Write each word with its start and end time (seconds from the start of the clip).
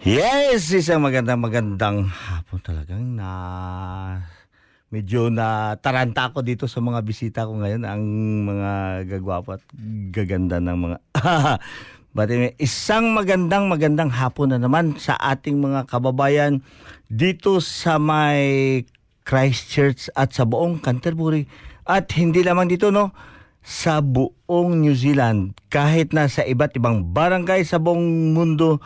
Yes, 0.00 0.72
isang 0.72 1.04
magandang 1.04 1.44
magandang 1.44 2.08
hapon 2.08 2.56
talagang 2.64 3.20
na 3.20 3.28
medyo 4.88 5.28
na 5.28 5.76
taranta 5.76 6.32
ako 6.32 6.40
dito 6.40 6.64
sa 6.64 6.80
mga 6.80 7.04
bisita 7.04 7.44
ko 7.44 7.60
ngayon 7.60 7.84
ang 7.84 8.00
mga 8.48 9.04
gagwapo 9.04 9.60
at 9.60 9.62
gaganda 10.08 10.56
ng 10.56 10.78
mga 10.80 10.96
But 12.16 12.32
anyway, 12.32 12.56
isang 12.56 13.12
magandang 13.12 13.68
magandang 13.68 14.08
hapon 14.08 14.56
na 14.56 14.58
naman 14.58 14.96
sa 14.96 15.20
ating 15.20 15.60
mga 15.60 15.84
kababayan 15.84 16.64
dito 17.12 17.60
sa 17.60 18.00
may 18.00 18.88
Christchurch 19.28 20.08
at 20.16 20.32
sa 20.32 20.48
buong 20.48 20.80
Canterbury. 20.80 21.44
At 21.84 22.08
hindi 22.16 22.40
lamang 22.40 22.72
dito 22.72 22.88
no? 22.88 23.12
Sa 23.60 24.00
buong 24.00 24.80
New 24.80 24.96
Zealand. 24.96 25.60
Kahit 25.68 26.16
na 26.16 26.24
sa 26.24 26.40
iba't 26.40 26.72
ibang 26.80 27.04
barangay 27.12 27.68
sa 27.68 27.76
buong 27.76 28.32
mundo 28.32 28.80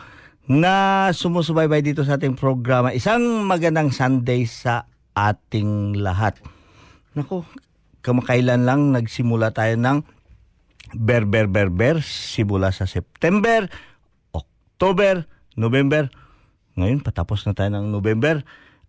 na 0.45 1.09
sumusubaybay 1.09 1.81
dito 1.81 2.05
sa 2.05 2.21
ating 2.21 2.37
programa. 2.37 2.93
Isang 2.93 3.49
magandang 3.49 3.89
Sunday 3.89 4.45
sa 4.45 4.85
ating 5.17 5.97
lahat. 5.97 6.37
Nako, 7.17 7.47
kamakailan 8.05 8.67
lang 8.67 8.93
nagsimula 8.93 9.49
tayo 9.49 9.73
ng 9.79 10.05
Berber 10.93 11.49
Berber 11.49 11.99
simula 12.05 12.69
sa 12.69 12.85
September, 12.85 13.65
October, 14.37 15.25
November. 15.57 16.13
Ngayon 16.77 17.01
patapos 17.01 17.41
na 17.49 17.57
tayo 17.57 17.73
ng 17.73 17.89
November. 17.89 18.45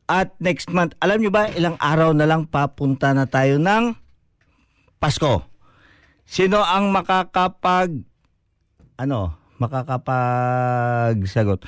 At 0.06 0.36
next 0.38 0.70
month, 0.70 0.94
alam 1.02 1.18
nyo 1.18 1.32
ba, 1.32 1.50
ilang 1.50 1.80
araw 1.80 2.14
na 2.14 2.28
lang 2.28 2.46
papunta 2.46 3.10
na 3.16 3.26
tayo 3.26 3.58
ng 3.58 3.96
Pasko. 5.02 5.42
Sino 6.28 6.62
ang 6.62 6.92
makakapag 6.92 8.06
ano, 8.96 9.45
makakapag 9.56 11.18
sagot? 11.28 11.64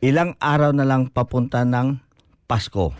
Ilang 0.00 0.38
araw 0.40 0.72
na 0.72 0.88
lang 0.88 1.12
papunta 1.12 1.66
ng 1.66 2.00
Pasko 2.48 2.94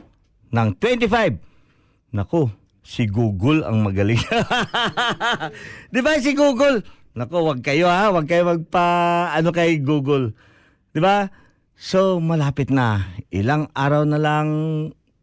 ng 0.51 0.69
25. 0.77 2.15
Naku, 2.15 2.51
si 2.83 3.07
Google 3.07 3.63
ang 3.63 3.87
magaling. 3.87 4.19
'Di 5.91 6.01
ba 6.03 6.19
si 6.19 6.35
Google? 6.35 6.83
Nako, 7.15 7.55
wag 7.55 7.63
kayo 7.63 7.87
ha, 7.91 8.11
wag 8.11 8.27
kayo 8.27 8.47
magpa 8.47 8.87
ano 9.31 9.55
kay 9.55 9.79
Google. 9.79 10.35
'Di 10.91 11.01
ba? 11.01 11.31
So 11.79 12.19
malapit 12.19 12.69
na. 12.69 13.15
Ilang 13.31 13.71
araw 13.73 14.05
na 14.05 14.19
lang 14.19 14.49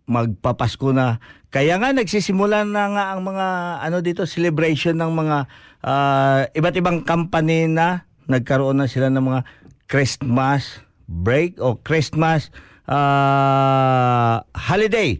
magpapasko 0.08 0.96
na. 0.96 1.20
Kaya 1.52 1.76
nga 1.80 1.92
nagsisimula 1.92 2.64
na 2.64 2.84
nga 2.92 3.04
ang 3.12 3.22
mga 3.28 3.48
ano 3.84 3.98
dito 4.00 4.24
celebration 4.24 4.96
ng 4.96 5.12
mga 5.12 5.38
uh, 5.84 6.40
iba't 6.56 6.76
ibang 6.80 7.04
company 7.04 7.68
na 7.68 8.07
nagkaroon 8.28 8.80
na 8.80 8.92
sila 8.92 9.08
ng 9.10 9.24
mga 9.24 9.42
Christmas 9.88 10.84
break 11.08 11.58
o 11.64 11.80
Christmas 11.80 12.52
uh, 12.88 14.44
holiday. 14.52 15.20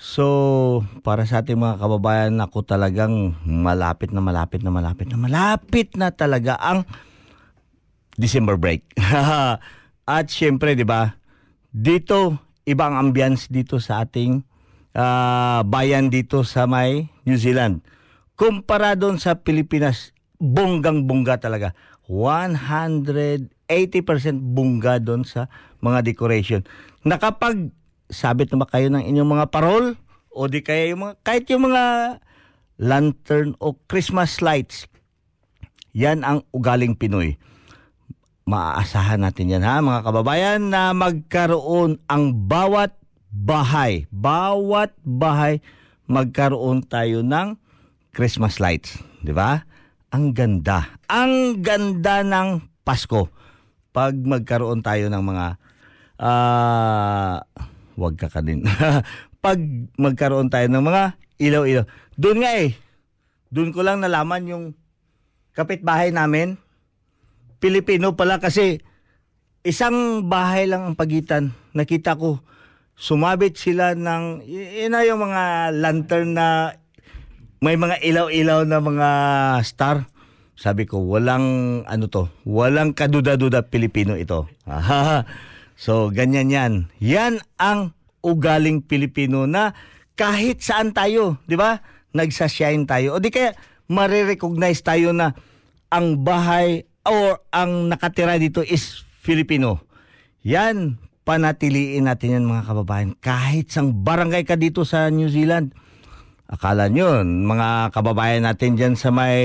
So, 0.00 0.80
para 1.04 1.28
sa 1.28 1.44
ating 1.44 1.60
mga 1.60 1.76
kababayan, 1.76 2.40
ako 2.40 2.64
talagang 2.64 3.36
malapit 3.44 4.10
na 4.16 4.24
malapit 4.24 4.64
na 4.64 4.72
malapit 4.72 5.06
na 5.12 5.20
malapit 5.20 5.92
na 5.94 6.08
talaga 6.10 6.56
ang 6.56 6.88
December 8.16 8.56
break. 8.56 8.84
At 10.08 10.26
syempre, 10.32 10.72
'di 10.72 10.88
ba? 10.88 11.20
Dito 11.70 12.40
ibang 12.64 12.96
ambience 12.96 13.46
dito 13.52 13.78
sa 13.78 14.02
ating 14.02 14.40
uh, 14.96 15.60
bayan 15.68 16.08
dito 16.08 16.42
sa 16.48 16.64
may 16.64 17.12
New 17.28 17.36
Zealand. 17.36 17.84
Kumpara 18.40 18.96
doon 18.96 19.20
sa 19.20 19.36
Pilipinas, 19.36 20.16
bonggang-bongga 20.40 21.44
talaga. 21.44 21.76
180% 22.10 23.54
bongga 24.42 24.98
doon 24.98 25.22
sa 25.22 25.46
mga 25.78 26.02
decoration. 26.02 26.66
Nakapag 27.06 27.70
sabit 28.10 28.50
na 28.50 28.66
kayo 28.66 28.90
ng 28.90 29.06
inyong 29.06 29.30
mga 29.38 29.46
parol 29.54 29.94
o 30.34 30.50
di 30.50 30.58
kaya 30.66 30.90
yung 30.90 31.06
mga 31.06 31.14
kahit 31.22 31.46
yung 31.54 31.70
mga 31.70 32.18
lantern 32.82 33.54
o 33.62 33.78
Christmas 33.86 34.42
lights. 34.42 34.90
Yan 35.94 36.26
ang 36.26 36.42
ugaling 36.50 36.98
Pinoy. 36.98 37.38
Maaasahan 38.50 39.22
natin 39.22 39.54
yan 39.54 39.62
ha 39.62 39.78
mga 39.78 40.02
kababayan 40.02 40.74
na 40.74 40.90
magkaroon 40.90 42.02
ang 42.10 42.34
bawat 42.34 42.98
bahay, 43.30 44.10
bawat 44.10 44.90
bahay 45.06 45.62
magkaroon 46.10 46.82
tayo 46.82 47.22
ng 47.22 47.54
Christmas 48.10 48.58
lights, 48.58 48.98
di 49.22 49.30
ba? 49.30 49.69
Ang 50.10 50.34
ganda. 50.34 50.98
Ang 51.06 51.62
ganda 51.62 52.26
ng 52.26 52.66
Pasko 52.82 53.30
pag 53.94 54.14
magkaroon 54.14 54.82
tayo 54.82 55.06
ng 55.06 55.22
mga 55.22 55.46
uh, 56.18 57.38
wag 57.94 58.14
ka 58.18 58.26
ka 58.26 58.42
din. 58.42 58.66
pag 59.44 59.58
magkaroon 59.94 60.50
tayo 60.50 60.66
ng 60.66 60.82
mga 60.82 61.02
ilaw-ilaw. 61.38 61.86
Doon 62.18 62.38
nga 62.42 62.52
eh. 62.58 62.74
Doon 63.50 63.70
ko 63.70 63.86
lang 63.86 64.02
nalaman 64.02 64.50
yung 64.50 64.64
kapitbahay 65.54 66.10
namin. 66.10 66.58
Pilipino 67.62 68.14
pala 68.18 68.42
kasi 68.42 68.82
isang 69.62 70.26
bahay 70.26 70.66
lang 70.66 70.90
ang 70.90 70.96
pagitan. 70.98 71.54
Nakita 71.70 72.18
ko 72.18 72.42
sumabit 72.98 73.56
sila 73.56 73.96
ng 73.96 74.44
yun 74.44 74.92
na 74.92 75.06
yung 75.06 75.22
mga 75.22 75.72
lantern 75.72 76.36
na 76.36 76.76
may 77.60 77.76
mga 77.76 78.00
ilaw-ilaw 78.00 78.64
na 78.64 78.80
mga 78.80 79.08
star. 79.68 80.08
Sabi 80.56 80.88
ko, 80.88 81.00
walang 81.04 81.80
ano 81.84 82.08
to, 82.08 82.28
walang 82.44 82.96
kaduda-duda 82.96 83.68
Pilipino 83.68 84.16
ito. 84.16 84.48
so, 85.84 86.08
ganyan 86.12 86.52
yan. 86.52 86.72
Yan 87.00 87.40
ang 87.60 87.92
ugaling 88.24 88.84
Pilipino 88.84 89.44
na 89.44 89.76
kahit 90.16 90.60
saan 90.60 90.92
tayo, 90.92 91.40
di 91.48 91.56
ba? 91.56 91.80
Nagsashine 92.12 92.84
tayo. 92.84 93.16
O 93.16 93.20
di 93.20 93.32
kaya 93.32 93.56
marirecognize 93.88 94.84
tayo 94.84 95.16
na 95.16 95.32
ang 95.88 96.20
bahay 96.20 96.84
or 97.08 97.40
ang 97.52 97.88
nakatira 97.88 98.36
dito 98.36 98.60
is 98.60 99.04
Filipino. 99.20 99.80
Yan, 100.44 101.00
panatiliin 101.24 102.08
natin 102.08 102.40
yan 102.40 102.44
mga 102.48 102.68
kababayan. 102.68 103.12
Kahit 103.20 103.72
sang 103.72 104.04
barangay 104.04 104.44
ka 104.44 104.60
dito 104.60 104.84
sa 104.84 105.08
New 105.08 105.28
Zealand, 105.32 105.72
akala 106.50 106.90
nyo, 106.90 107.22
mga 107.22 107.94
kababayan 107.94 108.42
natin 108.42 108.74
dyan 108.74 108.94
sa 108.98 109.14
may, 109.14 109.38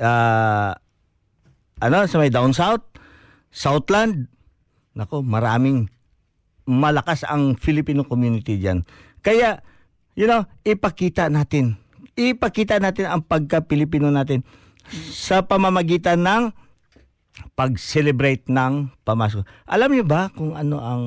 uh, 0.00 0.72
ano, 1.76 1.98
sa 2.08 2.16
may 2.16 2.32
down 2.32 2.56
south, 2.56 2.82
Southland, 3.52 4.32
nako, 4.96 5.20
maraming 5.20 5.92
malakas 6.64 7.22
ang 7.28 7.60
Filipino 7.60 8.08
community 8.08 8.56
dyan. 8.56 8.88
Kaya, 9.20 9.60
you 10.16 10.24
know, 10.24 10.48
ipakita 10.64 11.28
natin. 11.28 11.76
Ipakita 12.16 12.80
natin 12.80 13.12
ang 13.12 13.20
pagka-Pilipino 13.20 14.08
natin 14.08 14.40
sa 15.12 15.44
pamamagitan 15.44 16.24
ng 16.24 16.42
pag-celebrate 17.52 18.48
ng 18.48 18.88
Pamasko. 19.04 19.44
Alam 19.68 19.92
niyo 19.92 20.04
ba 20.08 20.32
kung 20.32 20.56
ano 20.56 20.80
ang 20.80 21.02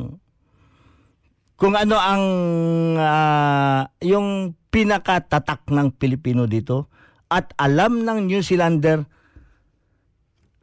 kung 1.59 1.75
ano 1.75 1.99
ang 1.99 2.23
ah, 2.95 3.91
yung 3.99 4.55
pinakatatak 4.71 5.67
ng 5.67 5.91
Pilipino 5.91 6.47
dito 6.47 6.87
at 7.27 7.51
alam 7.59 8.07
ng 8.07 8.31
New 8.31 8.39
Zealander 8.39 9.03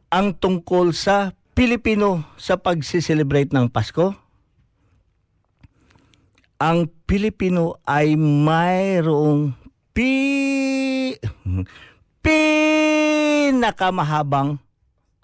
ang 0.09 0.33
tungkol 0.33 0.97
sa 0.97 1.37
Pilipino 1.53 2.25
sa 2.41 2.57
pagsi-celebrate 2.57 3.53
ng 3.53 3.69
Pasko? 3.69 4.17
Ang 6.57 6.89
Pilipino 7.05 7.77
ay 7.85 8.17
mayroong 8.17 9.53
pi 9.93 11.13
pinakamahabang 12.25 14.57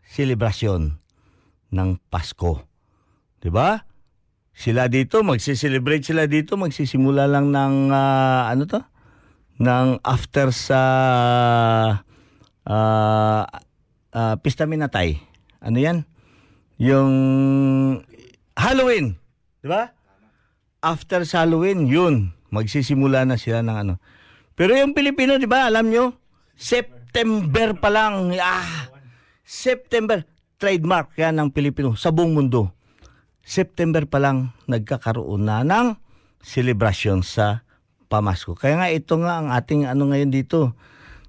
selebrasyon 0.05 1.01
ng 1.73 1.89
Pasko. 2.13 2.61
'Di 3.41 3.49
ba? 3.49 3.92
Sila 4.53 4.85
dito 4.85 5.25
magsi-celebrate 5.25 6.05
sila 6.05 6.29
dito 6.29 6.55
magsisimula 6.55 7.25
lang 7.25 7.49
ng 7.49 7.75
ah, 7.89 8.47
ano 8.53 8.63
to? 8.69 8.81
ng 9.61 10.01
after 10.01 10.49
sa 10.49 10.81
ah 12.63 13.43
ah, 14.13 14.35
Pista 14.39 14.65
Minatay. 14.65 15.19
Ano 15.61 15.77
'yan? 15.77 16.07
Yung 16.81 17.13
Halloween, 18.57 19.17
'di 19.61 19.67
ba? 19.69 19.93
After 20.83 21.23
sa 21.23 21.47
Halloween, 21.47 21.87
yun, 21.87 22.35
magsisimula 22.51 23.23
na 23.23 23.39
sila 23.39 23.63
ng 23.63 23.77
ano. 23.87 23.93
Pero 24.53 24.75
yung 24.75 24.91
Pilipino, 24.91 25.39
'di 25.39 25.47
ba, 25.47 25.69
alam 25.69 25.89
nyo, 25.89 26.13
September 26.57 27.77
pa 27.77 27.89
lang. 27.89 28.35
Ah, 28.37 28.91
September 29.43 30.23
trademark 30.59 31.11
yan 31.19 31.35
ng 31.39 31.49
Pilipino 31.51 31.95
sa 31.95 32.11
buong 32.11 32.31
mundo. 32.35 32.71
September 33.43 34.07
pa 34.07 34.23
lang 34.23 34.55
nagkakaroon 34.71 35.43
na 35.43 35.67
ng 35.67 35.99
celebration 36.39 37.19
sa 37.21 37.67
Pamasko. 38.07 38.55
Kaya 38.55 38.79
nga 38.79 38.89
ito 38.89 39.19
nga 39.19 39.43
ang 39.43 39.51
ating 39.51 39.83
ano 39.83 40.07
ngayon 40.07 40.31
dito. 40.31 40.79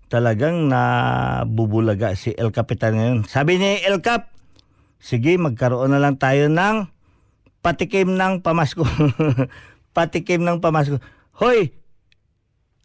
Talagang 0.06 0.70
nabubulaga 0.70 2.14
si 2.14 2.30
El 2.38 2.54
Capitan 2.54 2.94
ngayon. 2.94 3.18
Sabi 3.26 3.58
ni 3.58 3.82
El 3.82 3.98
Cap, 3.98 4.30
sige 5.02 5.34
magkaroon 5.34 5.90
na 5.90 5.98
lang 5.98 6.14
tayo 6.14 6.46
ng 6.46 6.86
patikim 7.64 8.14
ng 8.14 8.46
Pamasko. 8.46 8.86
patikim 9.96 10.46
ng 10.46 10.62
Pamasko. 10.62 11.02
Hoy, 11.42 11.74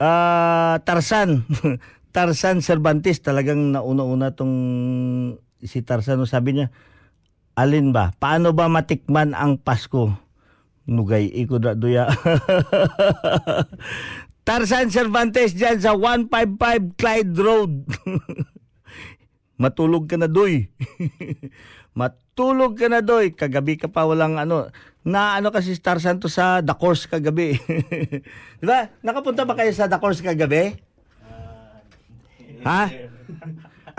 ah 0.02 0.82
Tarsan. 0.82 1.46
Tarsan 2.16 2.66
Cervantes 2.66 3.22
talagang 3.22 3.70
nauna-una 3.70 4.34
tong 4.34 4.56
si 5.62 5.86
Tarzan 5.86 6.18
no, 6.18 6.26
sabi 6.26 6.58
niya 6.58 6.74
alin 7.60 7.92
ba? 7.92 8.16
Paano 8.16 8.56
ba 8.56 8.72
matikman 8.72 9.36
ang 9.36 9.60
Pasko? 9.60 10.16
Nugay 10.90 11.30
iko 11.30 11.60
da 11.60 11.76
duya. 11.76 12.08
Tarzan 14.48 14.90
Cervantes 14.90 15.54
dyan 15.54 15.78
sa 15.78 15.94
155 15.94 16.98
Clyde 16.98 17.36
Road. 17.38 17.74
Matulog 19.62 20.10
ka 20.10 20.18
na 20.18 20.26
doy. 20.26 20.72
Matulog 22.00 22.80
ka 22.80 22.90
na 22.90 23.06
doy. 23.06 23.36
Kagabi 23.36 23.78
ka 23.78 23.92
pa 23.92 24.08
walang 24.08 24.42
ano. 24.42 24.74
Na 25.06 25.38
ano 25.38 25.54
kasi 25.54 25.78
si 25.78 25.82
Tarzan 25.84 26.18
to 26.18 26.32
sa 26.32 26.66
The 26.66 26.74
Course 26.74 27.06
kagabi. 27.06 27.60
Di 28.60 28.66
ba 28.66 28.90
nakapunta 29.06 29.46
ba 29.46 29.54
kayo 29.54 29.70
sa 29.76 29.86
The 29.86 30.02
Course 30.02 30.26
kagabi? 30.26 30.74
Ha? 32.66 32.90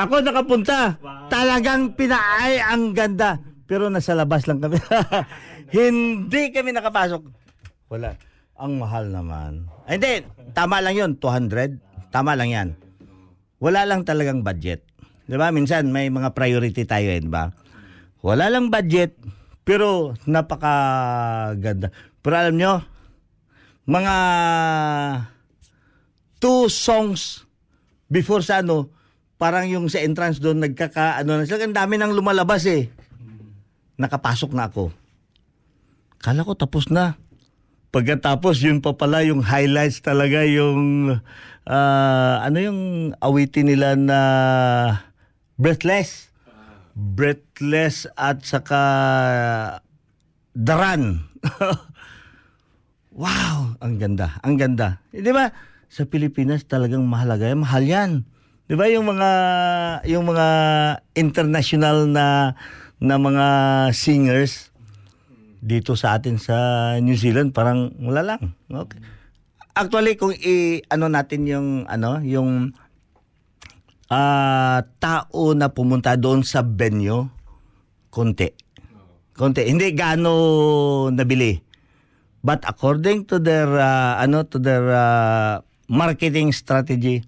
Ako 0.00 0.24
nakapunta. 0.24 0.98
Talagang 1.30 1.94
pinaay 1.94 2.58
ang 2.58 2.96
ganda. 2.96 3.50
Pero 3.70 3.87
nasa 3.87 4.19
labas 4.19 4.50
lang 4.50 4.58
kami. 4.58 4.82
Hindi 5.70 6.50
kami 6.50 6.75
nakapasok. 6.75 7.22
Wala. 7.87 8.19
Ang 8.58 8.82
mahal 8.82 9.14
naman. 9.14 9.70
Ay, 9.87 9.96
hindi. 9.96 10.14
Tama 10.52 10.82
lang 10.82 10.99
yun. 10.99 11.11
200. 11.17 11.78
Tama 12.11 12.34
lang 12.34 12.50
yan. 12.50 12.69
Wala 13.62 13.87
lang 13.87 14.02
talagang 14.02 14.43
budget. 14.43 14.82
Di 15.25 15.38
ba? 15.38 15.55
Minsan 15.55 15.94
may 15.94 16.11
mga 16.11 16.34
priority 16.34 16.82
tayo 16.82 17.08
eh, 17.08 17.22
di 17.22 17.31
ba? 17.31 17.49
Wala 18.26 18.50
lang 18.50 18.69
budget. 18.69 19.17
Pero 19.64 20.19
napakaganda. 20.26 21.94
Pero 22.20 22.34
alam 22.37 22.58
nyo, 22.58 22.84
mga 23.88 24.16
two 26.43 26.66
songs 26.69 27.46
before 28.11 28.44
sa 28.44 28.61
ano, 28.61 28.93
parang 29.40 29.64
yung 29.70 29.87
sa 29.88 30.02
entrance 30.05 30.37
doon 30.37 30.61
nagkaka 30.61 31.23
ano 31.23 31.40
na 31.40 31.49
sila, 31.49 31.64
ang 31.64 31.73
dami 31.73 31.96
nang 31.96 32.12
lumalabas 32.12 32.66
eh. 32.69 32.93
Nakapasok 34.00 34.56
na 34.56 34.73
ako. 34.73 34.88
Kala 36.25 36.49
ko 36.49 36.56
tapos 36.56 36.88
na. 36.88 37.20
Pagkatapos 37.93 38.64
yun 38.64 38.81
pa 38.81 38.97
pala 38.97 39.20
yung 39.20 39.44
highlights 39.44 40.00
talaga 40.00 40.47
yung 40.49 41.12
ah, 41.69 42.41
ano 42.41 42.58
yung 42.62 42.81
awitin 43.20 43.69
nila 43.69 43.99
na 44.00 44.20
Breathless. 45.61 46.32
Breathless 46.97 48.08
at 48.17 48.41
saka 48.49 48.81
Daran. 50.56 51.29
wow, 53.20 53.76
ang 53.85 53.94
ganda, 54.00 54.41
ang 54.41 54.56
ganda. 54.56 55.05
Eh, 55.12 55.20
di 55.20 55.31
ba? 55.31 55.52
Sa 55.93 56.08
Pilipinas 56.08 56.64
talagang 56.64 57.05
mahalaga 57.05 57.52
yan. 57.52 57.61
Mahal 57.61 57.85
yan. 57.85 58.11
Di 58.70 58.79
ba 58.79 58.87
yung 58.87 59.02
mga 59.11 59.31
yung 60.06 60.31
mga 60.31 60.47
international 61.19 62.06
na 62.06 62.55
na 63.00 63.17
mga 63.17 63.47
singers 63.97 64.69
dito 65.61 65.97
sa 65.97 66.17
atin 66.20 66.37
sa 66.37 66.56
New 67.00 67.17
Zealand 67.17 67.56
parang 67.56 67.97
wala 68.00 68.20
lang. 68.25 68.56
Okay. 68.69 69.00
Actually 69.73 70.17
kung 70.20 70.37
i 70.37 70.85
ano 70.93 71.08
natin 71.08 71.49
yung 71.49 71.69
ano 71.88 72.20
yung 72.20 72.76
ah 74.12 74.85
tao 75.00 75.56
na 75.56 75.73
pumunta 75.73 76.17
doon 76.20 76.44
sa 76.44 76.61
venue 76.61 77.29
konti. 78.12 78.52
Konti. 79.32 79.64
Hindi 79.64 79.97
gaano 79.97 81.08
nabili. 81.08 81.56
But 82.41 82.64
according 82.64 83.29
to 83.32 83.41
their 83.41 83.69
uh, 83.69 84.20
ano 84.20 84.44
to 84.49 84.56
their 84.56 84.85
uh, 84.93 85.61
marketing 85.88 86.52
strategy, 86.57 87.25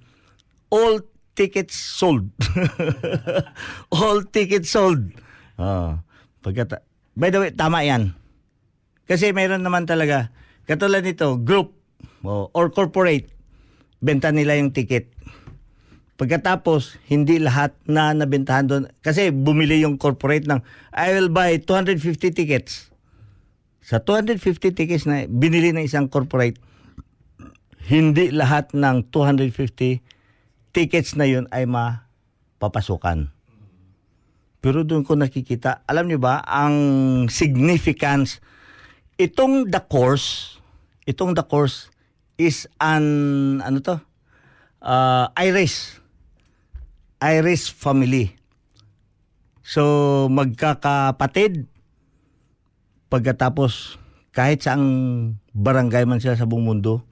all 0.72 1.04
tickets 1.36 1.76
sold. 1.76 2.28
all 3.96 4.24
tickets 4.24 4.72
sold. 4.72 5.21
Oh, 5.60 6.00
pagkata 6.40 6.84
By 7.12 7.28
the 7.28 7.38
way, 7.44 7.50
tama 7.52 7.84
'yan. 7.84 8.16
Kasi 9.04 9.36
mayroon 9.36 9.60
naman 9.60 9.84
talaga 9.84 10.32
katulad 10.64 11.04
nito, 11.04 11.36
group 11.36 11.76
oh, 12.24 12.48
or 12.56 12.72
corporate 12.72 13.28
benta 14.02 14.32
nila 14.34 14.58
yung 14.58 14.74
ticket. 14.74 15.12
Pagkatapos, 16.18 17.02
hindi 17.10 17.42
lahat 17.42 17.74
na 17.88 18.14
nabentahan 18.14 18.66
doon. 18.68 18.82
Kasi 19.02 19.34
bumili 19.34 19.82
yung 19.82 19.98
corporate 19.98 20.46
ng, 20.46 20.60
I 20.94 21.18
will 21.18 21.32
buy 21.32 21.58
250 21.58 22.30
tickets. 22.30 22.94
Sa 23.82 23.98
250 23.98 24.70
tickets 24.70 25.04
na 25.08 25.26
binili 25.26 25.74
ng 25.74 25.82
isang 25.82 26.06
corporate, 26.06 26.62
hindi 27.90 28.30
lahat 28.30 28.70
ng 28.70 29.10
250 29.10 29.98
tickets 30.70 31.18
na 31.18 31.26
yun 31.26 31.50
ay 31.50 31.66
mapapasukan. 31.66 33.34
Pero 34.62 34.86
doon 34.86 35.02
ko 35.02 35.18
nakikita, 35.18 35.82
alam 35.90 36.06
niyo 36.06 36.22
ba, 36.22 36.38
ang 36.46 36.76
significance, 37.26 38.38
itong 39.18 39.66
the 39.66 39.82
course, 39.82 40.56
itong 41.02 41.34
the 41.34 41.42
course 41.42 41.90
is 42.38 42.70
an, 42.78 43.58
ano 43.66 43.82
to, 43.82 43.98
uh, 44.78 45.26
Irish. 45.34 45.98
Irish 47.18 47.74
family. 47.74 48.38
So, 49.66 50.26
magkakapatid, 50.30 51.66
pagkatapos, 53.10 53.98
kahit 54.30 54.62
saang 54.62 54.86
barangay 55.52 56.06
man 56.06 56.22
sila 56.22 56.38
sa 56.38 56.46
buong 56.46 56.66
mundo, 56.70 57.02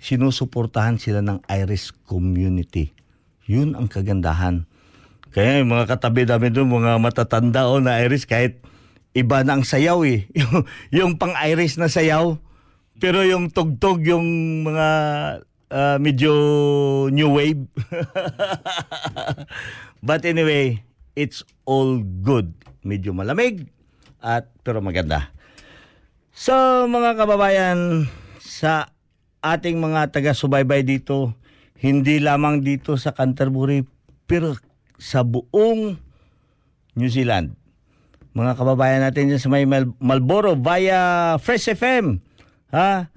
sinusuportahan 0.00 0.96
sila 0.96 1.20
ng 1.20 1.44
Irish 1.48 1.92
community. 2.08 2.96
Yun 3.44 3.76
ang 3.76 3.88
kagandahan. 3.88 4.64
Kaya 5.36 5.60
yung 5.60 5.68
mga 5.68 5.84
katabi 5.84 6.24
namin 6.24 6.48
doon, 6.48 6.80
mga 6.80 6.96
matatanda 6.96 7.68
o 7.68 7.76
na 7.76 8.00
Irish, 8.00 8.24
kahit 8.24 8.56
iba 9.12 9.44
na 9.44 9.60
ang 9.60 9.68
sayaw 9.68 10.00
eh. 10.08 10.24
Yung, 10.40 10.64
yung 10.88 11.12
pang-Irish 11.20 11.76
na 11.76 11.92
sayaw, 11.92 12.40
pero 12.96 13.20
yung 13.20 13.52
tugtog, 13.52 14.00
yung 14.08 14.24
mga 14.64 14.88
ah, 15.68 15.96
medyo 16.00 16.32
new 17.12 17.36
wave. 17.36 17.68
But 20.08 20.24
anyway, 20.24 20.80
it's 21.12 21.44
all 21.68 22.00
good. 22.00 22.56
Medyo 22.80 23.12
malamig, 23.12 23.68
at 24.24 24.48
pero 24.64 24.80
maganda. 24.80 25.36
So 26.32 26.88
mga 26.88 27.12
kababayan, 27.20 28.08
sa 28.40 28.88
ating 29.44 29.76
mga 29.84 30.16
taga-subaybay 30.16 30.80
dito, 30.80 31.36
hindi 31.76 32.24
lamang 32.24 32.64
dito 32.64 32.96
sa 32.96 33.12
Canterbury, 33.12 33.84
pero 34.24 34.56
sa 34.96 35.22
buong 35.22 35.96
New 36.96 37.10
Zealand. 37.12 37.52
Mga 38.36 38.52
kababayan 38.56 39.00
natin 39.00 39.32
dyan 39.32 39.40
sa 39.40 39.48
may 39.48 39.64
Mal- 39.64 39.96
Marlboro 39.96 40.56
via 40.56 41.34
Fresh 41.40 41.72
FM. 41.72 42.20
Ha? 42.72 43.08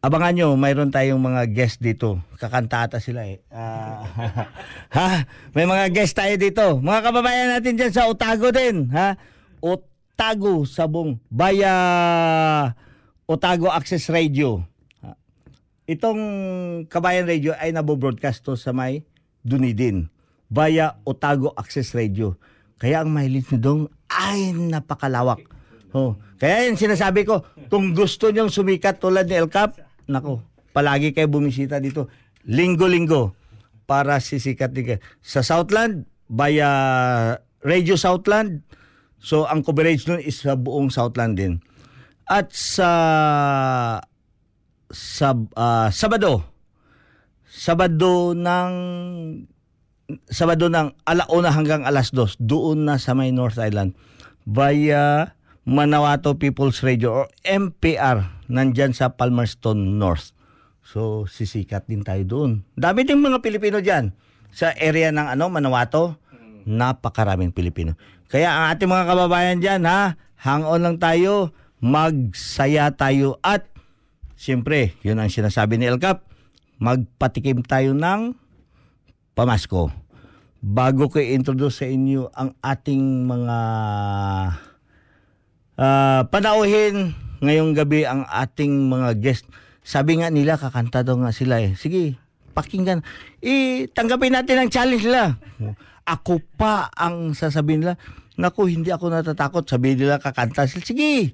Abangan 0.00 0.32
nyo, 0.32 0.48
mayroon 0.56 0.88
tayong 0.88 1.20
mga 1.20 1.50
guest 1.52 1.82
dito. 1.82 2.20
Kakanta 2.40 2.86
ata 2.88 2.96
sila 2.96 3.28
eh. 3.28 3.44
Ah, 3.52 4.06
ha? 4.96 5.08
May 5.52 5.68
mga 5.68 5.92
guest 5.92 6.16
tayo 6.16 6.32
dito. 6.40 6.80
Mga 6.80 7.00
kababayan 7.04 7.48
natin 7.52 7.76
dyan 7.76 7.92
sa 7.92 8.08
Otago 8.08 8.48
din. 8.52 8.88
Ha? 8.92 9.16
Otago, 9.60 10.64
Sabong, 10.64 11.20
via 11.28 11.72
Otago 13.28 13.68
Access 13.68 14.08
Radio. 14.08 14.64
Itong 15.86 16.18
Kabayan 16.90 17.30
Radio 17.30 17.54
ay 17.54 17.70
nabobroadcast 17.70 18.42
to 18.42 18.58
sa 18.58 18.74
may 18.74 19.06
Dunedin 19.46 20.10
via 20.50 20.98
Otago 21.02 21.52
Access 21.54 21.94
Radio. 21.94 22.38
Kaya 22.76 23.02
ang 23.02 23.10
mileage 23.10 23.56
nyo 23.56 23.58
dong 23.58 23.82
ay 24.12 24.52
napakalawak. 24.52 25.42
Oh. 25.96 26.18
Kaya 26.36 26.68
yung 26.68 26.76
sinasabi 26.76 27.24
ko, 27.24 27.40
kung 27.72 27.96
gusto 27.96 28.28
nyong 28.28 28.52
sumikat 28.52 29.00
tulad 29.00 29.24
ni 29.24 29.40
El 29.40 29.48
Cap, 29.48 29.80
nako, 30.04 30.44
palagi 30.76 31.16
kayo 31.16 31.32
bumisita 31.32 31.80
dito. 31.80 32.12
Linggo-linggo 32.44 33.32
para 33.88 34.20
sisikat 34.20 34.76
din 34.76 34.84
kayo. 34.94 35.00
Sa 35.24 35.40
Southland, 35.40 36.04
via 36.28 36.70
Radio 37.62 37.96
Southland, 37.96 38.62
so 39.18 39.46
ang 39.48 39.62
coverage 39.64 40.06
nun 40.06 40.20
is 40.20 40.44
sa 40.44 40.54
buong 40.54 40.92
Southland 40.92 41.38
din. 41.38 41.54
At 42.26 42.50
sa 42.52 42.90
sa 44.90 45.28
ah, 45.54 45.88
Sabado, 45.90 46.42
Sabado 47.46 48.36
ng 48.36 48.72
Sabado 50.30 50.70
ng 50.70 50.94
alauna 51.02 51.50
hanggang 51.50 51.82
alas 51.82 52.14
dos, 52.14 52.38
doon 52.38 52.86
na 52.86 52.96
sa 53.02 53.14
may 53.18 53.34
North 53.34 53.58
Island 53.58 53.98
via 54.46 55.34
Manawato 55.66 56.38
People's 56.38 56.86
Radio 56.86 57.10
or 57.10 57.26
MPR 57.42 58.46
nandyan 58.46 58.94
sa 58.94 59.18
Palmerston 59.18 59.98
North. 59.98 60.30
So 60.86 61.26
sisikat 61.26 61.90
din 61.90 62.06
tayo 62.06 62.22
doon. 62.22 62.50
Dami 62.78 63.02
din 63.02 63.18
mga 63.18 63.42
Pilipino 63.42 63.82
diyan 63.82 64.14
sa 64.54 64.70
area 64.78 65.10
ng 65.10 65.26
ano 65.34 65.50
Manawato. 65.50 66.22
Napakaraming 66.66 67.50
Pilipino. 67.50 67.98
Kaya 68.30 68.50
ang 68.50 68.64
ating 68.74 68.90
mga 68.90 69.06
kababayan 69.06 69.58
diyan 69.58 69.82
ha, 69.86 70.18
hang 70.38 70.66
on 70.66 70.82
lang 70.82 70.98
tayo, 70.98 71.54
magsaya 71.78 72.90
tayo 72.94 73.38
at 73.42 73.70
siyempre, 74.34 74.94
yun 75.02 75.18
ang 75.18 75.30
sinasabi 75.30 75.78
ni 75.78 75.86
El 75.86 76.02
Cap, 76.02 76.26
magpatikim 76.82 77.62
tayo 77.62 77.94
ng 77.94 78.34
pamasko. 79.36 79.92
Bago 80.64 81.12
ko 81.12 81.20
i-introduce 81.20 81.84
sa 81.84 81.86
inyo 81.86 82.32
ang 82.32 82.56
ating 82.64 83.28
mga 83.28 83.58
ah, 85.76 86.20
panauhin 86.32 87.12
ngayong 87.44 87.76
gabi 87.76 88.08
ang 88.08 88.24
ating 88.24 88.88
mga 88.88 89.20
guest. 89.20 89.44
Sabi 89.86 90.18
nga 90.18 90.32
nila, 90.32 90.56
kakanta 90.56 91.04
daw 91.04 91.20
nga 91.20 91.30
sila 91.30 91.60
eh. 91.62 91.76
Sige, 91.76 92.16
pakinggan. 92.56 93.04
Eh, 93.44 93.86
tanggapin 93.92 94.34
natin 94.34 94.66
ang 94.66 94.72
challenge 94.72 95.04
nila. 95.04 95.38
Ako 96.08 96.42
pa 96.56 96.90
ang 96.96 97.36
sasabihin 97.36 97.84
nila, 97.86 97.94
Naku, 98.36 98.68
hindi 98.68 98.92
ako 98.92 99.08
natatakot. 99.08 99.64
Sabihin 99.64 100.02
nila 100.02 100.20
kakanta 100.20 100.68
sila. 100.68 100.84
Sige. 100.84 101.32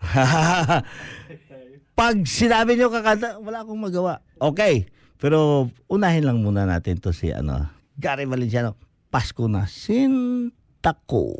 Pag 1.98 2.24
sinabi 2.24 2.74
nyo 2.74 2.88
kakanta, 2.88 3.36
wala 3.38 3.62
akong 3.62 3.78
magawa. 3.78 4.24
Okay. 4.40 4.88
Pero 5.20 5.68
unahin 5.86 6.24
lang 6.24 6.40
muna 6.40 6.64
natin 6.64 6.96
to 6.98 7.12
si 7.12 7.30
ano, 7.30 7.68
Gary 8.00 8.24
Valenciano. 8.24 8.74
Pasko 9.10 9.50
na 9.50 9.66
sinta 9.66 10.94
ko. 11.04 11.34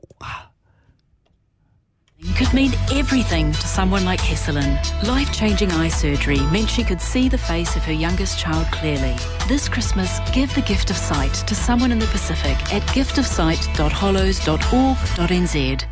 could 2.40 2.52
mean 2.54 2.72
everything 2.92 3.52
to 3.52 3.66
someone 3.66 4.04
like 4.04 4.20
Hesselin. 4.20 4.76
Life 5.06 5.32
changing 5.32 5.72
eye 5.72 5.88
surgery 5.88 6.40
meant 6.52 6.68
she 6.68 6.84
could 6.84 7.00
see 7.00 7.28
the 7.28 7.38
face 7.38 7.76
of 7.76 7.84
her 7.84 7.92
youngest 7.92 8.38
child 8.38 8.66
clearly. 8.72 9.16
This 9.48 9.68
Christmas, 9.68 10.18
give 10.32 10.52
the 10.54 10.62
gift 10.62 10.90
of 10.90 10.96
sight 10.96 11.34
to 11.46 11.54
someone 11.54 11.92
in 11.92 11.98
the 11.98 12.06
Pacific 12.06 12.56
at 12.72 12.82
giftofsight.hollows.org.nz. 12.96 15.84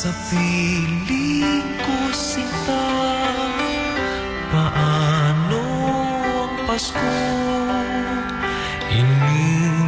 sa 0.00 0.08
piling 0.32 1.76
ko 1.84 1.96
sinta. 2.16 2.84
Paano 4.48 5.60
ang 6.40 6.56
Pasko 6.64 7.12
inulila 8.88 9.79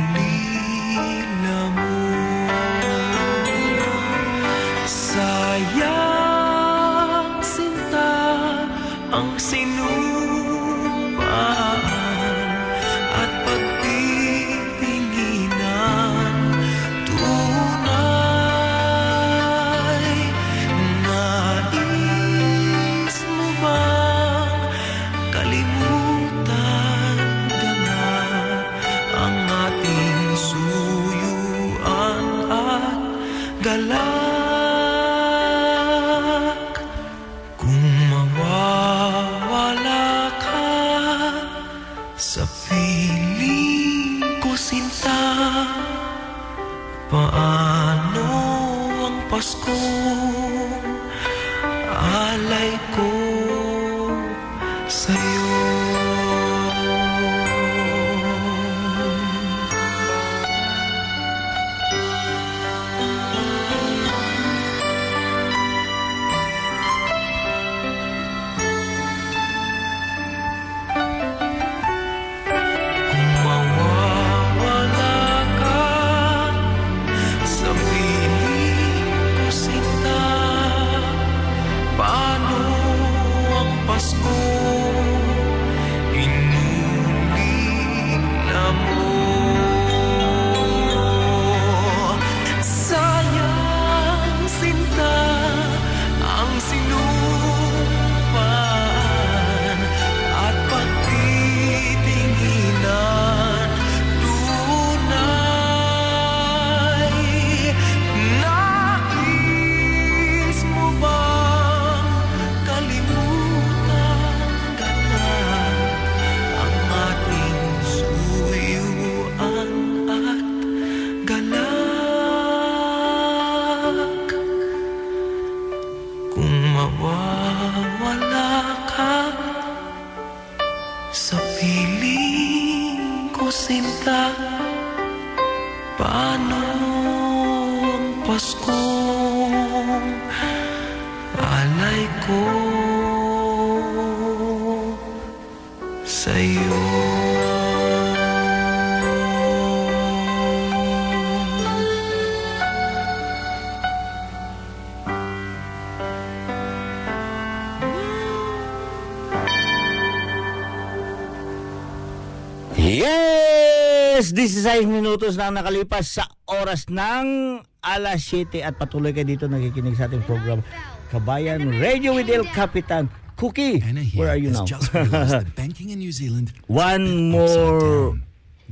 26 164.42 164.90
minutos 164.90 165.38
na 165.38 165.54
nakalipas 165.54 166.18
sa 166.18 166.26
oras 166.50 166.90
ng 166.90 167.62
alas 167.78 168.26
7 168.26 168.58
at 168.66 168.74
patuloy 168.74 169.14
kayo 169.14 169.22
dito 169.22 169.46
nakikinig 169.46 169.94
sa 169.94 170.10
ating 170.10 170.26
program 170.26 170.66
Kabayan 171.14 171.62
Radio 171.78 172.18
with 172.18 172.26
El 172.26 172.42
Capitan. 172.50 173.06
Cookie, 173.38 173.78
where 174.18 174.34
are 174.34 174.40
you 174.42 174.50
now? 174.50 174.66
banking 175.54 175.94
in 175.94 176.02
New 176.02 176.10
Zealand 176.10 176.50
One 176.66 177.30
more 177.30 178.18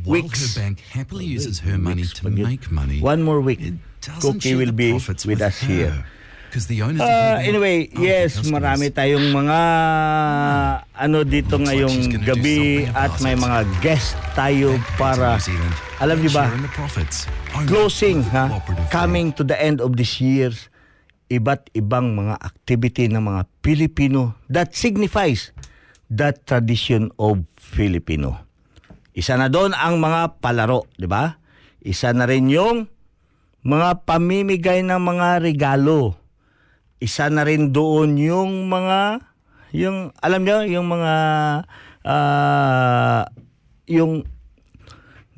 weeks. 0.02 0.42
While 0.42 0.42
her 0.42 0.52
bank 0.58 0.82
happily 0.90 1.30
uses 1.30 1.62
her 1.62 1.78
money 1.78 2.02
to 2.02 2.22
make 2.26 2.66
money. 2.74 2.98
One 2.98 3.22
more 3.22 3.38
week. 3.38 3.62
Cookie 4.18 4.58
will 4.58 4.74
be 4.74 4.98
with 4.98 5.38
us 5.38 5.62
here. 5.62 6.02
Uh, 6.50 7.38
anyway, 7.46 7.86
yes, 7.94 8.42
marami 8.50 8.90
tayong 8.90 9.30
mga 9.30 9.54
ah 9.54 10.82
ano 11.00 11.24
dito 11.24 11.56
ngayong 11.56 12.20
gabi 12.28 12.84
at 12.92 13.08
may 13.24 13.32
mga 13.32 13.64
guest 13.80 14.20
tayo 14.36 14.76
para 15.00 15.40
alam 15.96 16.20
niyo 16.20 16.28
ba 16.36 16.52
closing 17.64 18.20
ha 18.28 18.60
coming 18.92 19.32
to 19.32 19.40
the 19.40 19.56
end 19.56 19.80
of 19.80 19.96
this 19.96 20.20
year 20.20 20.52
iba't 21.32 21.72
ibang 21.72 22.18
mga 22.18 22.36
activity 22.44 23.08
ng 23.08 23.22
mga 23.22 23.48
Pilipino 23.64 24.36
that 24.52 24.76
signifies 24.76 25.56
that 26.10 26.42
tradition 26.42 27.14
of 27.22 27.46
Filipino. 27.54 28.42
Isa 29.14 29.38
na 29.38 29.46
doon 29.46 29.72
ang 29.78 30.02
mga 30.02 30.42
palaro, 30.42 30.90
di 30.98 31.06
ba? 31.06 31.38
Isa 31.80 32.10
na 32.10 32.26
rin 32.26 32.50
yung 32.50 32.90
mga 33.62 34.02
pamimigay 34.04 34.82
ng 34.82 34.98
mga 34.98 35.38
regalo. 35.38 36.18
Isa 36.98 37.30
na 37.30 37.46
rin 37.46 37.70
doon 37.70 38.18
yung 38.18 38.66
mga 38.66 39.29
yung 39.70 40.10
alam 40.18 40.42
nyo 40.42 40.66
yung 40.66 40.90
mga 40.90 41.14
ah, 42.06 43.22
yung 43.86 44.26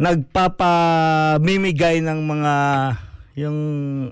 nagpapamimigay 0.01 2.01
ng 2.03 2.27
mga 2.27 2.55
yung 3.37 3.59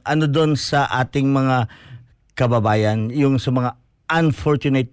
ano 0.01 0.25
doon 0.25 0.57
sa 0.57 0.89
ating 0.89 1.29
mga 1.29 1.69
kababayan, 2.39 3.13
yung 3.13 3.37
sa 3.37 3.53
mga 3.53 3.77
unfortunate 4.09 4.89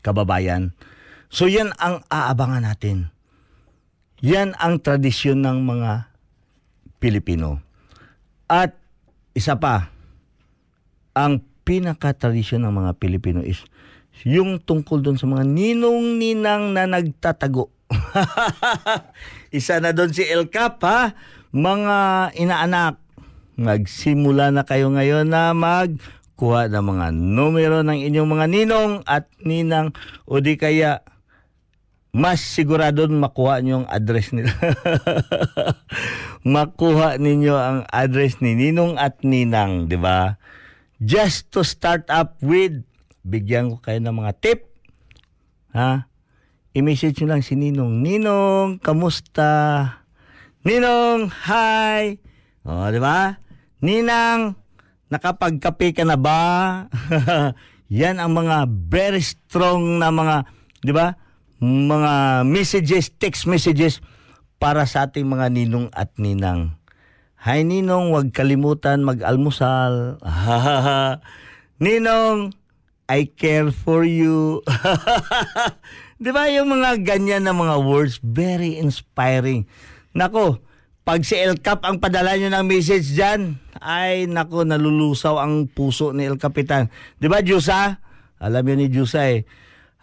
kababayan. 0.00 0.72
So 1.28 1.46
yan 1.46 1.76
ang 1.76 2.00
aabangan 2.08 2.64
natin. 2.64 3.12
Yan 4.20 4.56
ang 4.56 4.80
tradisyon 4.80 5.44
ng 5.44 5.64
mga 5.64 6.10
Pilipino. 7.00 7.60
At 8.50 8.76
isa 9.32 9.56
pa, 9.56 9.88
ang 11.16 11.40
pinaka-tradisyon 11.64 12.66
ng 12.66 12.74
mga 12.74 12.90
Pilipino 12.98 13.40
is 13.40 13.62
yung 14.26 14.60
tungkol 14.60 15.00
doon 15.00 15.16
sa 15.16 15.28
mga 15.28 15.44
ninong-ninang 15.44 16.76
na 16.76 16.84
nagtatago. 16.84 17.72
Isa 19.56 19.82
na 19.82 19.90
doon 19.90 20.12
si 20.14 20.24
El 20.26 20.48
Cap 20.52 20.82
ha. 20.86 21.14
Mga 21.50 21.98
inaanak, 22.38 23.02
magsimula 23.58 24.54
na 24.54 24.62
kayo 24.62 24.88
ngayon 24.94 25.26
na 25.26 25.50
magkuha 25.50 26.70
ng 26.70 26.84
mga 26.84 27.06
numero 27.10 27.82
ng 27.82 27.98
inyong 27.98 28.28
mga 28.30 28.46
ninong 28.46 28.92
at 29.04 29.26
ninang 29.42 29.90
o 30.30 30.38
di 30.38 30.54
kaya 30.54 31.02
mas 32.10 32.42
sigurado 32.42 33.06
makuha 33.06 33.62
niyo 33.62 33.82
ang 33.82 33.88
address 33.90 34.34
nila. 34.34 34.50
makuha 36.46 37.22
ninyo 37.22 37.54
ang 37.54 37.78
address 37.86 38.42
ni 38.42 38.58
Ninong 38.58 38.98
at 38.98 39.22
Ninang, 39.22 39.86
di 39.86 39.94
ba? 39.94 40.34
Just 40.98 41.54
to 41.54 41.62
start 41.62 42.10
up 42.10 42.36
with, 42.42 42.82
bigyan 43.30 43.70
ko 43.70 43.76
kayo 43.78 44.02
ng 44.02 44.16
mga 44.18 44.32
tip. 44.42 44.66
Ha? 45.70 46.10
I-message 46.74 47.22
nyo 47.22 47.34
lang 47.34 47.46
si 47.46 47.54
Ninong. 47.54 48.02
Ninong, 48.02 48.82
kamusta? 48.82 49.86
Ninong, 50.66 51.30
hi! 51.46 52.18
O, 52.66 52.90
di 52.90 52.98
ba? 52.98 53.38
Ninang, 53.78 54.58
nakapagkape 55.08 55.94
ka 55.94 56.02
na 56.02 56.18
ba? 56.18 56.42
Yan 57.90 58.18
ang 58.18 58.34
mga 58.34 58.66
very 58.66 59.22
strong 59.22 60.02
na 60.02 60.10
mga, 60.10 60.46
di 60.82 60.92
ba? 60.94 61.14
Mga 61.62 62.44
messages, 62.46 63.14
text 63.14 63.46
messages 63.46 64.02
para 64.60 64.84
sa 64.84 65.08
ating 65.08 65.26
mga 65.26 65.48
ninong 65.50 65.88
at 65.94 66.14
ninang. 66.20 66.76
Hi 67.40 67.64
Ninong, 67.64 68.12
huwag 68.12 68.36
kalimutan 68.36 69.00
mag-almusal. 69.00 70.20
Ninong, 71.80 72.52
I 73.10 73.26
care 73.26 73.74
for 73.74 74.06
you. 74.06 74.62
Di 76.22 76.30
ba 76.30 76.46
yung 76.46 76.70
mga 76.70 77.02
ganyan 77.02 77.42
na 77.42 77.50
mga 77.50 77.82
words, 77.82 78.22
very 78.22 78.78
inspiring. 78.78 79.66
Nako, 80.14 80.62
pag 81.02 81.26
si 81.26 81.34
El 81.34 81.58
Cap 81.58 81.82
ang 81.82 81.98
padala 81.98 82.38
nyo 82.38 82.46
ng 82.46 82.70
message 82.70 83.18
dyan, 83.18 83.58
ay 83.82 84.30
nako, 84.30 84.62
nalulusaw 84.62 85.42
ang 85.42 85.66
puso 85.66 86.14
ni 86.14 86.22
El 86.22 86.38
Capitan. 86.38 86.86
Di 87.18 87.26
ba, 87.26 87.42
Jusa? 87.42 87.98
Alam 88.38 88.62
yun 88.70 88.78
ni 88.78 88.88
Jusa 88.94 89.26
eh. 89.26 89.42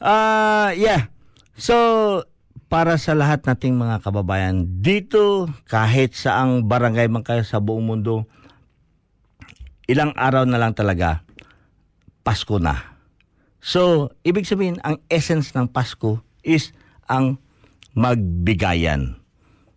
Ah, 0.04 0.76
yeah. 0.76 1.08
So, 1.56 2.28
para 2.68 3.00
sa 3.00 3.16
lahat 3.16 3.48
nating 3.48 3.80
mga 3.80 4.04
kababayan 4.04 4.84
dito, 4.84 5.48
kahit 5.72 6.12
sa 6.12 6.44
ang 6.44 6.68
barangay 6.68 7.08
man 7.08 7.24
kayo 7.24 7.48
sa 7.48 7.64
buong 7.64 7.88
mundo, 7.88 8.28
ilang 9.88 10.12
araw 10.20 10.44
na 10.44 10.60
lang 10.60 10.76
talaga, 10.76 11.24
Pasko 12.28 12.60
na. 12.60 12.97
So, 13.68 14.16
ibig 14.24 14.48
sabihin, 14.48 14.80
ang 14.88 15.04
essence 15.12 15.52
ng 15.52 15.68
Pasko 15.68 16.24
is 16.40 16.72
ang 17.12 17.36
magbigayan. 17.92 19.20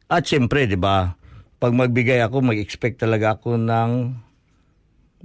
At 0.07 0.31
siyempre, 0.31 0.70
di 0.70 0.79
ba, 0.79 1.18
pag 1.59 1.74
magbigay 1.74 2.22
ako, 2.22 2.38
mag-expect 2.38 3.03
talaga 3.03 3.35
ako 3.35 3.59
ng 3.59 4.14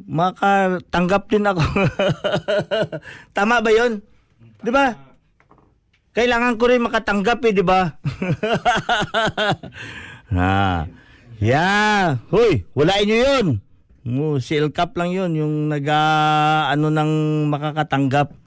makatanggap 0.10 1.30
din 1.30 1.45
ako. 1.45 1.62
Tama 3.38 3.62
ba 3.62 3.69
yon? 3.69 4.01
Di 4.65 4.73
ba? 4.73 4.97
Kailangan 6.17 6.58
ko 6.58 6.65
rin 6.65 6.82
makatanggap 6.82 7.45
eh, 7.45 7.54
di 7.54 7.62
ba? 7.62 8.01
ha. 10.34 10.89
Yeah. 11.38 12.17
Hoy, 12.34 12.65
walain 12.73 13.06
nyo 13.06 13.17
yun. 13.30 13.47
Mo, 14.10 14.41
si 14.41 14.58
El 14.58 14.73
Cap 14.73 14.97
lang 14.97 15.13
yun, 15.13 15.38
yung 15.38 15.69
nag 15.69 15.86
ano 15.86 16.89
nang 16.89 17.45
makakatanggap. 17.54 18.44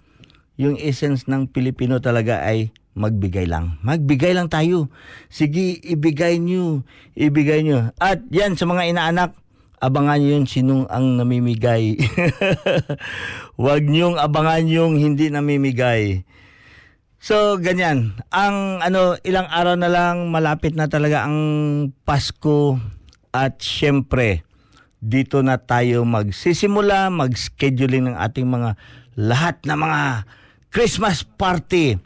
Yung 0.58 0.74
essence 0.74 1.30
ng 1.30 1.46
Pilipino 1.46 2.02
talaga 2.02 2.42
ay 2.42 2.74
magbigay 2.98 3.46
lang. 3.46 3.78
Magbigay 3.86 4.34
lang 4.34 4.50
tayo. 4.50 4.90
Sige, 5.30 5.78
ibigay 5.78 6.42
nyo. 6.42 6.82
Ibigay 7.14 7.62
nyo. 7.62 7.94
At 8.02 8.26
yan, 8.28 8.58
sa 8.58 8.66
mga 8.66 8.90
inaanak, 8.90 9.38
abangan 9.78 10.18
nyo 10.18 10.28
yun 10.34 10.46
sinong 10.50 10.84
ang 10.90 11.14
namimigay. 11.14 11.94
Huwag 13.60 13.86
nyong 13.86 14.18
abangan 14.18 14.66
yung 14.66 14.98
hindi 14.98 15.30
namimigay. 15.30 16.26
So, 17.22 17.58
ganyan. 17.62 18.18
Ang 18.34 18.82
ano, 18.82 19.14
ilang 19.22 19.46
araw 19.46 19.78
na 19.78 19.90
lang 19.90 20.34
malapit 20.34 20.74
na 20.74 20.90
talaga 20.90 21.26
ang 21.26 21.38
Pasko 22.02 22.78
at 23.30 23.62
syempre 23.62 24.42
dito 24.98 25.46
na 25.46 25.62
tayo 25.62 26.02
magsisimula, 26.02 27.10
mag-scheduling 27.14 28.10
ng 28.10 28.16
ating 28.18 28.50
mga 28.50 28.74
lahat 29.14 29.62
na 29.62 29.78
mga 29.78 30.00
Christmas 30.68 31.24
party. 31.24 31.96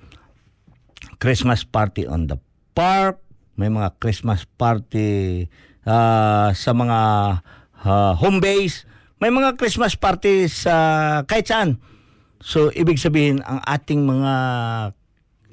Christmas 1.19 1.63
party 1.63 2.03
on 2.07 2.27
the 2.27 2.39
park, 2.75 3.23
may 3.55 3.71
mga 3.71 3.95
Christmas 4.03 4.43
party 4.43 5.47
ah, 5.87 6.51
sa 6.51 6.75
mga 6.75 6.99
ah, 7.83 8.13
home 8.19 8.43
base, 8.43 8.83
may 9.23 9.31
mga 9.31 9.55
Christmas 9.55 9.95
party 9.95 10.51
sa 10.51 10.75
kahit 11.31 11.47
saan. 11.47 11.79
So, 12.43 12.75
ibig 12.75 12.99
sabihin, 12.99 13.39
ang 13.47 13.63
ating 13.63 14.03
mga 14.03 14.35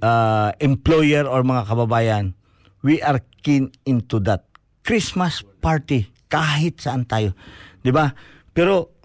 uh, 0.01 0.49
employer 0.57 1.29
or 1.29 1.45
mga 1.45 1.69
kababayan, 1.69 2.33
we 2.81 2.97
are 3.05 3.21
keen 3.45 3.69
into 3.85 4.17
that 4.25 4.49
Christmas 4.81 5.45
party 5.61 6.09
kahit 6.33 6.81
saan 6.81 7.05
tayo. 7.05 7.37
ba? 7.93 8.17
Pero 8.57 8.98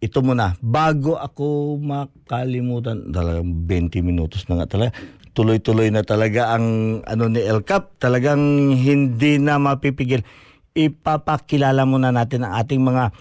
ito 0.00 0.24
muna, 0.24 0.56
bago 0.64 1.20
ako 1.20 1.76
makalimutan, 1.76 3.12
talagang 3.12 3.68
20 3.68 4.00
minutos 4.00 4.48
na 4.48 4.64
nga 4.64 4.68
talaga. 4.72 4.96
Tuloy-tuloy 5.36 5.92
na 5.92 6.00
talaga 6.00 6.56
ang 6.56 6.98
ano 7.04 7.28
ni 7.28 7.44
El 7.44 7.60
Cap, 7.68 8.00
talagang 8.00 8.72
hindi 8.72 9.36
na 9.36 9.60
mapipigil. 9.60 10.24
ipapakilala 10.70 11.82
muna 11.82 12.14
natin 12.14 12.46
ang 12.46 12.54
ating 12.62 12.80
mga 12.80 13.12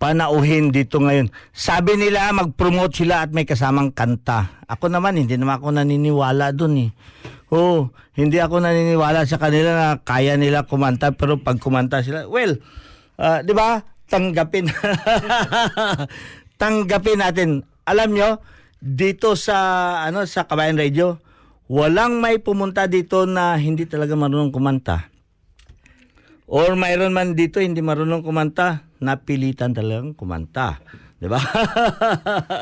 panauhin 0.00 0.72
dito 0.74 0.98
ngayon. 0.98 1.30
Sabi 1.52 1.94
nila 1.94 2.32
mag-promote 2.32 3.04
sila 3.04 3.22
at 3.22 3.30
may 3.30 3.44
kasamang 3.44 3.92
kanta. 3.92 4.64
Ako 4.66 4.90
naman, 4.90 5.14
hindi 5.20 5.36
naman 5.36 5.60
ako 5.60 5.76
naniniwala 5.76 6.56
dun 6.56 6.88
eh. 6.88 6.90
Oo, 7.52 7.94
hindi 8.18 8.40
ako 8.42 8.64
naniniwala 8.64 9.28
sa 9.28 9.38
kanila 9.38 9.70
na 9.76 9.88
kaya 10.02 10.34
nila 10.34 10.66
kumanta 10.66 11.14
pero 11.14 11.38
pag 11.38 11.60
kumanta 11.62 12.02
sila, 12.02 12.26
well, 12.26 12.58
ah, 13.20 13.44
di 13.44 13.52
ba? 13.54 13.95
Tanggapin. 14.06 14.70
Tanggapin 16.60 17.18
natin. 17.20 17.66
Alam 17.86 18.10
nyo, 18.14 18.30
dito 18.78 19.34
sa 19.34 19.58
ano 20.06 20.24
sa 20.24 20.46
Kabayan 20.46 20.78
Radio, 20.78 21.18
walang 21.66 22.22
may 22.22 22.38
pumunta 22.38 22.86
dito 22.86 23.26
na 23.26 23.58
hindi 23.58 23.84
talaga 23.86 24.14
marunong 24.14 24.54
kumanta. 24.54 25.10
Or 26.46 26.78
mayroon 26.78 27.10
man 27.10 27.34
dito 27.34 27.58
hindi 27.58 27.82
marunong 27.82 28.22
kumanta, 28.22 28.86
napilitan 29.02 29.74
talagang 29.74 30.14
kumanta. 30.14 30.78
'Di 31.18 31.26
ba? 31.26 31.42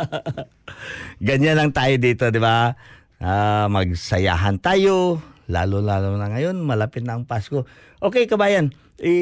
Ganyan 1.26 1.60
lang 1.60 1.70
tayo 1.76 1.94
dito, 2.00 2.32
'di 2.32 2.40
ba? 2.40 2.72
Ah, 3.20 3.68
magsayahan 3.68 4.56
tayo, 4.60 5.20
lalo-lalo 5.48 6.16
na 6.16 6.32
ngayon, 6.32 6.56
malapit 6.64 7.04
na 7.04 7.16
ang 7.16 7.28
Pasko. 7.28 7.68
Okay, 8.00 8.24
kabayan, 8.28 8.72
i 9.02 9.16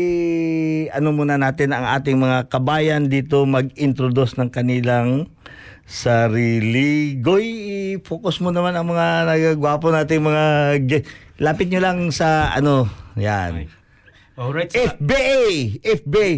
ano 0.92 1.16
muna 1.16 1.40
natin 1.40 1.72
ang 1.72 1.88
ating 1.96 2.20
mga 2.20 2.52
kabayan 2.52 3.08
dito 3.08 3.48
mag-introduce 3.48 4.36
ng 4.36 4.52
kanilang 4.52 5.32
sarili. 5.88 7.16
Goy, 7.18 7.46
i-focus 7.96 8.40
mo 8.40 8.52
naman 8.52 8.76
ang 8.76 8.88
mga 8.88 9.28
nagagwapo 9.28 9.90
nating 9.90 10.22
mga 10.24 10.44
lapit 11.40 11.68
nyo 11.68 11.80
lang 11.80 11.98
sa 12.14 12.52
ano, 12.54 12.86
yan. 13.16 13.68
Alright. 14.36 14.72
sa- 14.72 14.96
FBA! 14.96 15.80
FBA! 15.80 16.30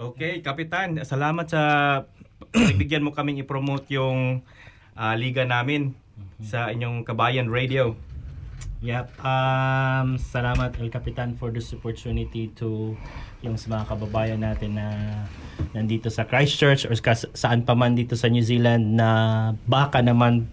Okay, 0.00 0.40
Kapitan. 0.40 0.96
Salamat 1.04 1.46
sa 1.46 1.62
pagbigyan 2.50 3.04
mo 3.04 3.12
kaming 3.12 3.44
i-promote 3.44 3.86
yung 3.92 4.40
ah, 4.96 5.14
liga 5.14 5.44
namin 5.44 5.92
sa 6.40 6.72
inyong 6.72 7.04
Kabayan 7.04 7.52
Radio. 7.52 7.94
Yep. 8.80 9.20
Um, 9.20 10.16
salamat 10.16 10.80
El 10.80 10.88
Capitan 10.88 11.36
for 11.36 11.52
this 11.52 11.68
opportunity 11.76 12.48
to 12.56 12.96
yung 13.44 13.60
sa 13.60 13.68
mga 13.68 13.84
kababayan 13.92 14.40
natin 14.40 14.80
na 14.80 14.88
nandito 15.76 16.08
sa 16.08 16.24
Christchurch 16.24 16.88
or 16.88 16.96
sa, 16.96 17.12
saan 17.36 17.60
pa 17.60 17.76
man 17.76 17.92
dito 17.92 18.16
sa 18.16 18.32
New 18.32 18.40
Zealand 18.40 18.96
na 18.96 19.08
baka 19.68 20.00
naman 20.00 20.48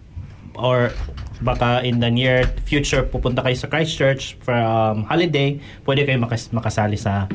or 0.60 0.92
baka 1.40 1.80
in 1.80 2.04
the 2.04 2.10
near 2.10 2.44
future 2.68 3.00
pupunta 3.00 3.40
kayo 3.40 3.56
sa 3.56 3.70
Christchurch 3.70 4.36
for 4.42 4.52
um, 4.52 5.08
holiday, 5.08 5.56
pwede 5.88 6.04
kayo 6.04 6.20
makas- 6.20 6.52
makasali 6.52 7.00
sa 7.00 7.30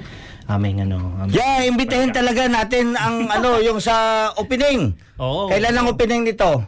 aming 0.45 0.86
ano. 0.86 1.10
aming- 1.17 1.34
Yeah, 1.34 1.65
imbitahin 1.65 2.13
talaga 2.13 2.45
natin 2.45 2.93
ang 2.93 3.32
ano, 3.32 3.58
yung 3.63 3.79
sa 3.79 4.29
opening. 4.36 4.93
Oo. 5.17 5.49
Kailan 5.49 5.73
ang 5.73 5.88
opening 5.89 6.21
nito? 6.21 6.67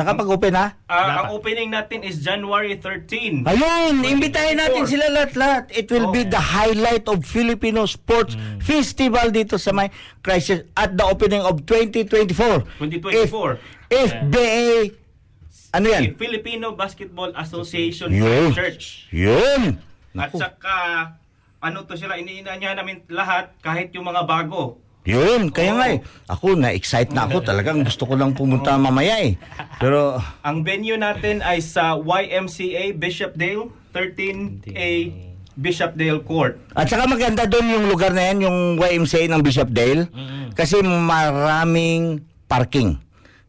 Nakapag-open 0.00 0.52
ha? 0.56 0.66
Ah, 0.88 1.28
ang 1.28 1.36
opening 1.36 1.68
natin 1.68 2.00
is 2.00 2.24
January 2.24 2.80
13. 2.80 3.44
Ayun, 3.44 4.00
imbitahin 4.00 4.56
natin 4.56 4.88
24. 4.88 4.92
sila 4.96 5.06
lahat-lahat. 5.12 5.64
It 5.76 5.92
will 5.92 6.08
be 6.08 6.24
Oo. 6.24 6.32
the 6.32 6.40
highlight 6.40 7.04
of 7.04 7.20
Filipino 7.20 7.84
Sports 7.84 8.32
Festival 8.64 9.28
dito 9.28 9.60
sa 9.60 9.76
may 9.76 9.92
crisis 10.24 10.64
at 10.72 10.96
the 10.96 11.04
opening 11.04 11.44
of 11.44 11.68
2024. 11.68 12.64
2024. 12.80 13.60
If, 13.92 14.08
FBA, 14.08 14.96
ano 15.76 15.86
yan? 15.92 16.16
Filipino 16.16 16.72
Basketball 16.72 17.36
Association 17.36 18.08
Yun. 18.08 18.56
Church. 18.56 19.12
Yun. 19.12 19.76
At 20.16 20.32
saka, 20.32 20.76
ano 21.60 21.84
to 21.84 21.92
sila, 21.94 22.16
iniina 22.16 22.56
niya 22.56 22.72
namin 22.72 23.04
lahat, 23.12 23.52
kahit 23.60 23.92
yung 23.92 24.08
mga 24.08 24.24
bago. 24.24 24.80
Yun, 25.00 25.48
kaya 25.48 25.72
nga 25.72 25.86
eh. 25.88 25.98
Ako, 26.28 26.54
na-excite 26.54 27.10
na 27.10 27.24
ako. 27.24 27.40
Talagang 27.40 27.80
gusto 27.80 28.04
ko 28.04 28.14
lang 28.14 28.36
pumunta 28.36 28.76
mamaya 28.76 29.16
eh. 29.18 29.40
Pero, 29.80 30.20
Ang 30.44 30.60
venue 30.60 31.00
natin 31.00 31.40
ay 31.40 31.64
sa 31.64 31.96
YMCA 31.96 32.92
Bishopdale, 32.92 33.72
13A 33.90 34.90
Bishopdale 35.56 36.20
Court. 36.20 36.56
at 36.72 36.86
saka 36.86 37.04
maganda 37.04 37.44
doon 37.44 37.68
yung 37.70 37.86
lugar 37.88 38.12
na 38.12 38.28
yan, 38.28 38.44
yung 38.44 38.58
YMCA 38.76 39.24
ng 39.26 39.40
Bishopdale. 39.40 40.08
Kasi 40.52 40.80
maraming 40.80 42.20
parking. 42.44 43.00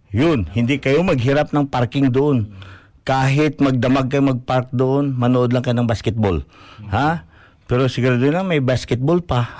Yun, 0.10 0.48
hindi 0.52 0.76
kayo 0.76 1.04
maghirap 1.04 1.52
ng 1.52 1.68
parking 1.68 2.12
doon. 2.12 2.52
Kahit 3.02 3.58
magdamag 3.58 4.08
kayo 4.08 4.24
magpark 4.26 4.70
doon, 4.70 5.12
manood 5.12 5.52
lang 5.52 5.64
kayo 5.64 5.74
ng 5.74 5.88
basketball. 5.88 6.44
Ha? 6.88 7.26
Pero 7.72 7.88
sigurado 7.88 8.28
na 8.28 8.44
may 8.44 8.60
basketball 8.60 9.24
pa. 9.24 9.48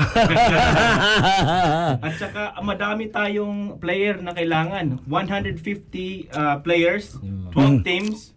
At 2.04 2.14
saka 2.20 2.60
madami 2.60 3.08
tayong 3.08 3.80
player 3.80 4.20
na 4.20 4.36
kailangan. 4.36 5.00
150 5.08 6.28
uh, 6.28 6.60
players, 6.60 7.16
12 7.56 7.88
teams, 7.88 8.36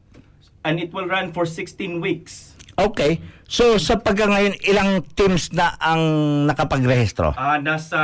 and 0.63 0.79
it 0.79 0.95
will 0.95 1.11
run 1.11 1.35
for 1.35 1.43
16 1.43 1.99
weeks. 1.99 2.55
okay. 2.79 3.19
So, 3.51 3.77
sa 3.83 3.99
pagka 3.99 4.31
ngayon, 4.31 4.63
ilang 4.63 5.03
teams 5.19 5.51
na 5.51 5.75
ang 5.83 6.03
nakapagrehistro? 6.47 7.35
Ah, 7.35 7.59
nasa 7.59 7.99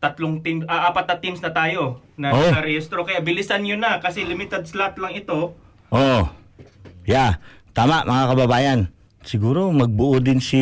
tatlong 0.00 0.40
team, 0.40 0.64
ah, 0.64 0.88
apat 0.90 1.12
na 1.12 1.16
teams 1.20 1.44
na 1.44 1.52
tayo 1.52 2.00
na 2.16 2.32
Oh. 2.32 2.50
na-rehistro. 2.56 3.04
Kaya 3.04 3.20
bilisan 3.20 3.62
nyo 3.62 3.76
na 3.76 4.00
kasi 4.00 4.24
limited 4.24 4.64
slot 4.64 4.96
lang 4.96 5.12
ito. 5.12 5.52
Oo. 5.92 6.20
Yeah. 7.04 7.36
Tama, 7.76 8.02
mga 8.08 8.24
kababayan. 8.32 8.80
Siguro 9.22 9.70
magbuo 9.70 10.18
din 10.18 10.42
si 10.42 10.60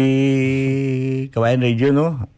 Kawayan 1.33 1.65
Radio, 1.65 1.89
no? 1.93 2.29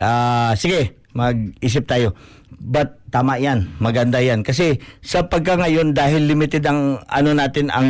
Ah, 0.00 0.56
sige, 0.56 0.96
mag-isip 1.12 1.84
tayo. 1.84 2.16
But 2.60 3.00
tama 3.12 3.40
yan, 3.40 3.76
maganda 3.80 4.20
yan. 4.20 4.44
Kasi 4.44 4.80
sa 5.04 5.28
pagka 5.28 5.60
ngayon, 5.60 5.92
dahil 5.92 6.28
limited 6.28 6.64
ang 6.64 7.00
ano 7.08 7.30
natin, 7.36 7.68
ang 7.68 7.88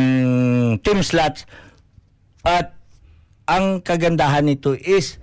team 0.83 0.99
slots, 1.03 1.47
at 2.43 2.75
ang 3.47 3.83
kagandahan 3.83 4.47
nito 4.47 4.73
is 4.75 5.19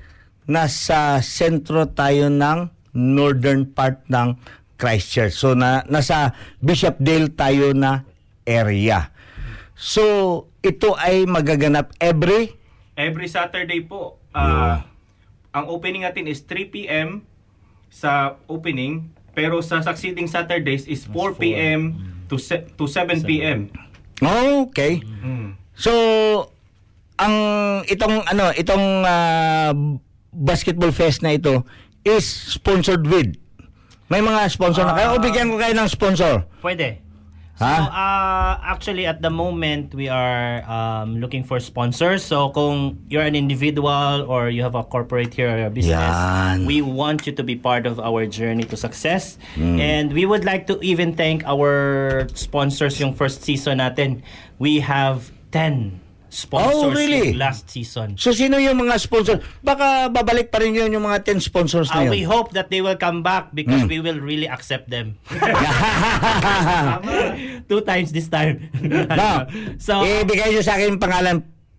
nasa 0.48 1.20
sentro 1.20 1.88
tayo 1.92 2.32
ng 2.32 2.72
northern 2.96 3.68
part 3.68 4.00
ng 4.08 4.37
Christchurch. 4.80 5.34
So 5.34 5.52
na 5.52 5.84
nasa 5.90 6.32
Bishopdale 6.62 7.34
tayo 7.34 7.74
na 7.74 8.06
area. 8.46 9.12
So 9.74 10.46
ito 10.68 10.92
ay 10.94 11.24
magaganap 11.24 11.96
every 11.96 12.52
Every 12.92 13.31
Saturday 13.31 13.81
po. 13.81 14.18
ah, 14.35 14.83
Ang 15.54 15.64
opening 15.70 16.02
natin 16.02 16.26
is 16.26 16.42
3 16.42 16.68
p.m. 16.68 17.22
sa 17.88 18.37
opening. 18.46 19.09
Pero 19.33 19.62
sa 19.62 19.78
succeeding 19.81 20.26
Saturdays 20.26 20.85
is 20.85 21.07
4 21.07 21.38
p.m. 21.38 21.94
to, 22.26 22.37
se- 22.37 22.66
to 22.74 22.90
7 22.90 23.22
p.m. 23.22 23.70
Okay. 24.18 24.98
Mm. 25.22 25.54
So 25.72 25.92
ang 27.16 27.35
itong 27.87 28.26
ano, 28.26 28.50
itong 28.52 28.85
ah, 29.07 29.70
basketball 30.35 30.90
fest 30.90 31.22
na 31.22 31.38
ito 31.38 31.62
is 32.02 32.26
sponsored 32.26 33.07
with 33.07 33.38
may 34.09 34.18
mga 34.18 34.48
sponsor 34.48 34.83
na 34.83 34.96
kayo 34.96 35.14
o 35.14 35.22
bigyan 35.22 35.52
ko 35.52 35.57
kayo 35.57 35.70
ng 35.72 35.87
sponsor. 35.87 36.35
Pwede. 36.59 36.98
So, 37.58 37.66
uh, 37.66 38.54
actually, 38.62 39.04
at 39.06 39.20
the 39.20 39.30
moment, 39.30 39.92
we 39.92 40.08
are 40.08 40.62
um, 40.70 41.18
looking 41.18 41.42
for 41.42 41.58
sponsors. 41.58 42.22
So, 42.22 42.50
kung 42.50 43.02
you're 43.10 43.26
an 43.26 43.34
individual 43.34 44.30
or 44.30 44.48
you 44.48 44.62
have 44.62 44.76
a 44.76 44.84
corporate 44.84 45.34
here 45.34 45.50
or 45.50 45.66
a 45.66 45.70
business, 45.70 45.98
Yan. 45.98 46.66
we 46.66 46.82
want 46.82 47.26
you 47.26 47.32
to 47.34 47.42
be 47.42 47.56
part 47.56 47.84
of 47.84 47.98
our 47.98 48.26
journey 48.26 48.62
to 48.70 48.76
success. 48.76 49.38
Hmm. 49.58 49.80
And 49.80 50.12
we 50.12 50.24
would 50.24 50.44
like 50.44 50.68
to 50.68 50.78
even 50.86 51.18
thank 51.18 51.42
our 51.50 52.28
sponsors 52.34 53.00
yung 53.02 53.14
first 53.14 53.42
season 53.42 53.82
natin. 53.82 54.22
We 54.62 54.78
have 54.78 55.34
10 55.50 56.07
sponsors 56.28 56.84
Oh, 56.84 56.90
really? 56.92 57.32
last 57.32 57.68
season. 57.68 58.14
So 58.16 58.30
sino 58.30 58.56
yung 58.56 58.76
mga 58.78 58.96
sponsor? 58.98 59.40
Baka 59.60 60.08
babalik 60.08 60.48
pa 60.48 60.60
rin 60.60 60.72
yun 60.72 60.92
yung 60.92 61.02
mga 61.02 61.24
10 61.24 61.40
sponsors 61.40 61.88
na 61.88 62.00
Uh, 62.00 62.02
yun. 62.06 62.10
we 62.12 62.22
hope 62.22 62.52
that 62.52 62.68
they 62.68 62.80
will 62.80 62.96
come 62.96 63.20
back 63.20 63.50
because 63.52 63.82
Hmm. 63.82 63.88
we 63.88 63.98
will 63.98 64.18
really 64.18 64.46
accept 64.46 64.88
them. 64.88 65.16
Two 67.68 67.80
times 67.82 68.12
this 68.12 68.28
time. 68.28 68.68
no. 69.08 69.44
so 69.80 70.04
ibigay 70.04 70.52
nyo 70.52 70.60
sa 70.60 70.76
akin 70.76 70.96
yung 70.96 71.02
pangalan 71.02 71.36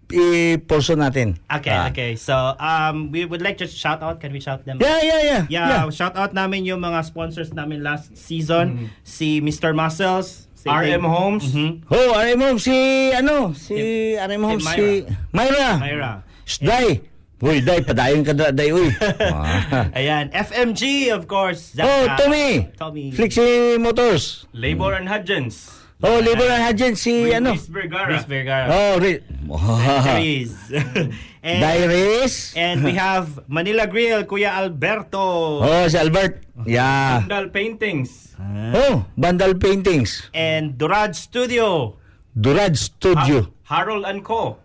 i-pulso 0.09 0.97
natin. 0.97 1.37
Okay, 1.45 1.69
Ah. 1.69 1.93
okay. 1.93 2.17
So, 2.17 2.33
um, 2.57 3.13
we 3.13 3.29
would 3.29 3.45
like 3.45 3.61
to 3.61 3.69
shout 3.69 4.01
out. 4.01 4.17
Can 4.17 4.33
we 4.33 4.41
shout 4.41 4.65
them? 4.65 4.81
Yeah, 4.81 5.05
yeah, 5.05 5.21
yeah. 5.21 5.41
Yeah, 5.45 5.85
shout 5.93 6.17
out 6.17 6.33
namin 6.33 6.65
yung 6.65 6.81
mga 6.81 7.05
sponsors 7.05 7.53
namin 7.53 7.85
last 7.85 8.17
season. 8.17 8.89
Si 9.05 9.37
Mr. 9.37 9.69
Muscles. 9.77 10.48
Si 10.59 10.67
RM 10.67 11.07
Homes. 11.07 11.55
Mhm. 11.55 11.87
Oh, 11.87 12.11
RM 12.19 12.39
Homes, 12.43 12.63
si 12.67 12.75
ano, 13.15 13.55
si 13.55 13.79
RM 14.19 14.43
Homes, 14.43 14.67
si 14.67 14.75
si 14.75 14.85
Myra. 15.31 15.79
Myra. 15.79 16.11
Shh, 16.43 16.59
Day. 16.59 16.99
Uy, 17.39 17.63
Day, 17.63 17.79
padayon 17.79 18.27
ka 18.27 18.35
da, 18.35 18.51
Day, 18.51 18.75
uy. 18.75 18.91
Ah. 19.31 19.87
Ayan, 19.95 20.27
FMG, 20.35 21.15
of 21.15 21.23
course. 21.31 21.71
Zach- 21.79 21.87
oh, 21.87 22.03
Tommy. 22.19 22.67
Tommy. 22.75 23.15
Flexi 23.15 23.79
Motors. 23.79 24.43
Labor 24.51 24.99
and 24.99 25.07
Hudgens. 25.07 25.78
Oh, 25.99 26.23
na 26.23 26.71
dyan 26.71 26.95
si 26.95 27.27
With 27.27 27.35
ano. 27.43 27.51
Miss 27.59 27.67
Vergara. 27.67 28.07
Chris 28.07 28.23
Vergara. 28.23 28.67
Oh, 28.71 28.95
re- 29.03 29.19
Diaries. 29.43 30.55
and, 31.43 31.59
Diaries. 31.59 32.53
and 32.55 32.83
we 32.87 32.95
have 32.95 33.43
Manila 33.51 33.83
Grill, 33.83 34.23
Kuya 34.23 34.63
Alberto. 34.63 35.59
Oh, 35.59 35.83
si 35.91 35.99
Albert. 35.99 36.39
Yeah. 36.63 37.19
Vandal 37.27 37.51
Paintings. 37.51 38.31
Oh, 38.39 39.03
Bandal 39.19 39.59
Paintings. 39.59 40.31
And 40.31 40.79
Durad 40.79 41.15
Studio. 41.19 41.99
Durad 42.31 42.79
Studio. 42.79 43.51
Ha- 43.67 43.83
Harold 43.83 44.07
and 44.07 44.23
Co. 44.23 44.55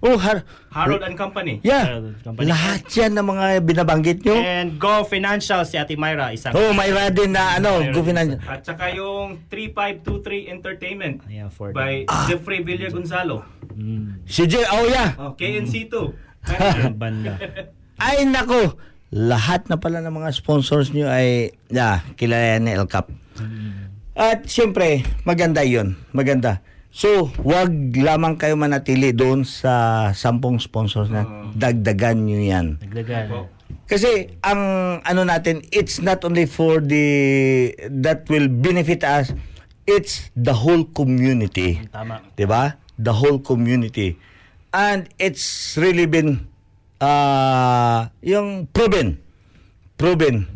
Oh, 0.00 0.16
har- 0.16 0.48
Harold 0.72 1.04
and 1.04 1.12
Company. 1.12 1.60
Yeah. 1.60 2.00
Harold 2.00 2.16
Company. 2.24 2.48
Lahat 2.48 2.88
yan 2.88 3.12
ng 3.12 3.26
mga 3.26 3.44
binabanggit 3.60 4.24
nyo. 4.24 4.32
And 4.34 4.80
Go 4.80 5.04
Financial, 5.04 5.60
si 5.62 5.76
Ate 5.76 5.92
Myra. 5.92 6.32
Isang 6.32 6.56
Oh, 6.56 6.72
mayroon 6.72 7.12
din 7.12 7.36
na 7.36 7.60
ano, 7.60 7.84
Mayroon 7.84 7.92
gufinan. 7.92 8.26
At 8.42 8.64
saka 8.64 8.88
yung 8.90 9.44
3523 9.52 10.48
Entertainment 10.48 11.16
Ayan, 11.26 11.52
for 11.52 11.70
by 11.70 12.08
Ah. 12.08 12.24
Jeffrey 12.24 12.64
Villa 12.64 12.88
Gonzalo. 12.88 13.44
Si 14.24 14.48
J, 14.48 14.64
oh 14.66 14.88
yeah. 14.88 15.12
Oh, 15.20 15.36
KNC2. 15.36 15.94
yung 16.80 16.96
banda. 16.96 17.36
Ay 18.00 18.24
nako, 18.24 18.80
lahat 19.12 19.68
na 19.68 19.76
pala 19.76 20.00
ng 20.00 20.14
mga 20.14 20.32
sponsors 20.32 20.88
nyo 20.90 21.04
ay 21.04 21.52
yeah, 21.68 22.00
kilala 22.16 22.56
ni 22.56 22.72
El 22.72 22.88
Cap. 22.88 23.12
At 24.12 24.44
siyempre, 24.44 25.04
maganda 25.22 25.60
'yon. 25.60 25.96
Maganda. 26.12 26.64
So, 26.90 27.30
wag 27.46 27.70
lamang 27.94 28.34
kayo 28.34 28.58
manatili 28.58 29.14
doon 29.14 29.46
sa 29.46 30.10
sampung 30.10 30.58
sponsors 30.58 31.06
na 31.06 31.22
dagdagan 31.54 32.26
nyo 32.26 32.42
yan. 32.42 32.66
Nagdagan. 32.82 33.46
Kasi 33.86 34.38
ang 34.42 34.62
ano 35.02 35.22
natin, 35.22 35.62
it's 35.70 36.02
not 36.02 36.22
only 36.26 36.50
for 36.50 36.82
the 36.82 37.06
that 37.90 38.26
will 38.26 38.50
benefit 38.50 39.06
us, 39.06 39.30
it's 39.86 40.30
the 40.34 40.54
whole 40.54 40.86
community. 40.86 41.82
Tama. 41.90 42.22
'Di 42.34 42.46
ba? 42.46 42.78
The 42.98 43.14
whole 43.14 43.38
community. 43.42 44.18
And 44.70 45.10
it's 45.18 45.74
really 45.74 46.06
been 46.06 46.46
uh, 47.02 48.10
yung 48.22 48.70
proven 48.70 49.18
proven 49.98 50.46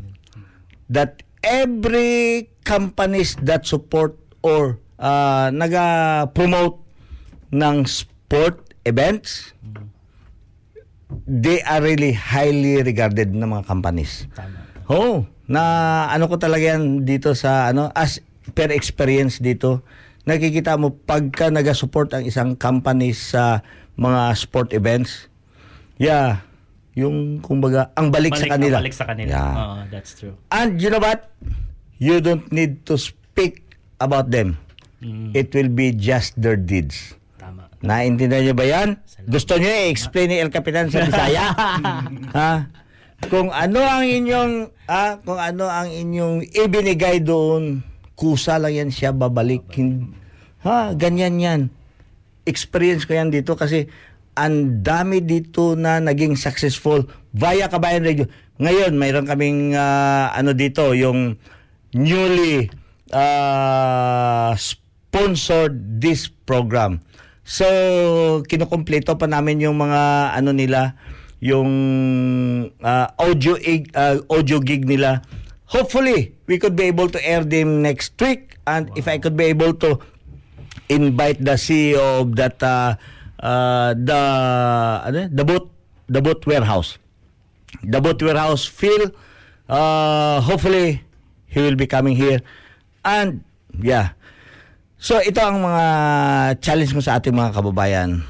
that 0.86 1.26
every 1.42 2.50
companies 2.62 3.34
that 3.42 3.66
support 3.66 4.14
or 4.46 4.78
uh, 4.98 5.48
naga-promote 5.54 6.80
ng 7.54 7.76
sport 7.86 8.74
events 8.84 9.54
they 11.24 11.62
are 11.62 11.78
really 11.78 12.10
highly 12.10 12.82
regarded 12.82 13.30
ng 13.30 13.46
mga 13.46 13.64
companies. 13.70 14.26
Tama. 14.34 14.58
Oh, 14.90 15.24
na 15.48 15.62
ano 16.08 16.26
ko 16.28 16.40
talaga 16.40 16.74
yan 16.76 17.04
dito 17.04 17.36
sa 17.36 17.68
ano 17.72 17.92
as 17.92 18.20
per 18.56 18.72
experience 18.72 19.40
dito 19.40 19.84
nakikita 20.24 20.80
mo 20.80 20.92
pagka 20.92 21.52
naga-support 21.52 22.16
ang 22.16 22.24
isang 22.24 22.56
company 22.56 23.12
sa 23.12 23.60
mga 24.00 24.32
sport 24.40 24.72
events 24.72 25.28
yeah 26.00 26.40
yung 26.96 27.42
kumbaga 27.44 27.92
ang 27.98 28.08
balik, 28.08 28.38
sa 28.38 28.48
kanila 28.48 28.78
Balik 28.80 28.96
sa 28.96 29.04
kanila. 29.04 29.30
Yeah. 29.34 29.52
Oo, 29.52 29.76
that's 29.92 30.12
true. 30.16 30.34
and 30.48 30.80
you 30.80 30.88
know 30.88 31.02
what 31.02 31.28
you 32.00 32.24
don't 32.24 32.48
need 32.48 32.86
to 32.88 32.96
speak 32.96 33.76
about 34.00 34.32
them 34.32 34.56
Mm, 35.04 35.36
it 35.36 35.52
will 35.52 35.68
be 35.68 35.92
just 35.92 36.32
their 36.40 36.56
deeds 36.56 37.14
tama. 37.44 37.62
Naintindihan 37.84 38.42
niyo 38.48 38.54
ba 38.56 38.64
yan? 38.64 38.88
Gusto 39.28 39.60
niyo 39.60 39.68
i-explain 39.68 40.32
ni 40.32 40.36
El 40.40 40.48
Capitan 40.48 40.88
sa 40.88 41.04
Bisaya? 41.04 41.52
ha? 42.38 42.52
Kung 43.28 43.52
ano 43.52 43.80
ang 43.84 44.04
inyong 44.04 44.52
ah, 44.88 45.20
kung 45.20 45.40
ano 45.40 45.68
ang 45.68 45.88
inyong 45.88 46.44
ibinigay 46.52 47.20
doon, 47.20 47.84
kusa 48.16 48.56
lang 48.60 48.72
yan 48.72 48.90
siya 48.92 49.12
babalik. 49.12 49.64
Ha, 50.64 50.96
ganyan 50.96 51.36
yan. 51.40 51.60
Experience 52.44 53.08
ko 53.08 53.16
yan 53.16 53.32
dito 53.32 53.56
kasi 53.56 53.88
ang 54.36 54.82
dami 54.84 55.24
dito 55.24 55.76
na 55.78 56.00
naging 56.02 56.36
successful 56.36 57.06
via 57.32 57.68
Kabayan 57.68 58.04
Radio. 58.04 58.26
Ngayon, 58.60 58.92
mayroon 58.96 59.28
kaming 59.28 59.72
ah, 59.76 60.32
ano 60.36 60.52
dito, 60.52 60.92
yung 60.92 61.36
newly 61.96 62.68
ah, 63.12 64.52
sponsored 65.14 66.02
this 66.02 66.26
program. 66.26 66.98
So, 67.46 68.42
kinukumpleto 68.50 69.14
pa 69.14 69.30
namin 69.30 69.62
yung 69.62 69.78
mga 69.78 70.34
ano 70.34 70.50
nila, 70.50 70.98
yung 71.38 71.70
ah, 72.82 73.14
audio 73.22 73.54
ah, 73.94 74.18
audio 74.26 74.58
gig 74.58 74.82
nila. 74.82 75.22
Hopefully, 75.70 76.34
we 76.50 76.58
could 76.58 76.74
be 76.74 76.90
able 76.90 77.06
to 77.06 77.22
air 77.22 77.46
them 77.46 77.78
next 77.78 78.18
week 78.18 78.58
and 78.66 78.90
if 78.98 79.06
I 79.06 79.22
could 79.22 79.38
be 79.38 79.46
able 79.54 79.78
to 79.86 80.02
invite 80.90 81.38
the 81.38 81.54
CEO 81.54 82.26
of 82.26 82.34
that 82.34 82.58
uh, 82.58 82.98
uh, 83.38 83.94
the 83.94 84.20
ano, 85.06 85.30
the 85.30 85.44
boat 85.46 85.70
the 86.10 86.18
boat 86.18 86.42
warehouse. 86.42 86.98
The 87.86 88.02
boat 88.02 88.18
warehouse 88.18 88.66
Phil 88.66 89.14
uh, 89.70 90.42
hopefully 90.42 91.06
he 91.46 91.62
will 91.62 91.78
be 91.78 91.86
coming 91.86 92.18
here 92.18 92.42
and 93.06 93.46
yeah 93.78 94.18
So 95.04 95.20
ito 95.20 95.36
ang 95.36 95.60
mga 95.60 95.84
challenge 96.64 96.96
ko 96.96 97.04
sa 97.04 97.20
ating 97.20 97.36
mga 97.36 97.52
kababayan. 97.52 98.24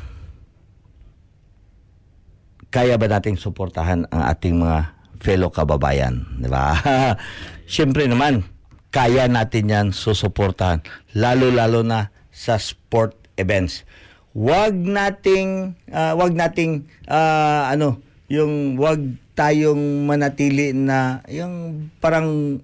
Kaya 2.74 2.98
ba 2.98 3.06
nating 3.06 3.38
suportahan 3.38 4.10
ang 4.10 4.22
ating 4.26 4.58
mga 4.58 4.90
fellow 5.22 5.54
kababayan, 5.54 6.26
di 6.42 6.50
ba? 6.50 6.74
Siyempre 7.70 8.10
naman, 8.10 8.42
kaya 8.90 9.30
natin 9.30 9.70
'yan 9.70 9.86
susuportahan, 9.94 10.82
lalo-lalo 11.14 11.86
na 11.86 12.10
sa 12.34 12.58
sport 12.58 13.14
events. 13.38 13.86
Wag 14.34 14.74
nating 14.74 15.78
ah, 15.94 16.18
wag 16.18 16.34
nating 16.34 16.90
ah, 17.06 17.70
ano, 17.70 18.02
yung 18.26 18.74
wag 18.82 18.98
tayong 19.38 20.10
manatili 20.10 20.74
na 20.74 21.22
yung 21.30 21.86
parang 22.02 22.58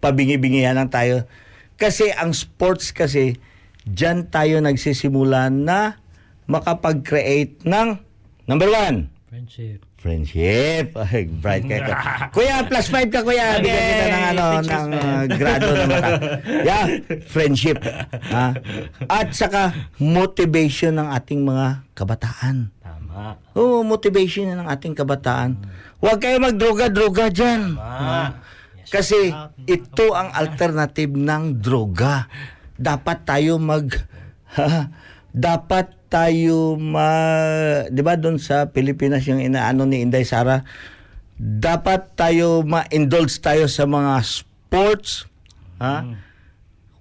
pabingi-bingihan 0.00 0.72
lang 0.72 0.88
tayo. 0.88 1.28
Kasi 1.76 2.08
ang 2.08 2.32
sports 2.32 2.90
kasi, 2.90 3.36
dyan 3.84 4.32
tayo 4.32 4.64
nagsisimula 4.64 5.52
na 5.52 6.00
makapag-create 6.48 7.62
ng, 7.68 8.00
number 8.48 8.72
one, 8.72 9.12
Friendship. 9.28 9.84
friendship. 10.00 10.96
Ay, 11.04 11.28
bright 11.28 11.68
kayo. 11.68 11.84
kuya, 12.34 12.64
plus 12.64 12.88
five 12.88 13.12
ka, 13.12 13.20
kuya. 13.20 13.60
Bigyan 13.60 13.84
kita 13.84 14.04
ng, 14.08 14.24
ano, 14.32 14.44
ng 14.64 14.88
uh, 14.96 15.22
grado 15.28 15.66
ng 15.76 15.88
mata. 15.92 16.10
Yeah, 16.64 16.84
friendship. 17.28 17.76
Ha? 18.32 18.56
At 19.04 19.36
saka, 19.36 19.76
motivation 20.00 20.96
ng 20.96 21.12
ating 21.12 21.44
mga 21.44 21.84
kabataan. 21.92 22.72
Tama. 22.80 23.36
Oo, 23.52 23.84
motivation 23.84 24.48
ng 24.48 24.64
ating 24.64 24.96
kabataan. 24.96 25.60
Huwag 26.00 26.16
kayo 26.24 26.40
magdroga-droga 26.40 27.28
dyan. 27.28 27.76
Tama. 27.76 28.40
Kasi 28.86 29.34
ito 29.66 30.06
ang 30.14 30.30
alternative 30.30 31.12
ng 31.14 31.58
droga. 31.58 32.30
Dapat 32.76 33.18
tayo 33.26 33.58
mag 33.58 33.88
dapat 35.36 35.96
tayo 36.06 36.78
ma 36.78 37.10
'di 37.90 38.00
ba 38.00 38.14
doon 38.14 38.38
sa 38.38 38.70
Pilipinas 38.70 39.26
yung 39.26 39.42
inaano 39.42 39.84
ni 39.84 40.00
Inday 40.00 40.22
Sara? 40.22 40.62
Dapat 41.36 42.16
tayo 42.16 42.64
ma-indulge 42.64 43.36
tayo 43.44 43.68
sa 43.68 43.84
mga 43.84 44.24
sports 44.24 45.28
ha? 45.76 46.16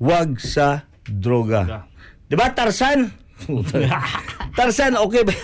Wag 0.02 0.42
sa 0.44 0.90
droga. 1.08 1.88
'di 2.28 2.36
ba 2.36 2.52
Tarzan? 2.52 3.14
Tarzan 4.58 4.96
okay 4.96 5.24
ba? 5.28 5.36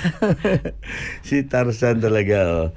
Si 1.27 1.43
Tarzan 1.47 1.99
talaga 1.99 2.38
oh. 2.47 2.67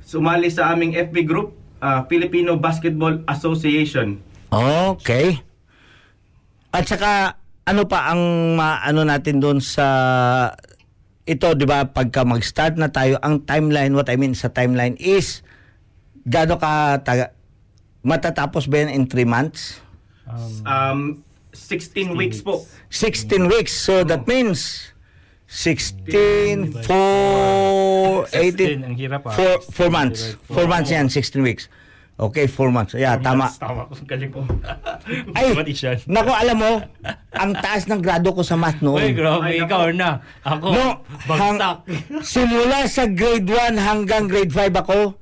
sumali 0.05 0.53
sa 0.53 0.73
aming 0.73 0.93
FB 0.93 1.25
group, 1.25 1.57
ah, 1.81 2.05
Filipino 2.05 2.53
Basketball 2.53 3.25
Association. 3.25 4.21
Okay. 4.53 5.41
At 6.69 6.85
saka 6.85 7.41
ano 7.65 7.89
pa 7.89 8.13
ang 8.13 8.53
maano 8.57 9.01
natin 9.07 9.41
doon 9.41 9.57
sa 9.57 9.87
ito 11.23 11.47
'di 11.55 11.65
ba 11.65 11.87
pagka 11.87 12.27
mag-start 12.27 12.75
na 12.75 12.91
tayo 12.91 13.15
ang 13.23 13.43
timeline 13.47 13.95
what 13.95 14.11
I 14.11 14.19
mean 14.19 14.35
sa 14.35 14.51
timeline 14.51 14.99
is 14.99 15.39
gaano 16.27 16.59
ka 16.59 16.99
taga, 17.03 17.35
matatapos 18.03 18.67
ba 18.67 18.83
yan 18.83 18.91
in 18.91 19.03
3 19.07 19.23
months? 19.27 19.79
Um, 20.63 21.23
16 21.51 22.15
weeks 22.15 22.41
po. 22.41 22.65
16 22.89 23.51
weeks. 23.51 23.75
So 23.75 24.03
that 24.07 24.25
means 24.27 24.91
16 25.47 26.81
4 26.83 28.27
16, 28.31 28.81
18 28.81 28.87
ang 28.87 28.95
hirap 28.97 29.27
ah. 29.27 29.35
4 29.35 29.61
4 29.69 29.91
months. 29.91 30.39
4 30.49 30.65
months 30.67 30.89
yan 30.89 31.07
16 31.11 31.43
weeks. 31.43 31.67
Okay, 32.13 32.45
4 32.45 32.69
months. 32.69 32.93
Yeah, 32.93 33.17
tama. 33.17 33.49
Tama 33.51 33.85
ko. 33.89 33.97
Galing 34.05 34.29
ko. 34.29 34.45
Ay. 35.33 35.49
Nako, 36.05 36.31
alam 36.31 36.57
mo, 36.57 36.71
ang 37.31 37.51
taas 37.55 37.89
ng 37.89 37.97
grado 37.97 38.29
ko 38.31 38.45
sa 38.45 38.53
math 38.53 38.79
noon. 38.79 39.01
Uy, 39.01 39.11
grabe, 39.11 39.41
Ay, 39.43 39.57
ikaw 39.59 39.89
na. 39.89 40.21
Ako, 40.39 40.67
No, 40.69 40.85
hang, 41.27 41.57
bagsak. 41.57 41.75
simula 42.21 42.85
sa 42.85 43.09
grade 43.09 43.49
1 43.49 43.75
hanggang 43.75 44.29
grade 44.29 44.53
5 44.53 44.69
ako, 44.77 45.17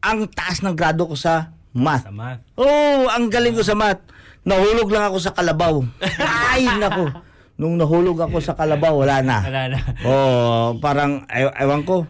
ang 0.00 0.26
taas 0.28 0.60
ng 0.60 0.74
grado 0.74 1.06
ko 1.06 1.14
sa 1.14 1.54
math. 1.70 2.04
Sa 2.04 2.12
math. 2.12 2.42
Oh, 2.58 3.06
ang 3.06 3.30
galing 3.30 3.54
ko 3.54 3.62
sa 3.62 3.78
math. 3.78 4.02
Nahulog 4.42 4.90
lang 4.90 5.06
ako 5.06 5.22
sa 5.22 5.30
kalabaw. 5.30 5.78
Ay, 6.50 6.66
nako. 6.74 7.06
Nung 7.54 7.78
nahulog 7.78 8.18
ako 8.18 8.42
sa 8.42 8.58
kalabaw, 8.58 8.98
wala 8.98 9.22
na. 9.22 9.38
Wala 9.40 9.62
na. 9.70 9.78
Oh, 10.02 10.74
parang, 10.82 11.22
ay, 11.30 11.46
ewan 11.62 11.86
ko. 11.86 12.02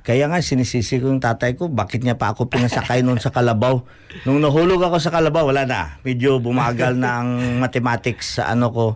Kaya 0.00 0.26
nga, 0.26 0.40
sinisisi 0.40 0.96
ko 0.98 1.12
yung 1.12 1.20
tatay 1.20 1.54
ko, 1.54 1.68
bakit 1.68 2.00
niya 2.00 2.16
pa 2.16 2.32
ako 2.32 2.48
pinasakay 2.48 3.04
noon 3.04 3.20
sa 3.20 3.28
kalabaw. 3.28 3.84
Nung 4.24 4.40
nahulog 4.40 4.80
ako 4.80 4.96
sa 4.96 5.12
kalabaw, 5.12 5.52
wala 5.52 5.68
na. 5.68 6.00
Medyo 6.02 6.40
bumagal 6.40 6.96
na 6.96 7.20
ang 7.20 7.60
mathematics 7.60 8.40
sa 8.40 8.48
ano 8.52 8.72
ko. 8.72 8.86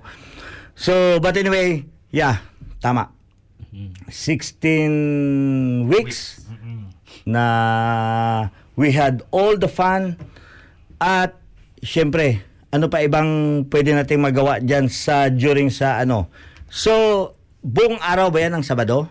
So, 0.74 1.20
but 1.20 1.36
anyway, 1.36 1.84
yeah, 2.10 2.40
tama. 2.80 3.12
16 4.08 5.90
weeks 5.90 6.46
na 7.26 7.44
we 8.76 8.92
had 8.94 9.22
all 9.34 9.58
the 9.58 9.70
fun 9.70 10.14
at 11.02 11.34
syempre, 11.82 12.42
ano 12.74 12.90
pa 12.90 13.04
ibang 13.04 13.62
pwede 13.70 13.94
nating 13.94 14.22
magawa 14.22 14.58
dyan 14.58 14.90
sa 14.90 15.30
during 15.30 15.70
sa 15.70 16.02
ano. 16.02 16.32
So, 16.72 16.92
buong 17.62 18.02
araw 18.02 18.34
ba 18.34 18.42
yan 18.42 18.58
ng 18.58 18.64
Sabado? 18.66 19.06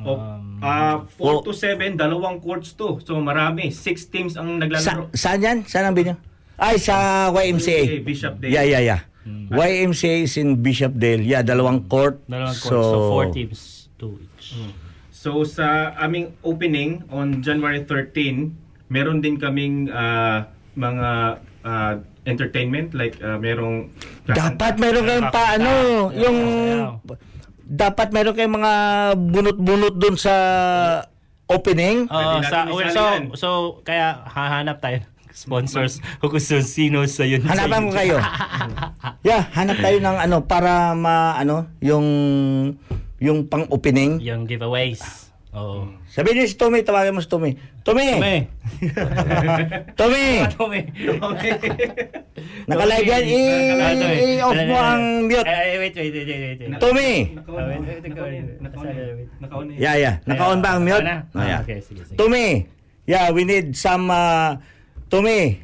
O, 0.00 0.16
ah 0.60 1.04
4 1.18 1.46
to 1.46 1.52
7, 1.52 1.96
dalawang 1.96 2.40
courts 2.40 2.76
to. 2.76 3.00
So 3.04 3.18
marami. 3.20 3.72
Six 3.72 4.08
teams 4.08 4.36
ang 4.36 4.56
Sa, 4.56 4.60
naglalaro. 4.62 5.02
saan 5.12 5.38
yan? 5.40 5.58
Saan 5.64 5.88
ang 5.90 5.96
binyo? 5.96 6.14
Ay, 6.60 6.76
sa 6.76 7.28
YMCA. 7.32 8.04
Bishop 8.04 8.36
Day. 8.36 8.52
Yeah, 8.52 8.68
yeah, 8.68 8.82
yeah. 8.84 9.00
YMCA 9.50 10.24
is 10.24 10.36
in 10.40 10.60
Bishopdale. 10.60 11.24
Yeah, 11.24 11.42
dalawang 11.42 11.88
court. 11.88 12.24
Dalawang 12.28 12.56
court. 12.56 12.72
So, 12.72 12.78
four 13.10 13.26
teams. 13.32 13.88
Two 14.00 14.16
each. 14.16 14.56
So 15.20 15.44
sa 15.44 15.92
aming 16.00 16.32
opening 16.40 17.04
on 17.12 17.44
January 17.44 17.84
13, 17.84 18.88
meron 18.88 19.20
din 19.20 19.36
kaming 19.36 19.92
ah, 19.92 20.48
mga 20.72 21.08
ah, 21.60 22.00
entertainment 22.24 22.96
like 22.96 23.20
ah, 23.20 23.36
merong 23.36 23.92
Dapat 24.24 24.80
meron 24.80 25.04
kayong 25.04 25.28
pa 25.28 25.60
ano, 25.60 26.08
yung 26.16 26.38
dapat 27.70 28.10
meron 28.10 28.34
kayong 28.34 28.58
mga 28.58 28.72
bunot-bunot 29.14 29.94
dun 29.94 30.18
sa 30.18 30.34
opening. 31.46 32.10
Oo, 32.10 32.18
Pwede 32.18 32.50
sa, 32.50 32.66
natin 32.66 32.74
well, 32.74 32.90
isali 32.90 32.98
so, 32.98 33.02
yan. 33.06 33.22
so, 33.38 33.48
kaya 33.86 34.26
hahanap 34.26 34.82
tayo 34.82 34.98
ng 35.06 35.10
sponsors 35.30 36.02
kung 36.18 36.34
gusto 36.34 36.58
sino 36.66 37.06
sa 37.06 37.22
yun. 37.22 37.46
sa 37.46 37.54
Hanapan 37.54 37.80
ko 37.86 37.90
kayo. 37.94 38.16
yeah, 39.30 39.46
hanap 39.54 39.78
tayo 39.78 40.02
ng 40.02 40.16
ano 40.18 40.36
para 40.42 40.98
ma 40.98 41.38
ano, 41.38 41.70
yung 41.78 42.06
yung 43.22 43.46
pang-opening. 43.46 44.18
Yung 44.18 44.50
giveaways. 44.50 45.29
Oo. 45.50 45.90
Sabihin 46.06 46.42
niyo 46.42 46.46
si 46.46 46.54
Tommy, 46.54 46.86
tawagin 46.86 47.10
mo 47.10 47.18
si 47.18 47.26
Tommy. 47.26 47.58
Tommy! 47.82 48.06
Tommy! 48.14 48.38
Tommy! 49.98 50.26
Tommy! 50.54 50.80
Nakalive 52.70 53.06
yan. 53.10 53.24
I- 53.26 53.98
Tommy. 53.98 54.18
I-off 54.38 54.60
mo 54.70 54.76
ang 54.78 55.02
mute. 55.26 55.48
Eh, 55.48 55.74
wait, 55.82 55.94
wait, 55.98 56.12
wait, 56.14 56.28
wait, 56.28 56.58
wait. 56.62 56.78
Tommy! 56.78 57.12
Ah, 57.34 57.66
wait, 57.66 57.82
wait. 57.82 59.30
Nakaon 59.42 59.66
eh. 59.74 59.76
Yeah, 59.82 59.94
yeah. 59.98 60.14
Naka-on 60.22 60.62
ba 60.62 60.78
ang 60.78 60.86
mute? 60.86 61.02
Oh, 61.02 61.42
yeah. 61.42 61.58
Ah, 61.58 61.66
okay, 61.66 61.82
sige, 61.82 62.06
sige. 62.06 62.14
Tommy! 62.14 62.70
Yeah, 63.10 63.34
we 63.34 63.42
need 63.42 63.74
some... 63.74 64.06
Uh, 64.06 64.62
Tommy! 65.10 65.58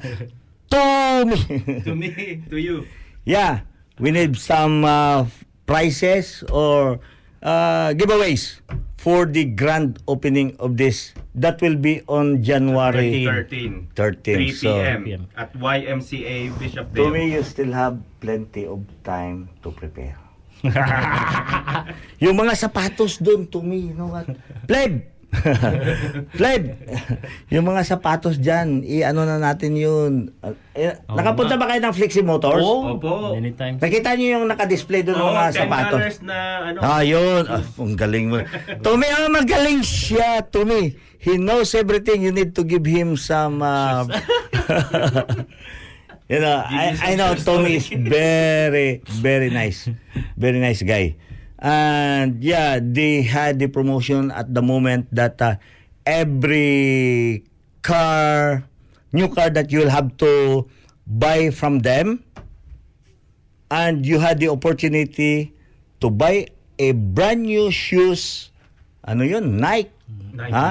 Tommy! 0.72 1.36
To 1.84 1.92
me, 1.92 2.40
to 2.48 2.56
you. 2.56 2.84
yeah, 3.24 3.60
we 4.00 4.08
need 4.10 4.36
some 4.36 4.84
uh, 4.84 5.24
prizes 5.68 6.44
or 6.48 7.00
uh, 7.42 7.94
giveaways 7.94 8.60
for 8.98 9.26
the 9.26 9.44
grand 9.46 9.98
opening 10.08 10.56
of 10.58 10.76
this. 10.76 11.14
That 11.38 11.62
will 11.62 11.78
be 11.78 12.02
on 12.10 12.42
January 12.42 13.24
13. 13.24 13.94
13. 13.94 14.34
3 14.34 14.52
So, 14.58 14.74
p.m. 15.06 15.30
at 15.38 15.54
YMCA 15.54 16.58
Bishop 16.58 16.90
Day. 16.90 16.98
Tommy, 17.04 17.32
you 17.32 17.42
still 17.46 17.70
have 17.70 18.02
plenty 18.18 18.66
of 18.66 18.82
time 19.06 19.48
to 19.62 19.70
prepare. 19.70 20.18
yung 22.24 22.34
mga 22.34 22.58
sapatos 22.58 23.22
doon, 23.22 23.46
Tommy, 23.46 23.90
you 23.90 23.94
know 23.94 24.10
what? 24.10 24.26
Pleb! 24.66 25.17
Pleb! 26.38 26.62
yung 27.54 27.64
mga 27.68 27.82
sapatos 27.84 28.40
dyan, 28.40 28.80
i-ano 28.80 29.28
na 29.28 29.36
natin 29.36 29.76
yun. 29.76 30.32
Uh, 30.40 30.56
eh, 30.72 30.96
nakapunta 31.04 31.60
ba 31.60 31.68
kayo 31.68 31.80
ng 31.84 31.94
Flexi 31.94 32.22
Motors? 32.24 32.64
Oh, 32.64 32.96
Opo. 32.96 33.36
many 33.36 33.52
times. 33.52 33.78
Nakita 33.78 34.16
niyo 34.16 34.40
yung 34.40 34.46
naka-display 34.48 35.04
doon 35.04 35.20
ng 35.20 35.28
Oo, 35.28 35.36
mga 35.36 35.52
$10 35.52 35.60
sapatos? 35.60 36.14
na 36.24 36.36
ano. 36.72 36.78
Ah, 36.80 37.02
yun. 37.04 37.44
Ah, 37.44 37.60
ang 37.60 37.96
galing 37.96 38.26
mo. 38.32 38.40
Tommy, 38.84 39.08
ah, 39.12 39.28
magaling 39.28 39.84
siya, 39.84 40.40
Tommy. 40.48 40.96
He 41.18 41.36
knows 41.36 41.74
everything. 41.76 42.24
You 42.24 42.32
need 42.32 42.56
to 42.56 42.64
give 42.64 42.86
him 42.88 43.18
some... 43.18 43.60
Uh, 43.60 44.08
you 46.30 46.40
know, 46.40 46.62
I, 46.64 46.94
I 47.02 47.12
know 47.18 47.34
Tommy 47.34 47.76
is 47.76 47.90
very, 47.90 49.02
very 49.18 49.50
nice. 49.50 49.90
Very 50.38 50.62
nice 50.62 50.80
guy. 50.86 51.18
And 51.58 52.42
yeah, 52.42 52.78
they 52.78 53.22
had 53.22 53.58
the 53.58 53.66
promotion 53.66 54.30
at 54.30 54.54
the 54.54 54.62
moment 54.62 55.10
that 55.10 55.42
uh, 55.42 55.56
every 56.06 57.42
car, 57.82 58.62
new 59.12 59.28
car 59.28 59.50
that 59.50 59.72
you'll 59.72 59.90
have 59.90 60.16
to 60.22 60.66
buy 61.06 61.50
from 61.50 61.80
them, 61.80 62.22
and 63.70 64.06
you 64.06 64.18
had 64.18 64.38
the 64.38 64.48
opportunity 64.48 65.52
to 66.00 66.10
buy 66.10 66.46
a 66.78 66.92
brand 66.92 67.42
new 67.42 67.70
shoes. 67.70 68.50
Ano 69.02 69.24
yun? 69.24 69.58
Nike. 69.58 69.90
Nike, 70.32 70.52
ha? 70.52 70.66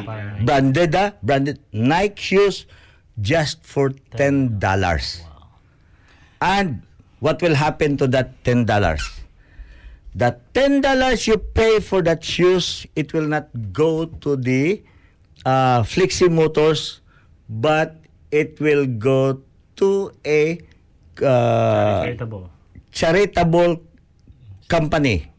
Branded 0.46 0.96
ha? 0.96 1.14
Branded 1.22 1.60
Nike 1.74 2.22
shoes 2.22 2.66
just 3.20 3.66
for 3.66 3.90
$10. 4.16 4.56
And 6.40 6.82
what 7.20 7.42
will 7.42 7.56
happen 7.56 7.98
to 7.98 8.08
that 8.08 8.44
$10? 8.44 9.17
That 10.18 10.50
$10 10.58 10.82
you 11.30 11.38
pay 11.38 11.78
for 11.78 12.02
that 12.02 12.26
shoes, 12.26 12.90
it 12.98 13.14
will 13.14 13.30
not 13.30 13.54
go 13.70 14.10
to 14.26 14.34
the 14.34 14.82
uh, 15.46 15.86
Flexi 15.86 16.26
Motors, 16.26 17.06
but 17.46 18.02
it 18.34 18.58
will 18.58 18.90
go 18.90 19.46
to 19.78 20.10
a 20.26 20.58
uh, 21.22 22.02
Charitable. 22.02 22.44
charitable 22.90 23.72
company 24.66 25.30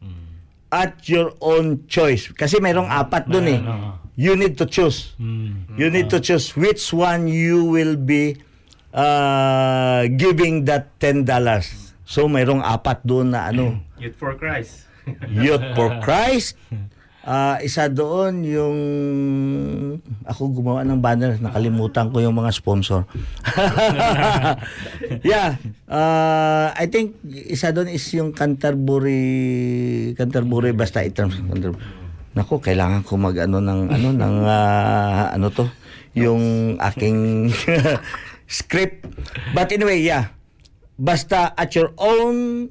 at 0.71 1.03
your 1.11 1.35
own 1.43 1.83
choice. 1.91 2.31
Kasi 2.31 2.63
mayroong 2.63 2.87
apat 2.87 3.27
dun 3.27 3.51
eh. 3.51 3.59
Oo. 3.59 3.99
You 4.19 4.35
need 4.35 4.55
to 4.59 4.65
choose. 4.67 5.15
Mm. 5.19 5.75
You 5.79 5.91
need 5.91 6.07
to 6.11 6.19
choose 6.23 6.55
which 6.55 6.91
one 6.91 7.27
you 7.27 7.67
will 7.67 7.95
be 7.95 8.35
uh, 8.95 10.07
giving 10.15 10.63
that 10.71 10.95
$10. 11.03 11.27
So 12.07 12.27
mayroong 12.31 12.63
apat 12.63 13.03
doon 13.03 13.31
na 13.35 13.51
ano, 13.51 13.79
Youth 13.99 14.15
for 14.15 14.33
Christ. 14.39 14.87
Youth 15.43 15.65
for 15.75 15.99
Christ. 15.99 16.55
Ah, 17.29 17.59
isa 17.59 17.91
doon 17.91 18.47
yung 18.47 18.77
ako 20.23 20.55
gumawa 20.55 20.87
ng 20.87 21.03
banner, 21.03 21.35
nakalimutan 21.37 22.09
ko 22.09 22.23
yung 22.23 22.33
mga 22.33 22.49
sponsor. 22.55 23.03
yeah. 25.27 25.59
ah, 25.85 26.71
I 26.73 26.87
think 26.87 27.19
isa 27.27 27.75
doon 27.75 27.91
is 27.91 28.07
yung 28.15 28.31
Canterbury 28.31 30.15
Canterbury 30.15 30.71
basta 30.71 31.03
iterms 31.03 31.37
Nako, 32.39 32.63
kailangan 32.63 33.03
ko 33.03 33.19
mag 33.19 33.35
ano 33.35 33.59
ng 33.59 33.81
ano 33.91 34.09
ng 34.15 34.35
ah, 34.47 35.35
ano 35.35 35.51
to, 35.51 35.67
yung 36.15 36.79
aking 36.79 37.51
script. 38.47 39.05
But 39.51 39.75
anyway, 39.75 40.01
yeah. 40.01 40.31
Basta 40.99 41.51
at 41.51 41.75
your 41.75 41.91
own 41.99 42.67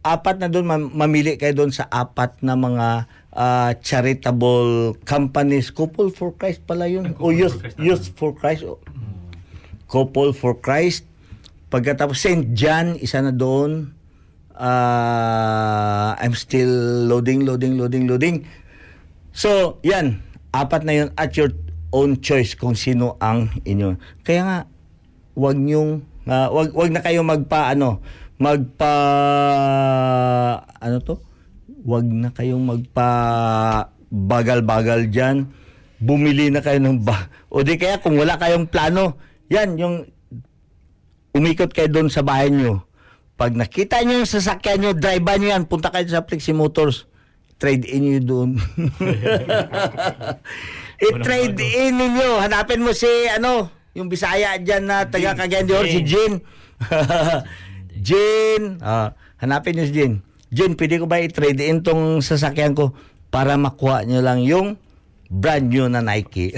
apat 0.00 0.40
na 0.40 0.48
doon 0.48 0.64
mam- 0.64 0.92
mamili 0.96 1.36
kayo 1.36 1.52
doon 1.64 1.72
sa 1.72 1.84
apat 1.88 2.40
na 2.40 2.56
mga 2.56 3.04
ah, 3.36 3.70
charitable 3.84 4.96
companies. 5.04 5.68
Couple 5.68 6.08
for 6.08 6.32
Christ 6.34 6.64
pala 6.64 6.88
yun. 6.88 7.12
O 7.20 7.28
Youth, 7.28 7.60
Youth 7.76 8.12
for 8.16 8.32
Christ. 8.32 8.64
O, 8.64 8.80
Couple 9.90 10.32
for 10.32 10.56
Christ. 10.56 11.04
Pagkatapos 11.70 12.18
St. 12.18 12.56
John, 12.56 12.98
isa 12.98 13.22
na 13.22 13.30
doon. 13.30 13.94
Ah, 14.56 16.16
I'm 16.20 16.36
still 16.36 17.06
loading, 17.08 17.44
loading, 17.44 17.76
loading, 17.76 18.04
loading. 18.08 18.36
So, 19.30 19.78
yan. 19.86 20.20
Apat 20.50 20.82
na 20.82 20.92
yun 20.96 21.08
at 21.14 21.38
your 21.38 21.54
own 21.94 22.18
choice 22.18 22.58
kung 22.58 22.74
sino 22.74 23.14
ang 23.22 23.54
inyo. 23.62 23.94
Kaya 24.26 24.42
nga, 24.42 24.58
wag 25.38 25.56
nyong, 25.58 26.02
ah, 26.26 26.50
wag, 26.50 26.74
wag 26.74 26.90
na 26.90 27.02
kayo 27.04 27.22
magpa, 27.22 27.70
ano, 27.70 28.02
magpa, 28.40 28.94
ano 30.80 30.96
to? 31.04 31.20
Wag 31.84 32.08
na 32.08 32.32
kayong 32.32 32.64
magpa 32.64 33.08
bagal-bagal 34.08 35.12
dyan. 35.12 35.44
Bumili 36.00 36.48
na 36.48 36.64
kayo 36.64 36.80
ng 36.80 37.04
ba. 37.04 37.28
O 37.52 37.60
di 37.60 37.76
kaya 37.76 38.00
kung 38.00 38.16
wala 38.16 38.40
kayong 38.40 38.72
plano, 38.72 39.20
yan, 39.52 39.76
yung 39.76 40.08
umikot 41.36 41.70
kayo 41.70 41.92
doon 41.92 42.08
sa 42.08 42.24
bahay 42.24 42.48
nyo. 42.48 42.80
Pag 43.36 43.52
nakita 43.56 44.00
nyo 44.00 44.24
yung 44.24 44.28
sasakyan 44.28 44.78
nyo, 44.80 44.90
drive 44.96 45.24
nyo 45.36 45.48
yan, 45.52 45.68
punta 45.68 45.92
kayo 45.92 46.08
sa 46.08 46.24
Flexi 46.24 46.56
Motors. 46.56 47.04
Trade 47.60 47.84
in 47.92 48.08
nyo 48.08 48.20
doon. 48.24 48.50
I-trade 51.04 51.60
in 51.60 51.92
ninyo. 52.00 52.40
Hanapin 52.40 52.80
mo 52.80 52.96
si, 52.96 53.08
ano, 53.28 53.68
yung 53.92 54.08
Bisaya 54.08 54.56
dyan 54.56 54.88
na 54.88 55.04
taga 55.04 55.36
Cagayan 55.36 55.68
de 55.68 55.76
Oro, 55.76 55.84
si 55.84 56.00
Jin. 56.00 56.40
Jin. 58.00 58.80
Ah, 58.80 59.12
hanapin 59.38 59.76
nyo 59.76 59.84
si 59.84 59.94
Jin. 59.94 60.24
Jin, 60.50 60.74
pwede 60.74 60.98
ko 60.98 61.06
ba 61.06 61.22
i-trade 61.22 61.68
in 61.68 61.84
tong 61.84 62.24
sasakyan 62.24 62.74
ko 62.74 62.96
para 63.30 63.54
makuha 63.54 64.02
nyo 64.02 64.18
lang 64.24 64.42
yung 64.42 64.74
brand 65.30 65.70
new 65.70 65.86
na 65.86 66.02
Nike. 66.02 66.50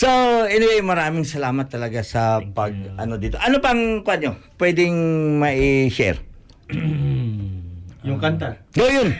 so, 0.00 0.06
anyway, 0.46 0.78
maraming 0.84 1.26
salamat 1.26 1.66
talaga 1.66 2.06
sa 2.06 2.38
pag 2.38 2.70
ano 2.94 3.18
dito. 3.18 3.34
Ano 3.42 3.58
pang 3.58 4.06
kwan 4.06 4.22
nyo? 4.22 4.32
Pwedeng 4.54 4.94
mai-share? 5.42 6.22
Yung 8.06 8.22
kanta. 8.22 8.54
No, 8.72 8.86
yun. 8.86 9.10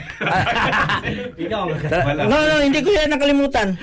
Ikaw, 1.45 1.65
Tala- 1.83 2.25
no, 2.25 2.37
no, 2.39 2.63
hindi 2.63 2.79
ko 2.79 2.89
yan 2.89 3.11
nakalimutan. 3.11 3.75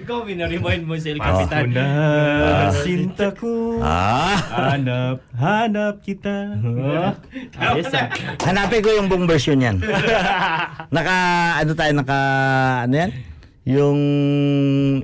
ikaw 0.00 0.24
minaremind 0.24 0.82
mo 0.82 0.96
si 0.96 1.12
El 1.12 1.20
Capitan. 1.20 1.68
na, 1.68 1.84
Ah. 1.84 2.72
sinta 2.72 3.28
ko. 3.30 3.76
ah, 3.78 4.40
Hanap, 4.72 5.20
hanap 5.34 6.00
kita. 6.00 6.56
Ayos 7.54 7.92
ah. 7.92 8.08
hanapin 8.48 8.80
ko 8.80 8.88
yung 8.90 9.06
buong 9.06 9.28
version 9.28 9.60
yan. 9.60 9.76
Naka, 10.88 11.16
ano 11.60 11.70
tayo, 11.76 11.92
naka, 11.92 12.20
ano 12.88 12.94
yan? 12.96 13.10
Yung 13.66 14.00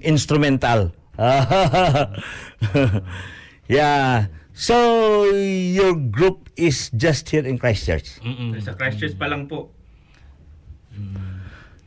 instrumental. 0.00 0.88
yeah. 3.68 4.24
So, 4.60 4.76
your 5.32 5.96
group 5.96 6.52
is 6.52 6.92
just 6.92 7.32
here 7.32 7.48
in 7.48 7.56
Christchurch. 7.56 8.20
Sa 8.60 8.76
Christchurch 8.76 9.16
pa 9.16 9.24
lang 9.24 9.48
po. 9.48 9.72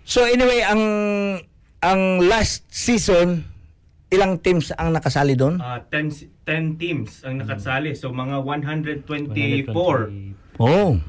So 0.04 0.28
anyway, 0.28 0.66
ang 0.66 0.82
ang 1.80 2.02
last 2.26 2.68
season, 2.68 3.48
ilang 4.12 4.42
teams 4.44 4.74
ang 4.76 4.92
nakasali 4.92 5.38
doon? 5.38 5.62
Ah, 5.64 5.80
10 5.80 6.44
10 6.44 6.76
teams 6.76 7.24
ang 7.24 7.40
nakasali. 7.40 7.96
So 7.96 8.12
mga 8.12 8.44
124 8.44 9.08
Oh. 10.60 11.00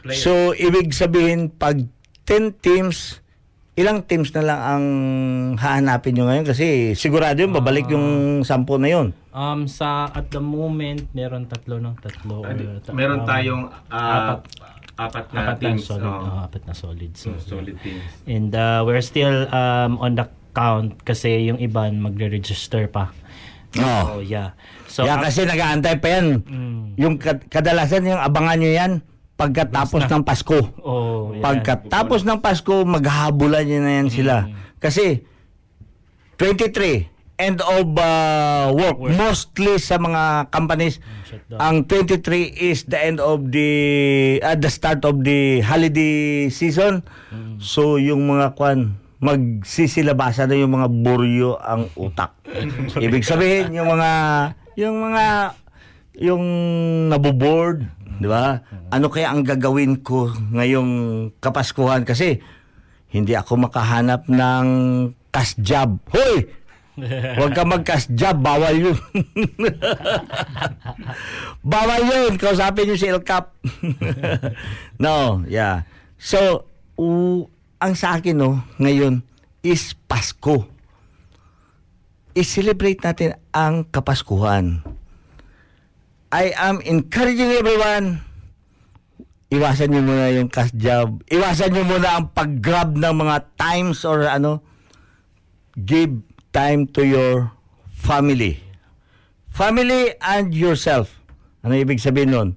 players. 0.00 0.24
So 0.24 0.56
ibig 0.56 0.96
sabihin 0.96 1.52
pag 1.52 1.84
10 2.24 2.56
teams, 2.58 3.19
ilang 3.78 4.02
teams 4.02 4.34
na 4.34 4.42
lang 4.42 4.60
ang 4.60 4.84
hahanapin 5.56 6.18
nyo 6.18 6.26
ngayon 6.26 6.46
kasi 6.46 6.92
sigurado 6.98 7.38
yun 7.38 7.54
babalik 7.54 7.86
yung 7.86 8.40
sampo 8.42 8.76
na 8.76 8.90
yun. 8.90 9.14
Um, 9.30 9.70
sa 9.70 10.10
at 10.10 10.26
the 10.34 10.42
moment, 10.42 11.06
meron 11.14 11.46
tatlo 11.46 11.78
ng 11.78 11.94
tatlo. 12.02 12.42
Or 12.42 12.50
ta- 12.82 12.90
meron 12.90 13.22
um, 13.22 13.28
tayong 13.30 13.62
ah, 13.88 14.34
apat. 14.34 14.40
apat 14.98 15.26
na 15.32 15.40
apat 15.46 15.58
lang 15.62 15.78
teams. 15.78 15.86
solid. 15.86 16.10
Oo. 16.10 16.26
oh, 16.26 16.38
apat 16.44 16.62
na 16.66 16.74
solid. 16.74 17.10
So, 17.14 17.30
solid 17.38 17.76
teams. 17.80 18.04
And 18.26 18.50
uh, 18.52 18.82
we're 18.82 19.04
still 19.06 19.46
um, 19.48 20.02
on 20.02 20.18
the 20.18 20.26
count 20.50 20.98
kasi 21.06 21.46
yung 21.46 21.62
iban 21.62 22.02
magre-register 22.02 22.90
pa. 22.90 23.14
Oh. 23.78 24.18
So, 24.18 24.26
yeah. 24.26 24.58
So, 24.90 25.06
Yan 25.06 25.22
ang- 25.22 25.30
kasi 25.30 25.46
nag-aantay 25.46 25.94
pa 26.02 26.08
yan. 26.10 26.26
Mm. 26.42 26.82
Yung 26.98 27.14
kad- 27.22 27.46
kadalasan 27.46 28.02
yung 28.02 28.18
abangan 28.18 28.58
nyo 28.58 28.72
yan 28.74 28.92
pagkatapos 29.40 30.02
ng 30.04 30.22
Pasko. 30.22 30.60
oh, 30.84 31.32
yan. 31.32 31.40
Pagkatapos 31.40 32.28
ng 32.28 32.38
Pasko, 32.44 32.84
maghahabulan 32.84 33.64
nyo 33.64 33.80
na 33.80 33.92
yan 34.04 34.08
sila. 34.12 34.34
Kasi 34.76 35.24
23 36.36 37.08
end 37.40 37.64
of 37.64 37.96
uh, 37.96 38.68
work. 38.76 39.00
Mostly 39.00 39.80
sa 39.80 39.96
mga 39.96 40.52
companies, 40.52 41.00
ang 41.56 41.88
23 41.88 42.20
is 42.52 42.84
the 42.84 43.00
end 43.00 43.16
of 43.16 43.48
the 43.48 43.70
at 44.44 44.60
the 44.60 44.68
start 44.68 45.00
of 45.08 45.24
the 45.24 45.64
holiday 45.64 46.52
season. 46.52 47.00
So 47.56 47.96
yung 47.96 48.28
mga 48.28 48.54
kwan 48.60 49.00
magsisilabasan 49.20 50.48
na 50.48 50.56
yung 50.56 50.76
mga 50.76 50.88
buryo 50.88 51.56
ang 51.60 51.88
utak. 51.96 52.36
Ibig 53.04 53.24
sabihin 53.24 53.72
yung 53.72 53.88
mga 53.88 54.12
yung 54.80 54.96
mga 55.00 55.56
yung 56.20 56.44
naboboard, 57.08 57.88
di 58.20 58.28
ba? 58.28 58.60
Ano 58.92 59.08
kaya 59.08 59.32
ang 59.32 59.42
gagawin 59.42 60.04
ko 60.04 60.28
ngayong 60.52 60.90
Kapaskuhan 61.40 62.04
kasi 62.04 62.38
hindi 63.10 63.34
ako 63.34 63.66
makahanap 63.66 64.28
ng 64.30 64.66
cash 65.32 65.58
job. 65.58 65.98
Hoy! 66.14 66.60
Huwag 67.00 67.56
ka 67.56 67.64
mag-cash 67.64 68.12
job, 68.12 68.44
bawal 68.44 68.76
yun. 68.76 68.98
bawal 71.72 72.02
yun. 72.04 72.32
Kausapin 72.36 72.84
nyo 72.86 72.96
si 73.00 73.08
El 73.08 73.24
Cap. 73.24 73.56
no, 75.04 75.40
yeah. 75.48 75.88
So, 76.20 76.68
u- 77.00 77.48
ang 77.80 77.96
sa 77.96 78.20
akin, 78.20 78.36
no, 78.36 78.60
ngayon, 78.76 79.24
is 79.64 79.96
Pasko. 80.04 80.68
I-celebrate 82.36 83.00
natin 83.00 83.40
ang 83.50 83.88
Kapaskuhan. 83.88 84.84
I 86.30 86.54
am 86.54 86.78
encouraging 86.86 87.50
everyone, 87.58 88.22
iwasan 89.50 89.90
nyo 89.90 90.02
muna 90.06 90.30
yung 90.30 90.46
cash 90.46 90.70
job. 90.78 91.26
Iwasan 91.26 91.74
nyo 91.74 91.82
muna 91.82 92.22
ang 92.22 92.30
pag-grab 92.30 92.94
ng 92.94 93.14
mga 93.18 93.50
times 93.58 94.06
or 94.06 94.30
ano. 94.30 94.62
Give 95.74 96.22
time 96.54 96.86
to 96.94 97.02
your 97.02 97.50
family. 97.90 98.62
Family 99.50 100.14
and 100.22 100.54
yourself. 100.54 101.18
Ano 101.66 101.74
ibig 101.74 101.98
sabihin 101.98 102.30
nun? 102.30 102.48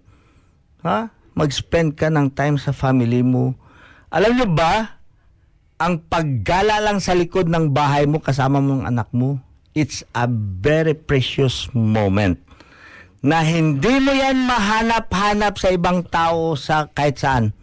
Ha? 0.86 1.10
Mag-spend 1.34 1.98
ka 1.98 2.14
ng 2.14 2.30
time 2.30 2.62
sa 2.62 2.78
family 2.78 3.26
mo. 3.26 3.58
Alam 4.14 4.38
nyo 4.38 4.48
ba, 4.54 5.02
ang 5.82 5.98
paggala 5.98 6.78
lang 6.78 7.02
sa 7.02 7.18
likod 7.18 7.50
ng 7.50 7.74
bahay 7.74 8.06
mo 8.06 8.22
kasama 8.22 8.62
mong 8.62 8.86
anak 8.86 9.10
mo, 9.10 9.42
it's 9.74 10.06
a 10.14 10.30
very 10.62 10.94
precious 10.94 11.74
moment 11.74 12.38
na 13.24 13.40
hindi 13.40 14.04
mo 14.04 14.12
yan 14.12 14.44
mahanap-hanap 14.44 15.56
sa 15.56 15.72
ibang 15.72 16.04
tao 16.12 16.60
sa 16.60 16.92
kahit 16.92 17.16
saan 17.16 17.56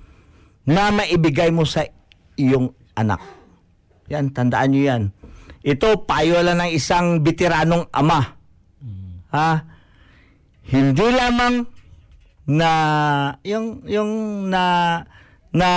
na 0.65 0.89
maibigay 0.89 1.53
mo 1.53 1.69
sa 1.69 1.85
iyong 2.41 2.73
anak. 2.97 3.21
Yan, 4.09 4.33
tandaan 4.33 4.73
nyo 4.73 4.83
yan. 4.83 5.03
Ito, 5.61 6.09
payo 6.09 6.41
lang 6.41 6.65
ng 6.65 6.73
isang 6.73 7.21
bitiranong 7.21 7.93
ama. 7.93 8.41
ha, 9.31 9.63
hindi 10.73 11.07
lamang 11.13 11.69
na 12.51 12.71
yung 13.45 13.85
yung 13.85 14.11
na 14.49 14.63
na 15.53 15.71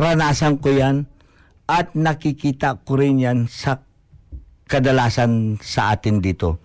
ranasan 0.00 0.58
ko 0.58 0.72
yan 0.72 1.06
at 1.68 1.92
nakikita 1.94 2.82
ko 2.82 2.98
rin 2.98 3.20
yan 3.20 3.38
sa 3.46 3.78
kadalasan 4.66 5.60
sa 5.60 5.92
atin 5.92 6.22
dito. 6.22 6.61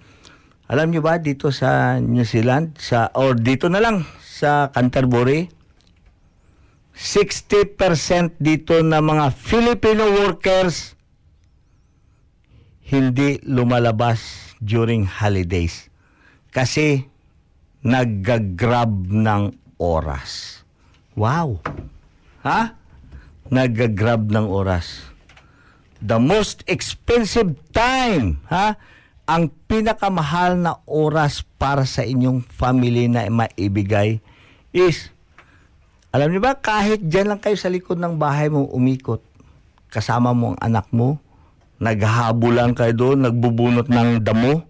Alam 0.68 0.91
niyo 0.91 0.99
ba 0.99 1.15
dito 1.15 1.47
sa 1.47 1.95
New 2.03 2.28
Zealand 2.28 2.76
sa 2.76 3.07
or 3.15 3.39
dito 3.39 3.72
na 3.72 3.80
lang 3.80 4.03
sa 4.20 4.68
Canterbury 4.76 5.47
60% 6.91 8.36
dito 8.36 8.84
na 8.84 8.99
mga 8.99 9.32
Filipino 9.32 10.03
workers 10.28 10.99
hindi 12.84 13.39
lumalabas 13.47 14.51
during 14.59 15.07
holidays 15.07 15.88
kasi 16.51 17.07
naggagrab 17.86 19.07
ng 19.07 19.55
oras. 19.80 20.63
Wow! 21.15 21.63
Ha? 22.43 22.76
Naggagrab 23.47 24.28
ng 24.28 24.47
oras. 24.51 25.05
The 26.03 26.20
most 26.20 26.68
expensive 26.68 27.55
time, 27.72 28.43
ha? 28.51 28.76
Ang 29.28 29.51
pinakamahal 29.67 30.55
na 30.55 30.80
oras 30.88 31.43
para 31.59 31.84
sa 31.84 32.07
inyong 32.07 32.47
family 32.47 33.11
na 33.11 33.28
maibigay 33.28 34.23
is 34.71 35.11
alam 36.15 36.32
niyo 36.32 36.41
ba, 36.41 36.55
kahit 36.55 37.03
dyan 37.03 37.30
lang 37.30 37.38
kayo 37.43 37.59
sa 37.59 37.67
likod 37.67 37.99
ng 37.99 38.15
bahay 38.15 38.47
mo 38.47 38.65
umikot, 38.71 39.19
kasama 39.91 40.32
mo 40.32 40.55
ang 40.55 40.59
anak 40.63 40.88
mo, 40.89 41.19
naghahabulan 41.78 42.73
kayo 42.73 42.95
doon, 42.95 43.28
nagbubunot 43.28 43.86
ng 43.91 44.23
damo, 44.23 44.65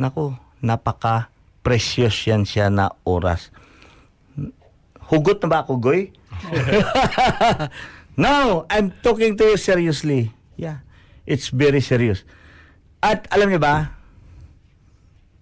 nako, 0.00 0.34
napaka 0.64 1.28
precious 1.62 2.16
yan 2.26 2.42
siya 2.42 2.72
na 2.72 2.90
oras. 3.04 3.54
Hugot 5.12 5.38
na 5.44 5.48
ba 5.52 5.58
ako, 5.62 5.78
Goy? 5.78 6.10
no, 8.18 8.64
I'm 8.72 8.90
talking 9.04 9.36
to 9.36 9.54
you 9.54 9.60
seriously. 9.60 10.32
Yeah, 10.56 10.82
it's 11.28 11.52
very 11.52 11.84
serious. 11.84 12.24
At 13.04 13.28
alam 13.28 13.52
niyo 13.52 13.60
ba, 13.60 13.92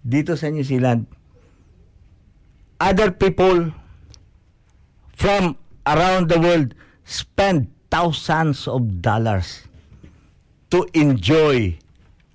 dito 0.03 0.35
sa 0.35 0.51
New 0.51 0.67
Zealand, 0.67 1.07
other 2.75 3.15
people 3.15 3.71
from 5.15 5.55
around 5.87 6.27
the 6.27 6.35
world 6.43 6.75
spend 7.07 7.71
thousands 7.87 8.67
of 8.67 8.99
dollars 8.99 9.63
to 10.75 10.83
enjoy 10.91 11.79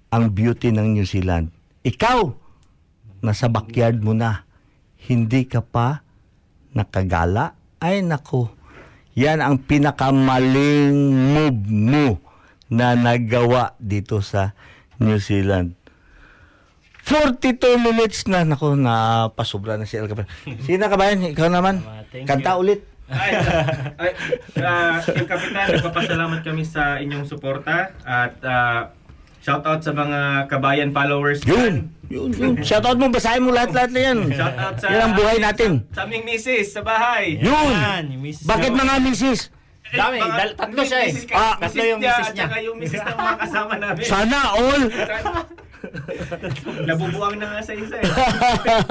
ang 0.09 0.33
beauty 0.33 0.72
ng 0.72 0.97
New 0.97 1.05
Zealand. 1.05 1.53
Ikaw, 1.85 2.33
nasa 3.20 3.53
backyard 3.53 4.01
mo 4.01 4.16
na, 4.16 4.49
hindi 5.12 5.45
ka 5.45 5.61
pa 5.61 6.01
nakagala? 6.72 7.53
Ay 7.85 8.01
nako, 8.01 8.49
yan 9.12 9.45
ang 9.45 9.61
pinakamaling 9.61 10.97
move 11.37 11.68
mo 11.68 12.07
na 12.72 12.97
nagawa 12.97 13.76
dito 13.76 14.24
sa 14.24 14.57
New 14.99 15.18
Zealand. 15.18 15.78
42 17.09 17.80
minutes 17.80 18.28
na, 18.28 18.44
nako, 18.44 18.76
napasobra 18.76 19.80
na 19.80 19.88
si 19.88 19.96
El 19.96 20.12
Capitan. 20.12 20.28
Sino 20.66 20.84
ka 20.92 20.96
ba 21.01 21.09
yan? 21.09 21.32
Ikaw 21.32 21.49
naman? 21.49 21.80
thank 22.12 22.28
Kanta 22.28 22.61
you. 22.61 22.61
ulit. 22.61 22.80
Ay, 23.09 23.32
ay, 23.96 24.11
uh, 24.61 25.01
El 25.16 25.24
Capitan, 25.24 25.66
nagpapasalamat 25.72 26.44
kami 26.44 26.68
sa 26.68 27.01
inyong 27.01 27.24
suporta 27.24 27.96
at 28.05 28.36
uh, 28.44 28.92
shout 29.40 29.64
out 29.64 29.80
sa 29.80 29.96
mga 29.96 30.53
kabayan 30.53 30.92
followers. 30.92 31.40
Yun, 31.49 31.88
yun, 32.12 32.28
yun. 32.36 32.53
Shoutout 32.61 33.01
mo, 33.01 33.09
basahin 33.09 33.40
mo 33.40 33.57
lahat-lahat 33.57 33.90
na 33.96 34.01
yan. 34.12 34.18
Shout 34.28 34.57
out 34.61 34.76
sa 34.76 34.86
Yan 34.92 35.01
ang 35.09 35.14
buhay 35.16 35.40
natin. 35.40 35.88
Sa 35.96 36.05
aming 36.05 36.28
misis 36.28 36.76
sa 36.76 36.84
bahay. 36.84 37.40
Yun! 37.40 37.72
Yan, 37.72 38.05
yung 38.12 38.20
misis 38.20 38.44
Bakit 38.44 38.76
mga 38.76 38.94
misis? 39.01 39.40
Dami, 39.91 40.18
dal- 40.20 40.55
tatlo 40.55 40.80
siya 40.82 41.01
eh. 41.03 41.12
Ah, 41.30 41.55
tatlo 41.57 41.82
yung 41.82 42.01
niya, 42.01 42.12
misis 42.14 42.28
niya. 42.30 42.45
saka 42.45 42.57
yung 42.61 42.76
misis 42.76 43.01
ng 43.01 43.16
mga 43.16 43.36
kasama 43.39 43.72
namin. 43.74 44.05
Sana 44.05 44.39
all. 44.53 44.82
Nabubuang 46.80 47.39
na 47.39 47.47
nga 47.49 47.61
sa 47.62 47.72
isa 47.72 47.97
eh. 47.97 48.05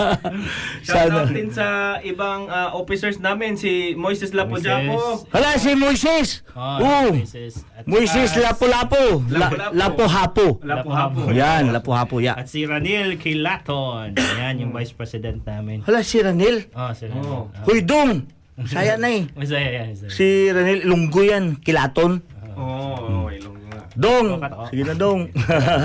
Shout 0.88 1.12
out 1.12 1.30
din 1.30 1.52
sa 1.52 1.68
ibang 2.02 2.48
ah, 2.48 2.72
officers 2.72 3.20
namin, 3.20 3.54
si 3.54 3.94
Moises 3.94 4.32
Lapo-Japo. 4.32 5.28
Hala, 5.30 5.60
si 5.60 5.76
Moises. 5.76 6.42
Ah, 6.54 6.80
Oo. 6.80 7.14
Moises. 7.14 7.62
At 7.76 7.84
Moises 7.86 8.32
saka- 8.32 8.44
Lapu-Lapu. 8.48 9.06
La- 9.30 9.52
Lapu-lapu. 9.52 9.76
Lapu-Hapo. 9.76 10.48
Lapo-Hapo. 10.64 11.22
Yan, 11.30 11.70
Lapu-Hapo. 11.70 12.16
Ya. 12.18 12.34
At 12.36 12.48
si 12.48 12.64
Ranil 12.64 13.20
Kilaton. 13.20 14.16
Yan 14.16 14.56
yung 14.58 14.72
vice 14.72 14.96
president 14.96 15.44
namin. 15.44 15.84
Hala, 15.84 16.02
si 16.02 16.18
Ranil. 16.18 16.72
Oh, 16.72 16.92
si 16.96 17.06
Ranil. 17.06 17.28
Oh. 17.28 17.52
Huy, 17.68 17.84
dong. 17.84 18.32
Saya 18.66 18.98
na 18.98 19.14
eh. 19.14 19.30
Masaya 19.38 19.70
yan. 19.70 19.88
masaya. 19.94 20.10
Si 20.10 20.50
Ranil, 20.50 20.82
lunggo 20.90 21.22
yan. 21.22 21.62
Kilaton. 21.62 22.26
Oo, 22.58 23.28
oh, 23.28 23.30
ilong 23.30 23.58
nga. 23.70 23.80
Dong. 23.94 24.28
Sige 24.74 24.82
na, 24.82 24.96
dong. 24.98 25.30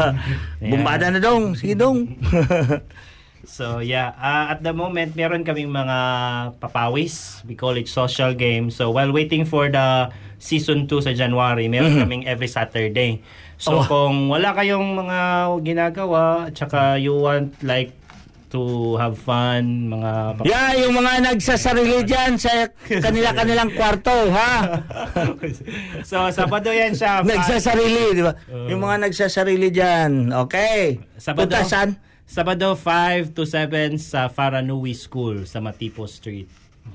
Bumbada 0.73 1.13
na, 1.13 1.21
dong. 1.21 1.53
Sige, 1.53 1.77
dong. 1.77 2.09
So 3.43 3.83
yeah, 3.83 4.15
uh, 4.23 4.55
at 4.55 4.63
the 4.63 4.71
moment 4.71 5.19
meron 5.19 5.43
kaming 5.43 5.75
mga 5.75 5.99
papawis. 6.63 7.43
We 7.43 7.59
call 7.59 7.75
it 7.75 7.91
social 7.91 8.39
game. 8.39 8.71
So 8.71 8.95
while 8.95 9.11
waiting 9.11 9.43
for 9.51 9.67
the 9.67 10.15
season 10.39 10.87
2 10.87 11.03
sa 11.03 11.11
January, 11.11 11.67
meron 11.67 11.99
kaming 11.99 12.23
every 12.23 12.47
Saturday. 12.47 13.19
So 13.59 13.83
Oh. 13.83 13.87
kung 13.91 14.31
wala 14.31 14.55
kayong 14.55 14.95
mga 14.95 15.19
ginagawa, 15.67 16.51
at 16.51 16.55
saka 16.55 17.03
you 17.03 17.19
want 17.19 17.59
like 17.67 17.91
to 18.53 18.63
have 19.01 19.17
fun, 19.17 19.89
mga 19.89 20.13
pap- 20.37 20.45
yeah, 20.45 20.77
yung 20.77 20.93
mga 20.93 21.33
nagsasarili 21.33 22.05
dyan 22.05 22.37
sa 22.37 22.69
kanila-kanilang 22.85 23.73
kwarto, 23.79 24.13
ha? 24.29 24.85
so 26.09 26.29
Sabado 26.29 26.69
yan 26.69 26.93
siya. 26.93 27.25
nagsasarili, 27.25 28.13
di 28.13 28.23
ba? 28.23 28.37
yung 28.69 28.79
mga 28.79 29.09
nagsasarili 29.09 29.73
dyan. 29.73 30.29
Okay. 30.47 31.01
Sabado, 31.17 31.49
Punta 31.49 31.65
saan? 31.65 31.97
Sabado 32.29 32.77
5 32.77 33.33
to 33.33 33.45
7 33.45 33.97
sa 33.97 34.29
Faranui 34.29 34.93
School 34.93 35.49
sa 35.49 35.61
Matipo 35.61 36.05
Street. 36.05 36.49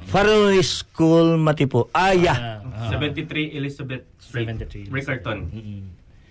Faroe 0.08 0.62
School, 0.62 1.36
Matipo. 1.38 1.90
Ah, 1.92 2.12
yeah. 2.14 2.62
Ah, 2.64 2.90
ah. 2.90 2.92
73 2.94 3.54
Elizabeth 3.54 4.06
Street, 4.18 4.48
73. 4.48 4.94
Riccarton. 4.94 5.40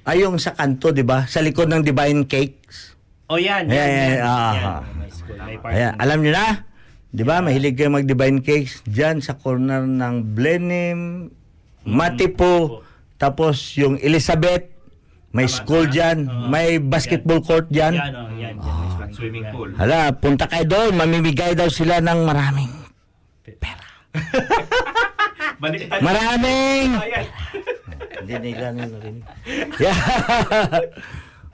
Ay, 0.06 0.22
yung 0.22 0.38
sa 0.38 0.54
kanto, 0.54 0.94
di 0.94 1.02
ba? 1.02 1.26
Sa 1.26 1.42
likod 1.42 1.66
ng 1.66 1.82
Divine 1.82 2.24
Cakes. 2.24 2.95
Oh 3.26 3.38
yan, 3.38 3.66
yan, 3.66 3.74
yan, 3.74 3.90
ayan, 3.90 4.20
ah, 4.22 4.54
yan. 4.54 4.82
May 4.94 5.10
school, 5.10 5.36
may 5.36 5.56
parking. 5.58 5.74
Ayan, 5.74 5.92
alam 5.98 6.18
nyo 6.22 6.30
na? 6.30 6.46
Di 7.10 7.22
ba? 7.26 7.42
Mahilig 7.42 7.74
kayo 7.74 7.90
mag-Divine 7.90 8.38
Cakes. 8.38 8.86
Diyan 8.86 9.18
sa 9.18 9.34
corner 9.34 9.82
ng 9.82 10.14
Blenheim, 10.30 11.26
Matipo, 11.82 12.86
tapos 13.16 13.74
yung 13.74 13.98
Elizabeth, 13.98 14.70
may 15.34 15.50
school 15.50 15.84
dyan, 15.86 16.22
may 16.48 16.78
basketball 16.78 17.42
court 17.42 17.66
Yan, 17.68 17.92
dyan. 17.92 18.12
oh, 18.14 18.30
yan, 18.32 18.54
yan. 18.56 19.02
At 19.02 19.10
swimming 19.12 19.44
pool. 19.50 19.68
Hala, 19.74 20.14
punta 20.14 20.46
kayo 20.46 20.64
doon. 20.64 20.96
Mamimigay 20.96 21.52
daw 21.52 21.68
sila 21.68 22.00
ng 22.00 22.20
maraming. 22.24 22.72
Tayo. 25.56 26.00
Maraming! 26.00 26.88
Ayan. 26.96 27.24
Hindi 28.22 28.34
nila 28.40 28.66
narinig. 28.76 29.24
Yeah. 29.76 29.98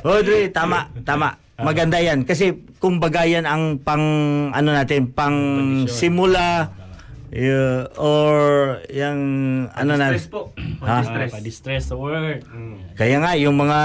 Audrey, 0.03 0.51
tama, 0.51 0.87
tama. 1.03 1.42
Maganda 1.61 2.01
yan. 2.01 2.25
Kasi 2.25 2.65
kung 2.81 2.97
yan 3.03 3.45
ang 3.45 3.85
pang, 3.85 4.05
ano 4.51 4.69
natin, 4.73 5.13
pang 5.13 5.37
simula, 5.85 6.73
uh, 7.33 7.85
or 8.01 8.33
yung, 8.89 9.21
ano 9.73 9.93
na, 9.97 10.17
Stress 10.17 10.33
po. 10.33 10.57
Ha? 10.83 11.05
Stress. 11.05 11.31
Ah, 11.33 11.37
pa-distress 11.37 11.85
sa 11.93 11.95
work. 11.97 12.41
kaya 12.97 13.17
nga, 13.21 13.33
yung 13.37 13.57
mga, 13.61 13.81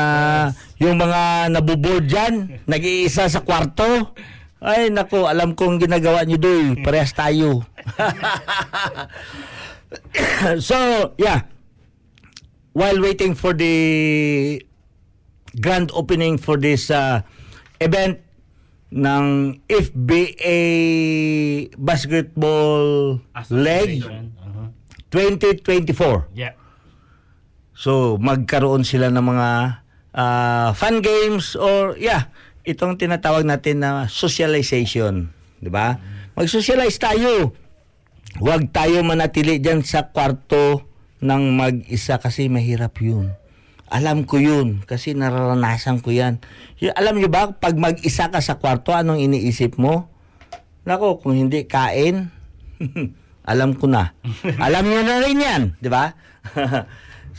yung 0.79 0.95
mga 0.95 1.51
nabuboard 1.51 2.05
dyan, 2.07 2.33
nag-iisa 2.71 3.27
sa 3.27 3.43
kwarto, 3.43 4.15
ay, 4.57 4.89
nako, 4.89 5.29
alam 5.29 5.53
kong 5.53 5.77
ginagawa 5.77 6.25
nyo 6.25 6.41
doon. 6.41 6.81
Parehas 6.81 7.13
tayo. 7.13 7.61
so, 10.67 10.75
yeah. 11.21 11.45
While 12.73 12.97
waiting 13.01 13.37
for 13.37 13.53
the 13.53 13.73
grand 15.61 15.93
opening 15.93 16.41
for 16.41 16.57
this 16.57 16.89
uh, 16.89 17.21
event 17.79 18.21
ng 18.87 19.25
FBA 19.67 20.59
Basketball 21.75 23.19
Leg 23.51 23.99
Association. 23.99 24.23
Uh-huh. 24.39 24.67
2024. 25.11 26.31
Yeah. 26.35 26.55
So, 27.77 28.17
magkaroon 28.17 28.87
sila 28.87 29.11
ng 29.11 29.21
mga 29.21 29.49
ah, 30.17 30.69
fun 30.73 31.03
games 31.03 31.53
or 31.53 31.93
yeah, 31.99 32.31
itong 32.65 32.97
tinatawag 32.97 33.45
natin 33.45 33.85
na 33.85 34.09
socialization, 34.09 35.29
'di 35.61 35.69
ba? 35.71 36.01
Mag-socialize 36.33 36.97
tayo. 36.99 37.53
Huwag 38.37 38.69
tayo 38.69 39.01
manatili 39.01 39.57
diyan 39.57 39.81
sa 39.81 40.09
kwarto 40.11 40.83
ng 41.23 41.43
mag-isa 41.53 42.17
kasi 42.17 42.49
mahirap 42.51 42.97
'yun. 42.99 43.33
Alam 43.87 44.27
ko 44.27 44.35
yun 44.35 44.83
kasi 44.83 45.15
nararanasan 45.15 46.03
ko 46.03 46.11
yan. 46.11 46.43
Alam 46.95 47.23
niyo 47.23 47.31
ba, 47.31 47.55
pag 47.55 47.79
mag-isa 47.79 48.27
ka 48.27 48.43
sa 48.43 48.59
kwarto, 48.59 48.91
anong 48.91 49.23
iniisip 49.23 49.79
mo? 49.79 50.11
Nako, 50.83 51.23
kung 51.23 51.35
hindi 51.35 51.63
kain, 51.63 52.27
alam 53.51 53.71
ko 53.79 53.87
na. 53.87 54.11
alam 54.59 54.83
niyo 54.83 55.01
na 55.07 55.23
rin 55.23 55.39
yan, 55.39 55.63
di 55.79 55.87
ba? 55.87 56.11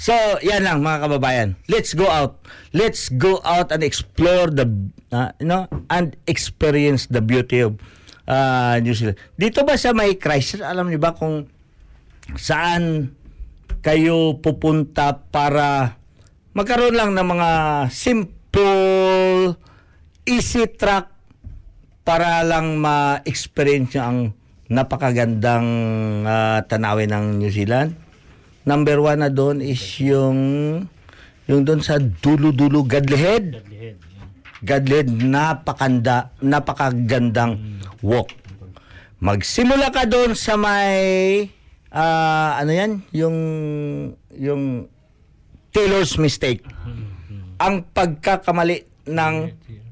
so, 0.08 0.12
yan 0.40 0.64
lang 0.64 0.80
mga 0.80 1.04
kababayan. 1.04 1.48
Let's 1.68 1.92
go 1.92 2.08
out. 2.08 2.40
Let's 2.72 3.12
go 3.12 3.44
out 3.44 3.68
and 3.68 3.84
explore 3.84 4.48
the, 4.48 4.64
uh, 5.12 5.36
you 5.36 5.48
know, 5.48 5.68
and 5.92 6.16
experience 6.24 7.12
the 7.12 7.20
beauty 7.20 7.60
of 7.60 7.76
uh, 8.24 8.80
New 8.80 8.96
Zealand. 8.96 9.20
Dito 9.36 9.68
ba 9.68 9.76
sa 9.76 9.92
may 9.92 10.16
Christchurch, 10.16 10.64
alam 10.64 10.88
niyo 10.88 11.00
ba 11.00 11.12
kung 11.12 11.44
saan 12.40 13.12
kayo 13.80 14.40
pupunta 14.40 15.16
para 15.28 15.97
magkaroon 16.56 16.96
lang 16.96 17.10
ng 17.12 17.26
mga 17.26 17.50
simple, 17.92 19.56
easy 20.24 20.64
track 20.68 21.08
para 22.08 22.40
lang 22.40 22.80
ma-experience 22.80 23.92
nyo 23.92 24.02
ang 24.04 24.18
napakagandang 24.68 25.68
ah, 26.24 26.60
tanawin 26.64 27.12
ng 27.12 27.26
New 27.40 27.52
Zealand. 27.52 27.96
Number 28.68 29.00
one 29.00 29.24
na 29.24 29.32
doon 29.32 29.64
is 29.64 29.80
yung 30.00 30.38
yung 31.48 31.64
doon 31.64 31.80
sa 31.80 31.96
dulo-dulo 31.96 32.84
Gadlihead. 32.84 33.64
Gadlihead. 33.64 33.96
Gadlihead, 34.60 35.08
napakanda, 35.24 36.36
napakagandang 36.44 37.80
walk. 38.04 38.28
Magsimula 39.24 39.88
ka 39.88 40.04
doon 40.04 40.36
sa 40.36 40.60
may 40.60 41.48
ah, 41.88 42.60
ano 42.60 42.72
yan, 42.72 42.92
yung 43.16 43.36
yung 44.36 44.92
Taylor's 45.78 46.18
mistake. 46.18 46.66
Ang 47.62 47.86
pagkakamali 47.94 49.06
ng 49.06 49.34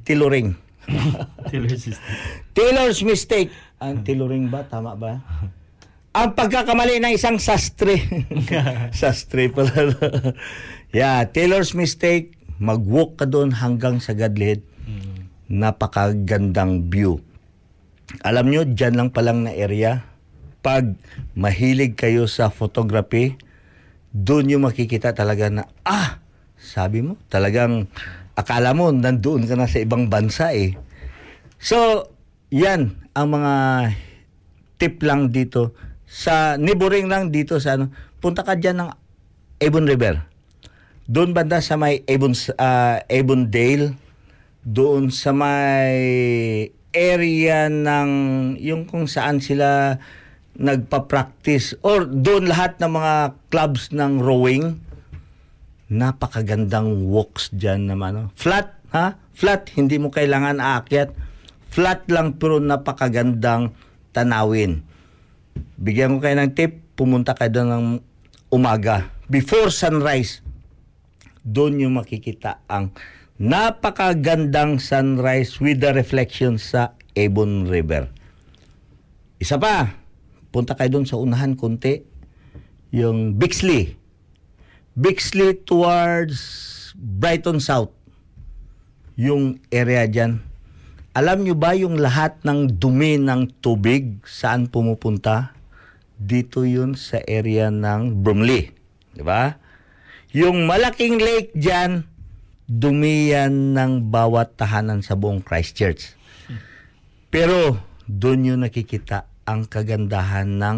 tiluring. 0.02 0.58
Taylor's 2.58 3.06
mistake. 3.06 3.54
Ang 3.78 4.02
tiluring 4.02 4.50
ba? 4.50 4.66
Tama 4.66 4.98
ba? 4.98 5.22
Ang 6.10 6.34
pagkakamali 6.34 6.98
ng 6.98 7.14
isang 7.14 7.38
sastre. 7.38 8.02
sastre 8.98 9.46
pala. 9.46 9.94
yeah, 10.90 11.22
Taylor's 11.22 11.70
mistake. 11.70 12.34
Mag-walk 12.58 13.22
ka 13.22 13.30
doon 13.30 13.54
hanggang 13.54 14.02
sa 14.02 14.10
Gadlihead. 14.10 14.66
Napakagandang 15.46 16.90
view. 16.90 17.22
Alam 18.26 18.50
nyo, 18.50 18.66
dyan 18.66 18.98
lang 18.98 19.14
palang 19.14 19.46
na 19.46 19.54
area. 19.54 20.02
Pag 20.66 20.98
mahilig 21.38 21.94
kayo 21.94 22.26
sa 22.26 22.50
photography, 22.50 23.38
doon 24.16 24.56
yung 24.56 24.64
makikita 24.64 25.12
talaga 25.12 25.52
na, 25.52 25.68
ah, 25.84 26.24
sabi 26.56 27.04
mo, 27.04 27.20
talagang 27.28 27.84
akala 28.32 28.72
mo, 28.72 28.88
nandoon 28.88 29.44
ka 29.44 29.60
na 29.60 29.68
sa 29.68 29.84
ibang 29.84 30.08
bansa 30.08 30.56
eh. 30.56 30.72
So, 31.60 32.08
yan 32.48 32.96
ang 33.12 33.28
mga 33.32 33.54
tip 34.80 35.04
lang 35.04 35.32
dito 35.32 35.76
sa 36.08 36.56
neighboring 36.56 37.12
lang 37.12 37.28
dito 37.28 37.60
sa 37.60 37.76
ano. 37.76 37.92
Punta 38.16 38.40
ka 38.40 38.56
diyan 38.56 38.76
ng 38.80 38.90
Avon 39.60 39.88
River. 39.88 40.24
Doon 41.04 41.36
banda 41.36 41.60
sa 41.60 41.76
may 41.76 42.00
Avon 42.08 42.32
uh, 42.32 42.96
Avondale, 43.04 43.94
doon 44.64 45.12
sa 45.12 45.30
may 45.36 46.00
area 46.96 47.68
ng 47.68 48.10
yung 48.56 48.88
kung 48.88 49.04
saan 49.04 49.44
sila 49.44 50.00
nagpa-practice 50.56 51.76
or 51.84 52.08
doon 52.08 52.48
lahat 52.48 52.80
ng 52.80 52.92
mga 52.96 53.14
clubs 53.52 53.92
ng 53.92 54.20
rowing 54.20 54.80
napakagandang 55.86 57.06
walks 57.06 57.52
diyan 57.54 57.94
naman 57.94 58.10
no? 58.16 58.24
flat 58.34 58.76
ha? 58.96 59.20
Flat 59.36 59.68
hindi 59.76 60.00
mo 60.00 60.08
kailangan 60.08 60.56
aakyat. 60.56 61.12
Flat 61.68 62.08
lang 62.08 62.40
pero 62.40 62.56
napakagandang 62.56 63.76
tanawin. 64.16 64.80
Bigyan 65.76 66.16
ko 66.16 66.18
kayo 66.24 66.36
ng 66.40 66.52
tip 66.56 66.96
pumunta 66.96 67.36
kayo 67.36 67.52
doon 67.52 67.68
ng 67.68 67.86
umaga 68.48 69.12
before 69.28 69.68
sunrise. 69.68 70.40
Doon 71.44 71.84
yung 71.84 72.00
makikita 72.00 72.64
ang 72.64 72.96
napakagandang 73.36 74.80
sunrise 74.80 75.60
with 75.60 75.84
the 75.84 75.92
reflection 75.92 76.56
sa 76.56 76.96
Avon 77.12 77.68
River. 77.68 78.08
Isa 79.36 79.60
pa 79.60 80.05
punta 80.56 80.72
kayo 80.72 80.96
doon 80.96 81.04
sa 81.04 81.20
unahan 81.20 81.52
konti 81.52 82.00
yung 82.88 83.36
Bixley 83.36 84.00
Bixley 84.96 85.52
towards 85.52 86.40
Brighton 86.96 87.60
South. 87.60 87.92
Yung 89.12 89.60
area 89.68 90.08
dyan. 90.08 90.40
Alam 91.12 91.44
nyo 91.44 91.52
ba 91.52 91.76
yung 91.76 92.00
lahat 92.00 92.40
ng 92.48 92.80
dumi 92.80 93.20
ng 93.20 93.60
tubig 93.60 94.24
saan 94.24 94.72
pumupunta? 94.72 95.52
Dito 96.16 96.64
yun 96.64 96.96
sa 96.96 97.20
area 97.28 97.68
ng 97.68 98.24
Bromley. 98.24 98.72
Di 99.12 99.20
ba? 99.20 99.60
Yung 100.32 100.64
malaking 100.64 101.20
lake 101.20 101.52
dyan, 101.52 102.08
dumi 102.64 103.36
yan 103.36 103.76
ng 103.76 104.08
bawat 104.08 104.56
tahanan 104.56 105.04
sa 105.04 105.12
buong 105.12 105.44
Christchurch. 105.44 106.16
Pero 107.28 107.76
doon 108.08 108.48
yung 108.48 108.60
nakikita 108.64 109.28
ang 109.46 109.64
kagandahan 109.70 110.58
ng 110.58 110.76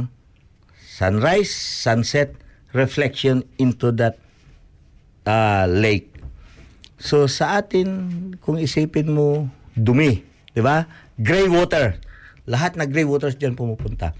sunrise, 0.76 1.52
sunset, 1.56 2.36
reflection 2.76 3.42
into 3.56 3.90
that 3.96 4.20
uh, 5.24 5.64
lake. 5.64 6.12
So 7.00 7.24
sa 7.26 7.58
atin, 7.64 7.88
kung 8.44 8.60
isipin 8.60 9.08
mo, 9.10 9.48
dumi, 9.72 10.20
di 10.52 10.60
ba? 10.60 10.84
Gray 11.16 11.48
water. 11.48 11.96
Lahat 12.48 12.76
na 12.76 12.84
gray 12.84 13.04
waters 13.04 13.36
diyan 13.40 13.56
pumupunta. 13.56 14.12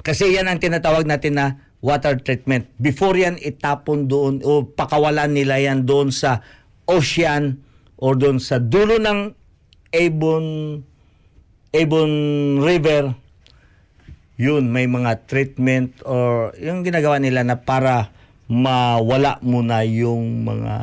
Kasi 0.00 0.32
yan 0.32 0.48
ang 0.48 0.62
tinatawag 0.62 1.04
natin 1.04 1.36
na 1.36 1.46
water 1.82 2.16
treatment. 2.22 2.70
Before 2.78 3.12
yan 3.18 3.36
itapon 3.42 4.06
doon 4.06 4.40
o 4.46 4.64
pakawalan 4.64 5.34
nila 5.34 5.58
yan 5.58 5.84
doon 5.84 6.14
sa 6.14 6.40
ocean 6.88 7.60
or 7.98 8.16
doon 8.16 8.38
sa 8.38 8.62
dulo 8.62 8.96
ng 9.02 9.34
Avon 9.92 10.46
Avon 11.72 12.12
River 12.60 13.21
yun, 14.40 14.72
may 14.72 14.88
mga 14.88 15.28
treatment 15.28 16.00
or 16.08 16.56
yung 16.56 16.82
ginagawa 16.82 17.20
nila 17.20 17.44
na 17.44 17.60
para 17.60 18.10
mawala 18.48 19.38
muna 19.44 19.84
yung 19.84 20.44
mga 20.44 20.74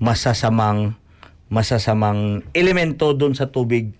masasamang 0.00 0.96
masasamang 1.52 2.40
elemento 2.56 3.12
doon 3.12 3.36
sa 3.36 3.52
tubig 3.52 3.92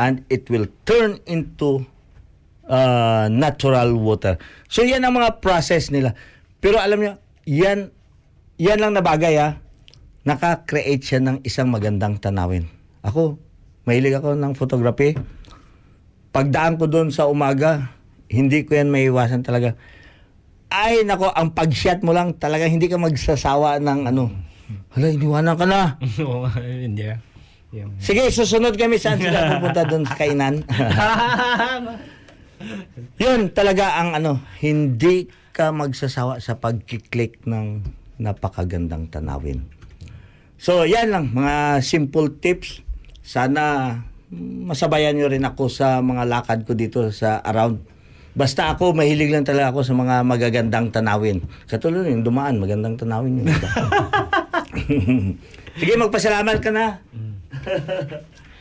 and 0.00 0.24
it 0.32 0.48
will 0.48 0.64
turn 0.88 1.20
into 1.28 1.84
uh, 2.64 3.28
natural 3.28 3.92
water. 4.00 4.40
So 4.72 4.80
yan 4.80 5.04
ang 5.04 5.20
mga 5.20 5.44
process 5.44 5.92
nila. 5.92 6.16
Pero 6.64 6.80
alam 6.80 6.96
niyo, 6.96 7.12
yan 7.44 7.92
yan 8.56 8.78
lang 8.80 8.96
na 8.96 9.04
bagay 9.04 9.36
ha. 9.36 9.60
Naka-create 10.24 11.04
siya 11.04 11.20
ng 11.20 11.44
isang 11.44 11.68
magandang 11.68 12.20
tanawin. 12.20 12.68
Ako, 13.04 13.36
mahilig 13.84 14.16
ako 14.16 14.36
ng 14.36 14.52
photography 14.56 15.16
pagdaan 16.38 16.78
ko 16.78 16.86
doon 16.86 17.10
sa 17.10 17.26
umaga, 17.26 17.90
hindi 18.30 18.62
ko 18.62 18.78
yan 18.78 18.94
maiwasan 18.94 19.42
talaga. 19.42 19.74
Ay, 20.70 21.02
nako, 21.02 21.34
ang 21.34 21.50
pag-shot 21.50 22.06
mo 22.06 22.14
lang, 22.14 22.30
talaga 22.38 22.70
hindi 22.70 22.86
ka 22.86 22.94
magsasawa 22.94 23.82
ng 23.82 24.06
ano. 24.06 24.30
Hala, 24.94 25.10
iniwanan 25.10 25.58
ka 25.58 25.66
na. 25.66 25.98
Oo, 26.22 26.46
hindi. 26.54 27.10
ah. 27.10 27.18
Yung- 27.74 27.98
Sige, 27.98 28.30
susunod 28.30 28.78
kami 28.78 29.02
saan 29.02 29.18
sila 29.18 29.34
pupunta 29.58 29.82
doon 29.82 30.06
sa 30.06 30.14
kainan. 30.14 30.62
Yun 33.22 33.50
talaga 33.50 33.98
ang 33.98 34.14
ano, 34.14 34.38
hindi 34.62 35.26
ka 35.50 35.74
magsasawa 35.74 36.38
sa 36.38 36.54
pagkiklik 36.54 37.42
ng 37.50 37.82
napakagandang 38.22 39.10
tanawin. 39.10 39.66
So, 40.54 40.86
yan 40.86 41.10
lang, 41.10 41.34
mga 41.34 41.82
simple 41.82 42.30
tips. 42.38 42.78
Sana 43.26 43.90
masabayan 44.36 45.16
nyo 45.16 45.28
rin 45.32 45.44
ako 45.44 45.72
sa 45.72 46.04
mga 46.04 46.28
lakad 46.28 46.68
ko 46.68 46.76
dito 46.76 47.08
sa 47.12 47.40
around. 47.44 47.80
Basta 48.36 48.70
ako, 48.70 48.94
mahilig 48.94 49.34
lang 49.34 49.42
talaga 49.42 49.72
ako 49.74 49.82
sa 49.82 49.94
mga 49.96 50.22
magagandang 50.22 50.94
tanawin. 50.94 51.42
Katulad 51.66 52.06
yung 52.06 52.22
dumaan, 52.22 52.60
magandang 52.60 52.94
tanawin 52.94 53.42
yun. 53.42 53.48
Sige, 55.80 55.94
magpasalamat 55.98 56.58
ka 56.62 56.70
na. 56.70 57.02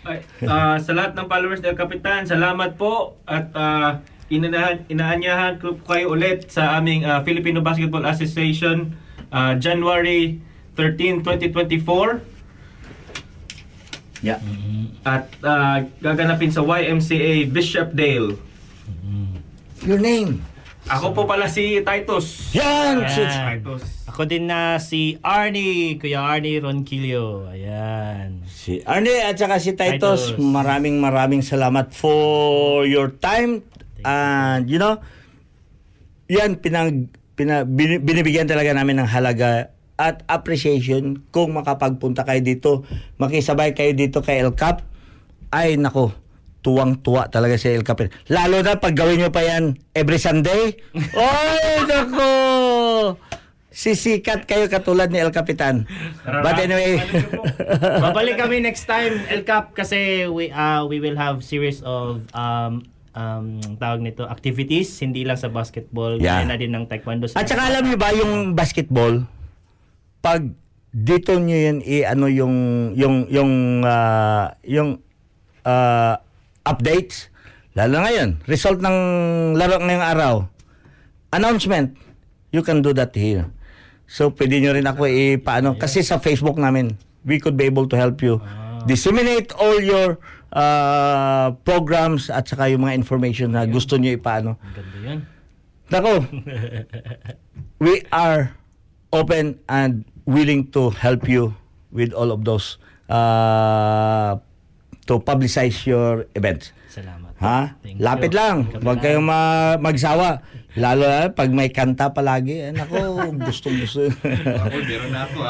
Ay, 0.08 0.24
ah, 0.48 0.80
sa 0.80 0.96
lahat 0.96 1.20
ng 1.20 1.28
followers 1.28 1.60
del 1.60 1.76
Kapitan, 1.76 2.24
salamat 2.24 2.80
po 2.80 3.20
at 3.28 3.52
uh, 3.52 4.00
inaanyahan, 4.32 4.88
inaanyahan 4.88 5.54
ko 5.60 5.76
kayo 5.84 6.16
ulit 6.16 6.48
sa 6.48 6.80
aming 6.80 7.04
ah, 7.04 7.22
Filipino 7.28 7.60
Basketball 7.60 8.08
Association 8.08 8.96
ah, 9.36 9.60
January 9.60 10.40
13, 10.80 11.22
2024 11.22 12.37
Yeah. 14.26 14.42
at 15.06 15.30
ah, 15.46 15.86
gaganapin 16.02 16.50
sa 16.50 16.66
YMCA 16.66 17.48
Bishopdale. 17.54 18.36
Your 19.86 20.02
name. 20.02 20.42
Ako 20.88 21.12
po 21.12 21.28
pala 21.28 21.52
si 21.52 21.84
Titus. 21.84 22.56
Yan! 22.56 23.04
Ayan. 23.04 23.60
Titus. 23.60 23.84
Ako 24.08 24.24
din 24.24 24.48
na 24.48 24.80
si 24.80 25.20
Arnie, 25.20 26.00
Kuya 26.00 26.24
Arnie 26.24 26.64
Ronquillo. 26.64 27.52
Ayan. 27.52 28.48
Si 28.48 28.80
Arnie 28.88 29.20
at 29.22 29.36
saka 29.36 29.60
si 29.60 29.76
Titus, 29.76 30.34
Titus. 30.34 30.40
maraming 30.40 30.98
maraming 31.04 31.44
salamat 31.44 31.92
for 31.92 32.88
your 32.88 33.12
time. 33.20 33.62
And 34.08 34.72
you 34.72 34.80
know, 34.80 35.04
yan 36.32 36.58
pinag 36.64 37.12
pina, 37.36 37.68
bin- 37.68 38.02
binibigyan 38.02 38.48
talaga 38.48 38.72
namin 38.74 39.04
ng 39.04 39.10
halaga 39.12 39.77
at 39.98 40.22
appreciation 40.30 41.26
kung 41.34 41.58
makapagpunta 41.58 42.22
kayo 42.22 42.40
dito, 42.40 42.72
makisabay 43.18 43.74
kayo 43.74 43.98
dito 43.98 44.22
kay 44.22 44.40
El 44.40 44.54
Cap. 44.54 44.86
Ay 45.50 45.74
nako, 45.76 46.14
tuwang-tuwa 46.62 47.28
talaga 47.28 47.58
si 47.58 47.74
El 47.74 47.82
Cap. 47.82 48.06
Lalo 48.30 48.62
na 48.62 48.78
pag 48.78 48.94
gawin 48.94 49.18
nyo 49.20 49.34
pa 49.34 49.42
yan 49.42 49.74
every 49.98 50.22
Sunday. 50.22 50.78
Ay 51.18 51.82
nako! 51.90 52.32
Sisikat 53.70 54.50
kayo 54.50 54.66
katulad 54.70 55.14
ni 55.14 55.22
El 55.22 55.30
Capitan. 55.30 55.86
But 56.26 56.58
anyway, 56.58 56.98
Babalik 58.06 58.42
kami 58.42 58.58
next 58.58 58.90
time, 58.90 59.22
El 59.30 59.46
Cap, 59.46 59.78
kasi 59.78 60.26
we 60.26 60.50
uh, 60.50 60.82
we 60.86 60.98
will 60.98 61.14
have 61.14 61.46
series 61.46 61.86
of 61.86 62.26
um, 62.34 62.82
um, 63.14 63.62
tawag 63.78 64.02
nito, 64.02 64.26
activities, 64.26 64.90
hindi 64.98 65.26
lang 65.26 65.38
sa 65.38 65.50
basketball, 65.50 66.18
Yeah. 66.18 66.42
kaya 66.42 66.50
na 66.50 66.58
din 66.58 66.74
ng 66.74 66.90
taekwondo. 66.90 67.30
At 67.34 67.46
saka 67.46 67.70
alam 67.70 67.86
niyo 67.86 67.98
ba 67.98 68.10
yung 68.14 68.58
basketball 68.58 69.26
pag 70.28 70.44
dito 70.92 71.40
niyo 71.40 71.56
yan 71.56 71.78
i 71.88 72.04
ano 72.04 72.28
yung 72.28 72.56
yung 73.00 73.32
yung 73.32 73.52
ah, 73.88 74.60
yung 74.68 75.00
ah, 75.64 76.20
updates 76.68 77.32
lalo 77.80 78.04
ngayon 78.04 78.44
result 78.44 78.84
ng 78.84 78.98
laro 79.56 79.80
ngayong 79.80 80.04
araw 80.04 80.36
announcement 81.32 81.96
you 82.52 82.64
can 82.64 82.80
do 82.84 82.96
that 82.96 83.12
here. 83.16 83.48
So 84.08 84.32
pwede 84.32 84.64
niyo 84.64 84.72
rin 84.72 84.88
ako 84.88 85.08
ipaano 85.08 85.76
kasi 85.76 86.00
sa 86.04 86.20
Facebook 86.20 86.56
namin 86.56 86.96
we 87.28 87.44
could 87.44 87.60
be 87.60 87.68
able 87.68 87.88
to 87.92 87.96
help 88.00 88.24
you 88.24 88.40
disseminate 88.88 89.52
all 89.60 89.80
your 89.84 90.20
ah, 90.56 91.52
programs 91.68 92.32
at 92.32 92.48
saka 92.48 92.72
yung 92.72 92.88
mga 92.88 92.96
information 92.96 93.52
na 93.52 93.68
gusto 93.68 94.00
niyo 94.00 94.16
ipaano. 94.16 94.56
Ganda 94.76 94.98
yun. 95.04 95.20
Nako, 95.88 96.20
we 97.84 98.04
are 98.12 98.52
open 99.12 99.60
and 99.72 100.04
willing 100.28 100.68
to 100.70 100.92
help 100.92 101.26
you 101.26 101.56
with 101.90 102.12
all 102.12 102.30
of 102.30 102.44
those 102.44 102.76
uh, 103.08 104.36
to 105.04 105.18
publicize 105.20 105.82
your 105.84 106.28
events. 106.36 106.76
Salamat. 106.88 107.32
Ha? 107.40 107.80
Thank 107.80 107.98
Lapit 107.98 108.32
you. 108.32 108.38
lang. 108.38 108.56
Huwag 108.76 109.00
kayong 109.00 109.24
ma- 109.24 109.80
magsawa. 109.80 110.44
Lalo 110.76 111.06
na 111.06 111.32
pag 111.32 111.50
may 111.50 111.72
kanta 111.72 112.12
palagi. 112.12 112.70
Eh, 112.70 112.72
nako, 112.72 113.18
gustong 113.48 113.80
gusto. 113.80 114.06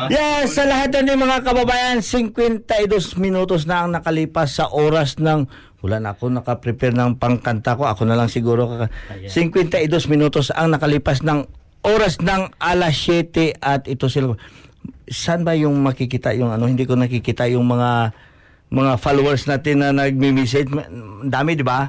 Yeah, 0.08 0.46
sa 0.46 0.64
lahat 0.64 0.96
ng 0.96 1.18
mga 1.18 1.44
kababayan, 1.44 2.00
52 2.00 2.64
minutos 3.18 3.66
na 3.66 3.84
ang 3.84 3.92
nakalipas 3.92 4.56
sa 4.56 4.70
oras 4.70 5.18
ng 5.18 5.48
wala 5.78 6.02
na 6.02 6.10
ako 6.12 6.32
nakaprepare 6.32 6.92
ng 6.92 7.16
pangkanta 7.16 7.76
ko. 7.76 7.86
Ako 7.86 8.04
na 8.04 8.16
lang 8.16 8.28
siguro. 8.28 8.68
kaka- 8.68 8.92
52 9.26 9.88
minutos 10.08 10.50
ang 10.50 10.72
nakalipas 10.72 11.22
ng 11.22 11.46
oras 11.82 12.20
ng 12.20 12.52
alas 12.58 12.96
7 12.98 13.56
at 13.58 13.86
ito 13.86 14.08
sila. 14.08 14.36
Saan 15.08 15.48
ba 15.48 15.56
yung 15.56 15.80
makikita 15.82 16.36
yung 16.36 16.52
ano? 16.52 16.68
Hindi 16.68 16.84
ko 16.84 17.00
nakikita 17.00 17.48
yung 17.48 17.68
mga 17.68 18.12
mga 18.68 19.00
followers 19.00 19.48
natin 19.48 19.80
na 19.80 19.96
nagme-message. 19.96 20.68
Dami, 21.24 21.56
di 21.56 21.64
ba? 21.64 21.88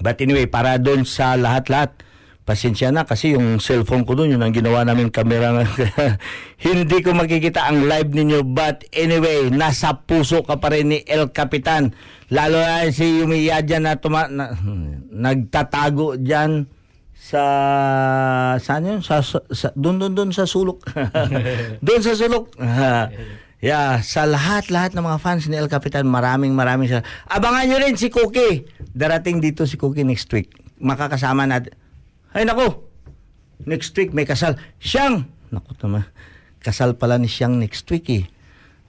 But 0.00 0.20
anyway, 0.20 0.44
para 0.44 0.76
doon 0.76 1.08
sa 1.08 1.32
lahat-lahat, 1.32 2.04
pasensya 2.42 2.92
na 2.92 3.06
kasi 3.06 3.32
yung 3.32 3.56
cellphone 3.62 4.04
ko 4.04 4.12
doon, 4.12 4.36
yun 4.36 4.42
ang 4.44 4.52
ginawa 4.52 4.84
namin 4.84 5.08
camera. 5.08 5.64
Hindi 6.66 6.98
ko 7.00 7.16
makikita 7.16 7.72
ang 7.72 7.88
live 7.88 8.12
ninyo. 8.12 8.44
But 8.44 8.84
anyway, 8.92 9.48
nasa 9.48 9.96
puso 10.04 10.44
ka 10.44 10.60
pa 10.60 10.74
rin 10.74 10.92
ni 10.92 10.98
El 11.08 11.32
Capitan. 11.32 11.96
Lalo 12.28 12.60
na 12.60 12.88
si 12.92 13.22
Yumiya 13.22 13.64
dyan 13.64 13.88
na, 13.88 13.96
tuma, 13.96 14.28
na 14.28 14.52
nagtatago 15.08 16.20
dyan 16.20 16.68
sa 17.22 17.42
saan 18.58 18.82
yun? 18.82 18.98
Sa, 18.98 19.22
sa, 19.22 19.68
doon, 19.78 20.02
doon, 20.02 20.12
doon 20.18 20.30
sa 20.34 20.42
sulok. 20.42 20.82
doon 21.86 22.02
sa 22.02 22.14
sulok. 22.18 22.50
Yeah, 23.62 24.02
sa 24.02 24.26
lahat-lahat 24.26 24.90
ng 24.90 25.06
mga 25.06 25.22
fans 25.22 25.46
ni 25.46 25.54
El 25.54 25.70
Capitan, 25.70 26.02
maraming 26.02 26.50
maraming 26.50 26.90
sa 26.90 27.06
Abangan 27.30 27.70
nyo 27.70 27.78
rin 27.78 27.94
si 27.94 28.10
Cookie. 28.10 28.66
Darating 28.90 29.38
dito 29.38 29.62
si 29.70 29.78
Cookie 29.78 30.02
next 30.02 30.26
week. 30.34 30.50
Makakasama 30.82 31.46
natin. 31.46 31.70
Ay 32.34 32.42
nako. 32.42 32.90
Next 33.62 33.94
week 33.94 34.10
may 34.10 34.26
kasal. 34.26 34.58
Siyang. 34.82 35.30
Naku 35.54 35.78
naman. 35.78 36.10
Kasal 36.58 36.98
pala 36.98 37.22
ni 37.22 37.30
Siyang 37.30 37.62
next 37.62 37.86
week 37.86 38.10
eh. 38.10 38.26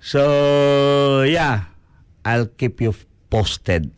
So, 0.01 0.25
yeah. 1.21 1.69
I'll 2.25 2.49
keep 2.49 2.81
you 2.81 2.97
posted. 3.29 3.93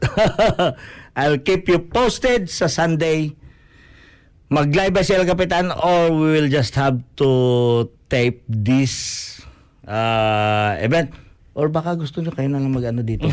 I'll 1.16 1.40
keep 1.40 1.72
you 1.72 1.88
posted 1.88 2.52
sa 2.52 2.68
Sunday. 2.68 3.32
Mag-live 4.56 4.96
ba 4.96 5.04
si 5.04 5.12
El 5.12 5.28
Capitan 5.28 5.68
or 5.68 6.16
we 6.16 6.40
will 6.40 6.48
just 6.48 6.72
have 6.80 7.04
to 7.20 7.92
tape 8.08 8.40
this 8.48 9.36
uh, 9.84 10.80
event? 10.80 11.12
Or 11.56 11.68
baka 11.68 12.00
gusto 12.00 12.24
nyo 12.24 12.32
kayo 12.32 12.48
na 12.48 12.64
lang 12.64 12.72
mag-ano 12.72 13.04
dito. 13.04 13.28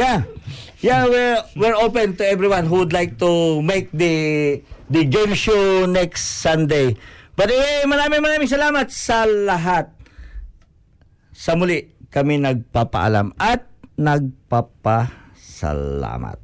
yeah. 0.00 0.24
Yeah, 0.80 1.08
we're, 1.08 1.40
we're 1.60 1.76
open 1.76 2.16
to 2.16 2.24
everyone 2.24 2.64
who 2.64 2.84
would 2.84 2.96
like 2.96 3.20
to 3.20 3.60
make 3.60 3.92
the 3.92 4.60
the 4.92 5.08
game 5.08 5.32
show 5.36 5.84
next 5.84 6.40
Sunday. 6.44 6.96
But 7.32 7.48
anyway, 7.48 7.88
maraming 7.88 8.20
maraming 8.20 8.48
salamat 8.48 8.92
sa 8.92 9.24
lahat. 9.28 9.88
Sa 11.32 11.56
muli, 11.56 11.88
kami 12.12 12.36
nagpapaalam 12.40 13.32
at 13.40 13.64
nagpapasalamat. 13.96 16.41